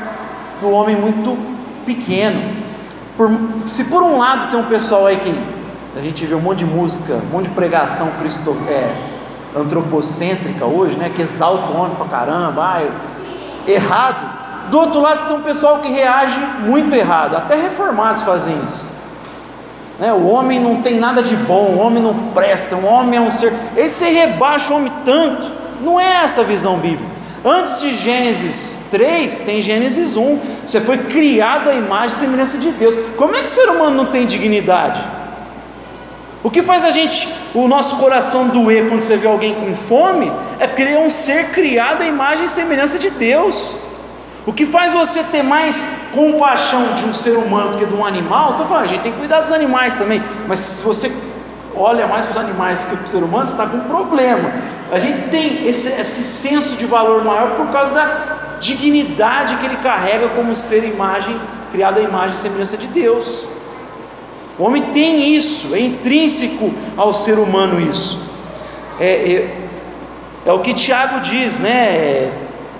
do 0.60 0.70
homem 0.70 0.94
muito 0.94 1.55
pequeno. 1.86 2.42
Por, 3.16 3.30
se 3.66 3.84
por 3.84 4.02
um 4.02 4.18
lado 4.18 4.50
tem 4.50 4.60
um 4.60 4.64
pessoal 4.64 5.06
aí 5.06 5.16
que 5.16 5.34
a 5.98 6.02
gente 6.02 6.26
vê 6.26 6.34
um 6.34 6.40
monte 6.40 6.58
de 6.58 6.66
música, 6.66 7.14
um 7.14 7.32
monte 7.32 7.48
de 7.48 7.54
pregação 7.54 8.10
cristo, 8.18 8.54
é, 8.68 8.94
antropocêntrica 9.58 10.66
hoje, 10.66 10.96
né, 10.96 11.10
que 11.14 11.22
exalta 11.22 11.72
o 11.72 11.78
homem 11.78 11.94
pra 11.96 12.06
caramba, 12.06 12.62
ah, 12.62 12.82
errado. 13.66 14.36
Do 14.70 14.78
outro 14.80 15.00
lado 15.00 15.26
tem 15.26 15.36
um 15.36 15.42
pessoal 15.42 15.78
que 15.78 15.88
reage 15.88 16.38
muito 16.64 16.94
errado, 16.94 17.36
até 17.36 17.54
reformados 17.54 18.22
fazem 18.22 18.54
isso. 18.66 18.90
Né? 19.98 20.12
O 20.12 20.26
homem 20.26 20.60
não 20.60 20.82
tem 20.82 20.98
nada 20.98 21.22
de 21.22 21.34
bom, 21.36 21.70
o 21.70 21.78
homem 21.78 22.02
não 22.02 22.14
presta, 22.34 22.76
o 22.76 22.84
homem 22.84 23.16
é 23.16 23.20
um 23.20 23.30
ser. 23.30 23.52
Esse 23.76 24.04
rebaixa 24.06 24.72
o 24.72 24.76
homem 24.76 24.92
tanto. 25.04 25.50
Não 25.80 26.00
é 26.00 26.24
essa 26.24 26.40
a 26.40 26.44
visão 26.44 26.78
bíblica. 26.78 27.15
Antes 27.48 27.80
de 27.80 27.94
Gênesis 27.94 28.88
3, 28.90 29.42
tem 29.42 29.62
Gênesis 29.62 30.16
1. 30.16 30.40
Você 30.66 30.80
foi 30.80 30.98
criado 30.98 31.70
à 31.70 31.74
imagem 31.74 32.08
e 32.08 32.18
semelhança 32.18 32.58
de 32.58 32.72
Deus. 32.72 32.96
Como 33.16 33.36
é 33.36 33.38
que 33.38 33.44
o 33.44 33.48
ser 33.48 33.68
humano 33.68 33.96
não 33.96 34.06
tem 34.06 34.26
dignidade? 34.26 35.00
O 36.42 36.50
que 36.50 36.60
faz 36.60 36.84
a 36.84 36.90
gente, 36.90 37.28
o 37.54 37.68
nosso 37.68 37.98
coração 37.98 38.48
doer 38.48 38.88
quando 38.88 39.00
você 39.00 39.16
vê 39.16 39.28
alguém 39.28 39.54
com 39.54 39.76
fome, 39.76 40.32
é 40.58 40.66
porque 40.66 40.82
ele 40.82 40.94
é 40.94 40.98
um 40.98 41.08
ser 41.08 41.50
criado 41.50 42.02
à 42.02 42.04
imagem 42.04 42.46
e 42.46 42.48
semelhança 42.48 42.98
de 42.98 43.10
Deus. 43.10 43.76
O 44.44 44.52
que 44.52 44.66
faz 44.66 44.92
você 44.92 45.22
ter 45.22 45.44
mais 45.44 45.86
compaixão 46.12 46.94
de 46.94 47.04
um 47.04 47.14
ser 47.14 47.36
humano 47.36 47.72
do 47.72 47.78
que 47.78 47.86
de 47.86 47.94
um 47.94 48.04
animal, 48.04 48.52
estou 48.52 48.66
falando, 48.66 48.84
a 48.84 48.88
gente 48.88 49.02
tem 49.02 49.12
que 49.12 49.18
cuidar 49.18 49.40
dos 49.40 49.52
animais 49.52 49.94
também, 49.94 50.20
mas 50.48 50.58
se 50.58 50.82
você 50.82 51.12
olha 51.76 52.06
mais 52.06 52.24
para 52.24 52.32
os 52.32 52.36
animais 52.38 52.80
do 52.80 52.86
que 52.86 52.96
para 52.96 53.04
o 53.04 53.08
ser 53.08 53.22
humano, 53.22 53.44
está 53.44 53.66
com 53.66 53.76
um 53.76 53.84
problema. 53.84 54.52
A 54.90 54.98
gente 54.98 55.28
tem 55.28 55.66
esse, 55.66 55.88
esse 55.88 56.22
senso 56.22 56.76
de 56.76 56.86
valor 56.86 57.24
maior 57.24 57.56
por 57.56 57.68
causa 57.68 57.92
da 57.94 58.58
dignidade 58.60 59.56
que 59.56 59.66
ele 59.66 59.76
carrega 59.76 60.28
como 60.30 60.54
ser 60.54 60.84
imagem, 60.84 61.38
criado 61.70 61.98
à 61.98 62.02
imagem 62.02 62.36
e 62.36 62.38
semelhança 62.38 62.76
de 62.76 62.86
Deus. 62.86 63.46
O 64.58 64.64
homem 64.64 64.84
tem 64.84 65.34
isso, 65.34 65.74
é 65.74 65.80
intrínseco 65.80 66.72
ao 66.96 67.12
ser 67.12 67.38
humano 67.38 67.80
isso. 67.80 68.18
É, 68.98 69.06
é, 69.06 69.56
é 70.46 70.52
o 70.52 70.60
que 70.60 70.72
Tiago 70.72 71.20
diz, 71.20 71.58
né? 71.58 72.30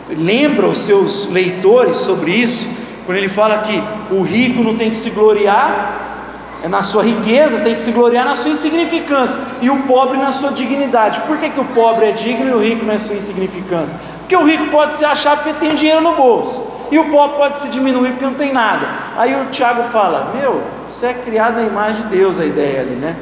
lembra 0.09 0.69
os 0.69 0.79
seus 0.79 1.27
leitores 1.31 1.97
sobre 1.97 2.31
isso, 2.31 2.69
quando 3.05 3.19
ele 3.19 3.29
fala 3.29 3.59
que 3.59 3.83
o 4.11 4.23
rico 4.23 4.63
não 4.63 4.77
tem 4.77 4.91
que 4.91 4.97
se 4.97 5.11
gloriar 5.11 6.16
é 6.63 6.69
na 6.69 6.83
sua 6.83 7.03
riqueza, 7.03 7.61
tem 7.61 7.75
que 7.75 7.81
se 7.81 7.93
gloriar 7.93 8.25
na 8.25 8.35
sua 8.35 8.51
insignificância, 8.51 9.41
e 9.61 9.71
o 9.71 9.83
pobre 9.83 10.17
na 10.19 10.33
sua 10.33 10.53
dignidade. 10.53 11.21
Por 11.23 11.37
que, 11.39 11.51
que 11.51 11.61
o 11.61 11.65
pobre 11.65 12.07
é 12.07 12.13
digno 12.13 12.49
e 12.49 12.53
o 12.53 12.59
rico 12.59 12.85
na 12.85 12.99
sua 12.99 13.17
insignificância? 13.17 13.99
Porque 14.21 14.37
o 14.37 14.45
rico 14.45 14.67
pode 14.67 14.93
se 14.95 15.05
achar 15.05 15.37
porque 15.37 15.53
tem 15.53 15.75
dinheiro 15.75 16.01
no 16.01 16.17
bolso. 16.17 16.65
e 16.91 16.99
o 16.99 17.11
pó 17.11 17.29
pode 17.29 17.59
se 17.59 17.69
diminuir 17.69 18.11
porque 18.11 18.25
não 18.25 18.35
tem 18.35 18.53
nada. 18.53 18.89
Aí 19.17 19.41
o 19.41 19.47
Tiago 19.47 19.85
fala: 19.85 20.33
Meu, 20.35 20.63
você 20.89 21.07
é 21.07 21.15
criado 21.15 21.57
na 21.57 21.63
imagem 21.63 22.03
de 22.03 22.17
Deus, 22.17 22.39
a 22.41 22.45
ideia 22.45 22.81
ali, 22.81 22.95
né? 22.95 23.17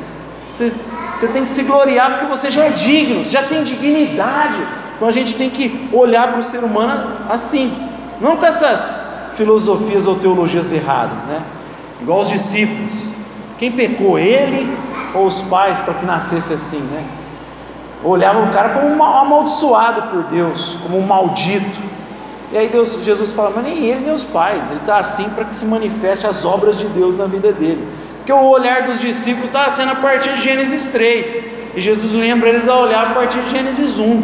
Você, 0.47 0.73
você 1.13 1.29
tem 1.29 1.43
que 1.43 1.49
se 1.49 1.63
gloriar 1.63 2.13
porque 2.13 2.27
você 2.27 2.51
já 2.51 2.65
é 2.65 2.71
digno, 2.71 3.25
você 3.25 3.33
já 3.33 3.43
tem 3.43 3.63
dignidade. 3.63 4.59
Então 4.97 5.07
a 5.07 5.11
gente 5.11 5.35
tem 5.35 5.51
que 5.51 5.89
olhar 5.93 6.29
para 6.29 6.41
o 6.41 6.43
ser 6.43 6.65
humano 6.65 7.17
assim, 7.29 7.77
não 8.21 8.37
com 8.37 8.47
essas 8.47 8.99
filosofias 9.37 10.07
ou 10.07 10.15
teologias 10.15 10.73
erradas, 10.73 11.25
né? 11.25 11.43
Igual 12.01 12.21
os 12.21 12.29
discípulos. 12.29 13.04
Quem 13.65 13.73
pecou, 13.73 14.19
ele 14.19 14.77
ou 15.15 15.27
os 15.27 15.41
pais 15.41 15.81
para 15.81 15.95
que 15.95 16.05
nascesse 16.05 16.53
assim, 16.53 16.81
né? 16.81 17.03
Olhavam 18.05 18.45
o 18.45 18.51
cara 18.51 18.69
como 18.69 18.89
um 18.89 19.03
amaldiçoado 19.03 20.03
por 20.11 20.25
Deus, 20.25 20.77
como 20.83 20.99
um 20.99 21.01
maldito. 21.01 21.81
E 22.53 22.59
aí 22.59 22.69
Deus, 22.69 23.03
Jesus 23.03 23.33
fala, 23.33 23.53
mas 23.57 23.65
nem 23.65 23.87
ele 23.87 24.01
nem 24.01 24.13
os 24.13 24.23
pais, 24.23 24.61
ele 24.71 24.81
está 24.81 24.99
assim 24.99 25.31
para 25.31 25.47
que 25.47 25.57
se 25.57 25.65
manifeste 25.65 26.27
as 26.27 26.45
obras 26.45 26.77
de 26.77 26.85
Deus 26.89 27.17
na 27.17 27.25
vida 27.25 27.55
dele. 27.55 27.89
Porque 28.19 28.31
o 28.31 28.51
olhar 28.51 28.83
dos 28.83 29.01
discípulos 29.01 29.47
estava 29.47 29.71
sendo 29.71 29.93
a 29.93 29.95
partir 29.95 30.35
de 30.35 30.43
Gênesis 30.43 30.85
3. 30.89 31.41
E 31.75 31.81
Jesus 31.81 32.13
lembra 32.13 32.51
eles 32.51 32.69
a 32.69 32.77
olhar 32.77 33.13
a 33.13 33.15
partir 33.15 33.41
de 33.41 33.49
Gênesis 33.49 33.99
1, 33.99 34.23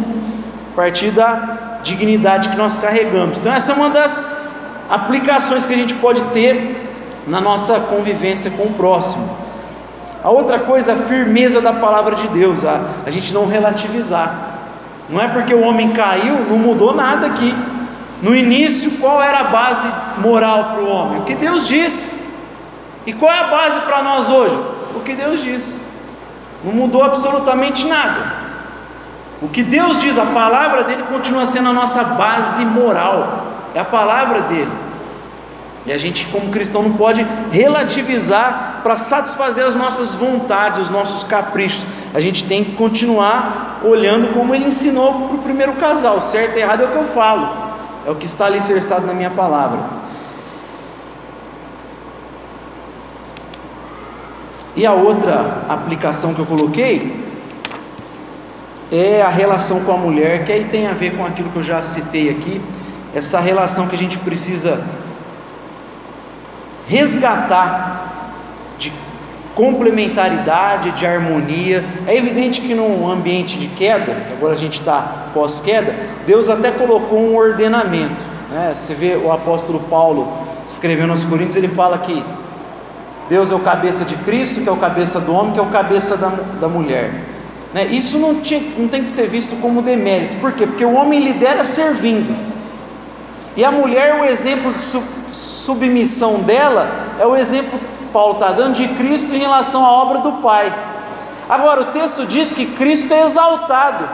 a 0.71 0.75
partir 0.75 1.09
da 1.09 1.79
dignidade 1.81 2.49
que 2.49 2.57
nós 2.57 2.77
carregamos. 2.77 3.39
Então 3.39 3.51
essa 3.51 3.71
é 3.71 3.75
uma 3.75 3.89
das 3.89 4.23
aplicações 4.87 5.65
que 5.65 5.73
a 5.73 5.77
gente 5.77 5.95
pode 5.95 6.21
ter 6.25 6.90
na 7.27 7.39
nossa 7.39 7.79
convivência 7.79 8.51
com 8.51 8.63
o 8.63 8.73
próximo. 8.73 9.29
A 10.23 10.29
outra 10.29 10.59
coisa, 10.59 10.93
a 10.93 10.95
firmeza 10.95 11.61
da 11.61 11.73
palavra 11.73 12.15
de 12.15 12.27
Deus, 12.27 12.63
a, 12.63 12.79
a 13.05 13.09
gente 13.09 13.33
não 13.33 13.47
relativizar. 13.47 14.51
Não 15.09 15.19
é 15.19 15.27
porque 15.27 15.53
o 15.53 15.61
homem 15.61 15.91
caiu, 15.91 16.45
não 16.47 16.57
mudou 16.57 16.93
nada 16.93 17.27
aqui. 17.27 17.55
No 18.21 18.35
início, 18.35 18.91
qual 18.99 19.21
era 19.21 19.39
a 19.39 19.43
base 19.45 19.87
moral 20.19 20.75
para 20.75 20.83
o 20.83 20.87
homem? 20.87 21.21
O 21.21 21.23
que 21.23 21.33
Deus 21.33 21.67
disse. 21.67 22.21
E 23.05 23.13
qual 23.13 23.31
é 23.31 23.39
a 23.39 23.47
base 23.47 23.79
para 23.81 24.03
nós 24.03 24.29
hoje? 24.29 24.55
O 24.95 24.99
que 24.99 25.15
Deus 25.15 25.41
diz. 25.41 25.79
Não 26.63 26.71
mudou 26.71 27.03
absolutamente 27.03 27.87
nada. 27.87 28.41
O 29.41 29.47
que 29.47 29.63
Deus 29.63 29.99
diz, 29.99 30.19
a 30.19 30.25
palavra 30.25 30.83
dele 30.83 31.03
continua 31.03 31.47
sendo 31.47 31.69
a 31.69 31.73
nossa 31.73 32.03
base 32.03 32.63
moral. 32.63 33.47
É 33.73 33.79
a 33.79 33.85
palavra 33.85 34.41
dele. 34.41 34.71
E 35.85 35.91
a 35.91 35.97
gente, 35.97 36.27
como 36.27 36.51
cristão, 36.51 36.83
não 36.83 36.93
pode 36.93 37.25
relativizar 37.51 38.81
para 38.83 38.97
satisfazer 38.97 39.65
as 39.65 39.75
nossas 39.75 40.13
vontades, 40.13 40.79
os 40.79 40.89
nossos 40.89 41.23
caprichos. 41.23 41.85
A 42.13 42.19
gente 42.19 42.43
tem 42.43 42.63
que 42.63 42.73
continuar 42.73 43.81
olhando 43.83 44.31
como 44.33 44.53
ele 44.53 44.65
ensinou 44.65 45.27
para 45.27 45.35
o 45.37 45.39
primeiro 45.39 45.73
casal. 45.73 46.21
Certo 46.21 46.57
e 46.57 46.61
errado 46.61 46.83
é 46.83 46.85
o 46.85 46.91
que 46.91 46.97
eu 46.97 47.05
falo, 47.05 47.49
é 48.05 48.11
o 48.11 48.15
que 48.15 48.27
está 48.27 48.45
alicerçado 48.45 49.07
na 49.07 49.13
minha 49.13 49.31
palavra. 49.31 50.01
E 54.75 54.85
a 54.85 54.93
outra 54.93 55.65
aplicação 55.67 56.33
que 56.33 56.39
eu 56.39 56.45
coloquei 56.45 57.19
é 58.91 59.21
a 59.21 59.29
relação 59.29 59.81
com 59.81 59.91
a 59.91 59.97
mulher, 59.97 60.45
que 60.45 60.51
aí 60.51 60.65
tem 60.65 60.87
a 60.87 60.93
ver 60.93 61.17
com 61.17 61.25
aquilo 61.25 61.49
que 61.49 61.57
eu 61.57 61.63
já 61.63 61.81
citei 61.81 62.29
aqui, 62.29 62.61
essa 63.15 63.39
relação 63.39 63.87
que 63.87 63.95
a 63.95 63.97
gente 63.97 64.17
precisa 64.19 64.81
resgatar 66.91 68.35
de 68.77 68.91
complementaridade, 69.55 70.91
de 70.91 71.05
harmonia. 71.05 71.85
É 72.05 72.17
evidente 72.17 72.59
que 72.59 72.75
num 72.75 73.09
ambiente 73.09 73.57
de 73.57 73.67
queda, 73.67 74.13
que 74.27 74.33
agora 74.33 74.53
a 74.53 74.57
gente 74.57 74.79
está 74.81 75.29
pós-queda, 75.33 75.95
Deus 76.27 76.49
até 76.49 76.69
colocou 76.69 77.17
um 77.17 77.35
ordenamento. 77.35 78.21
Né? 78.51 78.73
Você 78.75 78.93
vê 78.93 79.15
o 79.15 79.31
apóstolo 79.31 79.79
Paulo 79.89 80.33
escrevendo 80.67 81.11
aos 81.11 81.23
Coríntios, 81.23 81.55
ele 81.55 81.69
fala 81.69 81.97
que 81.97 82.23
Deus 83.29 83.49
é 83.51 83.55
o 83.55 83.59
cabeça 83.59 84.03
de 84.03 84.15
Cristo, 84.15 84.59
que 84.59 84.67
é 84.67 84.71
o 84.71 84.75
cabeça 84.75 85.21
do 85.21 85.33
homem, 85.33 85.53
que 85.53 85.59
é 85.59 85.63
o 85.63 85.67
cabeça 85.67 86.17
da, 86.17 86.27
da 86.59 86.67
mulher. 86.67 87.13
Né? 87.73 87.85
Isso 87.85 88.19
não, 88.19 88.41
tinha, 88.41 88.61
não 88.77 88.89
tem 88.89 89.01
que 89.03 89.09
ser 89.09 89.27
visto 89.27 89.55
como 89.61 89.81
demérito, 89.81 90.35
por 90.37 90.51
quê? 90.51 90.67
Porque 90.67 90.83
o 90.83 90.93
homem 90.93 91.21
lidera 91.21 91.63
servindo, 91.63 92.35
e 93.55 93.63
a 93.63 93.71
mulher, 93.71 94.19
o 94.19 94.25
exemplo 94.25 94.73
de 94.73 94.81
submissão 95.31 96.41
dela 96.41 97.15
é 97.19 97.25
o 97.25 97.35
exemplo 97.35 97.79
Paulo 98.11 98.33
está 98.33 98.51
dando 98.51 98.73
de 98.73 98.89
Cristo 98.89 99.33
em 99.33 99.39
relação 99.39 99.85
à 99.85 99.91
obra 99.91 100.19
do 100.19 100.33
Pai. 100.33 100.73
Agora, 101.49 101.81
o 101.81 101.85
texto 101.85 102.25
diz 102.25 102.51
que 102.51 102.65
Cristo 102.65 103.13
é 103.13 103.23
exaltado. 103.23 104.07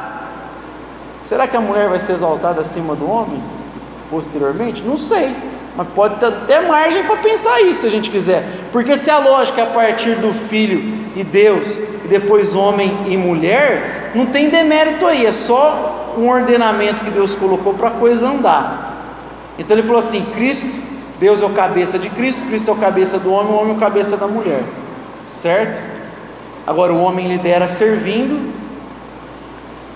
Será 1.22 1.48
que 1.48 1.58
a 1.58 1.62
mulher 1.62 1.90
vai 1.90 2.00
ser 2.00 2.14
exaltada 2.14 2.62
acima 2.62 2.96
do 2.96 3.10
homem 3.10 3.44
posteriormente? 4.10 4.84
Não 4.84 4.98
sei, 4.98 5.36
mas 5.76 5.88
pode 5.90 6.16
ter 6.16 6.28
até 6.28 6.62
margem 6.62 7.04
para 7.04 7.18
pensar 7.18 7.62
isso 7.62 7.82
se 7.82 7.88
a 7.88 7.90
gente 7.90 8.10
quiser. 8.10 8.44
Porque 8.72 8.96
se 8.96 9.10
a 9.10 9.18
lógica 9.18 9.62
é 9.62 9.64
a 9.64 9.68
partir 9.68 10.16
do 10.16 10.34
Filho 10.34 11.12
e 11.16 11.24
Deus, 11.24 11.78
e 11.78 12.08
depois 12.08 12.56
homem 12.56 13.06
e 13.08 13.18
mulher, 13.18 14.12
não 14.16 14.28
tem 14.28 14.50
demérito 14.50 15.06
aí, 15.06 15.26
é 15.26 15.32
só 15.32 16.16
um 16.18 16.30
ordenamento 16.30 17.04
que 17.04 17.12
Deus 17.12 17.36
colocou 17.36 17.74
para 17.74 17.90
a 17.90 17.92
coisa 17.92 18.30
andar. 18.30 18.88
Então 19.60 19.76
ele 19.76 19.86
falou 19.86 20.00
assim: 20.00 20.24
Cristo 20.34 20.87
Deus 21.20 21.42
é 21.42 21.46
o 21.46 21.50
cabeça 21.50 21.98
de 21.98 22.10
Cristo, 22.10 22.46
Cristo 22.46 22.70
é 22.70 22.74
o 22.74 22.78
cabeça 22.78 23.18
do 23.18 23.32
homem, 23.32 23.54
o 23.54 23.58
homem 23.58 23.74
é 23.74 23.76
o 23.76 23.80
cabeça 23.80 24.16
da 24.16 24.28
mulher, 24.28 24.64
certo? 25.32 25.84
Agora 26.66 26.94
o 26.94 27.02
homem 27.02 27.28
lidera 27.28 27.68
servindo, 27.68 28.54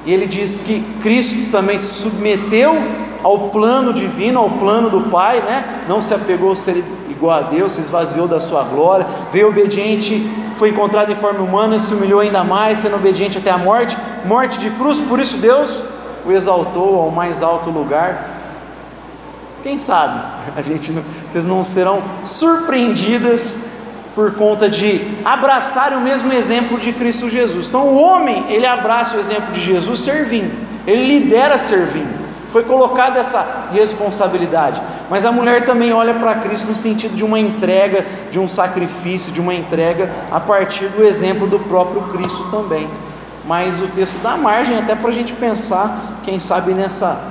e 0.05 0.11
ele 0.11 0.26
diz 0.26 0.59
que 0.59 0.82
Cristo 1.01 1.51
também 1.51 1.78
se 1.78 2.01
submeteu 2.01 2.76
ao 3.22 3.49
plano 3.49 3.93
divino, 3.93 4.39
ao 4.39 4.49
plano 4.49 4.89
do 4.89 5.01
Pai, 5.11 5.41
né? 5.41 5.84
Não 5.88 6.01
se 6.01 6.11
apegou 6.13 6.53
a 6.53 6.55
ser 6.55 6.84
igual 7.07 7.38
a 7.38 7.41
Deus, 7.43 7.74
se 7.74 7.82
esvaziou 7.82 8.28
da 8.28 8.41
sua 8.41 8.63
glória, 8.63 9.05
veio 9.32 9.49
obediente, 9.49 10.28
foi 10.55 10.69
encontrado 10.69 11.11
em 11.11 11.15
forma 11.15 11.41
humana, 11.41 11.78
se 11.78 11.93
humilhou 11.93 12.19
ainda 12.19 12.43
mais, 12.43 12.80
sendo 12.80 12.95
obediente 12.95 13.38
até 13.38 13.51
a 13.51 13.59
morte, 13.59 13.95
morte 14.26 14.59
de 14.59 14.72
cruz, 14.72 14.99
por 14.99 15.19
isso 15.19 15.38
Deus 15.38 15.84
o 16.26 16.32
exaltou 16.32 16.99
ao 16.99 17.11
mais 17.11 17.43
alto 17.43 17.69
lugar 17.69 18.41
quem 19.62 19.78
sabe 19.78 20.22
a 20.55 20.62
gente 20.62 20.91
não, 20.91 21.03
vocês 21.30 21.45
não 21.45 21.64
serão 21.64 22.03
surpreendidas 22.24 23.57
por 24.14 24.34
conta 24.36 24.70
de 24.70 25.01
abraçarem 25.24 25.97
o 25.97 26.01
mesmo 26.01 26.34
exemplo 26.34 26.78
de 26.78 26.91
Cristo 26.91 27.30
Jesus. 27.30 27.68
Então 27.68 27.88
o 27.88 28.01
homem, 28.01 28.45
ele 28.49 28.66
abraça 28.66 29.16
o 29.16 29.20
exemplo 29.20 29.53
de 29.53 29.62
Jesus 29.62 30.01
servindo, 30.01 30.51
ele 30.86 31.20
lidera 31.20 31.57
servindo. 31.57 32.22
Foi 32.51 32.64
colocada 32.64 33.18
essa 33.18 33.70
responsabilidade. 33.72 34.82
Mas 35.09 35.24
a 35.24 35.32
mulher 35.32 35.64
também 35.64 35.93
olha 35.93 36.14
para 36.14 36.36
Cristo 36.36 36.68
no 36.68 36.76
sentido 36.76 37.16
de 37.16 37.24
uma 37.24 37.39
entrega, 37.39 38.05
de 38.30 38.38
um 38.38 38.47
sacrifício, 38.47 39.32
de 39.32 39.39
uma 39.39 39.53
entrega 39.53 40.12
a 40.30 40.38
partir 40.38 40.89
do 40.89 41.01
exemplo 41.01 41.47
do 41.47 41.59
próprio 41.59 42.01
Cristo 42.03 42.49
também. 42.51 42.89
Mas 43.45 43.80
o 43.80 43.88
texto 43.88 44.22
dá 44.22 44.36
margem 44.36 44.78
até 44.78 44.95
para 44.95 45.09
a 45.09 45.14
gente 45.14 45.34
pensar, 45.34 46.20
quem 46.24 46.39
sabe, 46.39 46.74
nessa, 46.74 47.22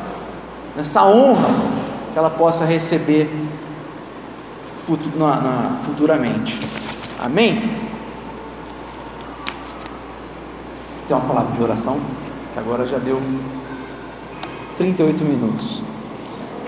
nessa 0.75 1.05
honra 1.05 1.80
que 2.13 2.19
ela 2.19 2.31
possa 2.31 2.65
receber 2.65 3.31
futuramente. 5.85 6.59
Amém? 7.21 7.71
Tem 11.07 11.17
uma 11.17 11.27
palavra 11.27 11.53
de 11.53 11.63
oração, 11.63 12.01
que 12.53 12.59
agora 12.59 12.87
já 12.87 12.99
deu 12.99 13.21
38 14.77 15.25
minutos. 15.25 15.83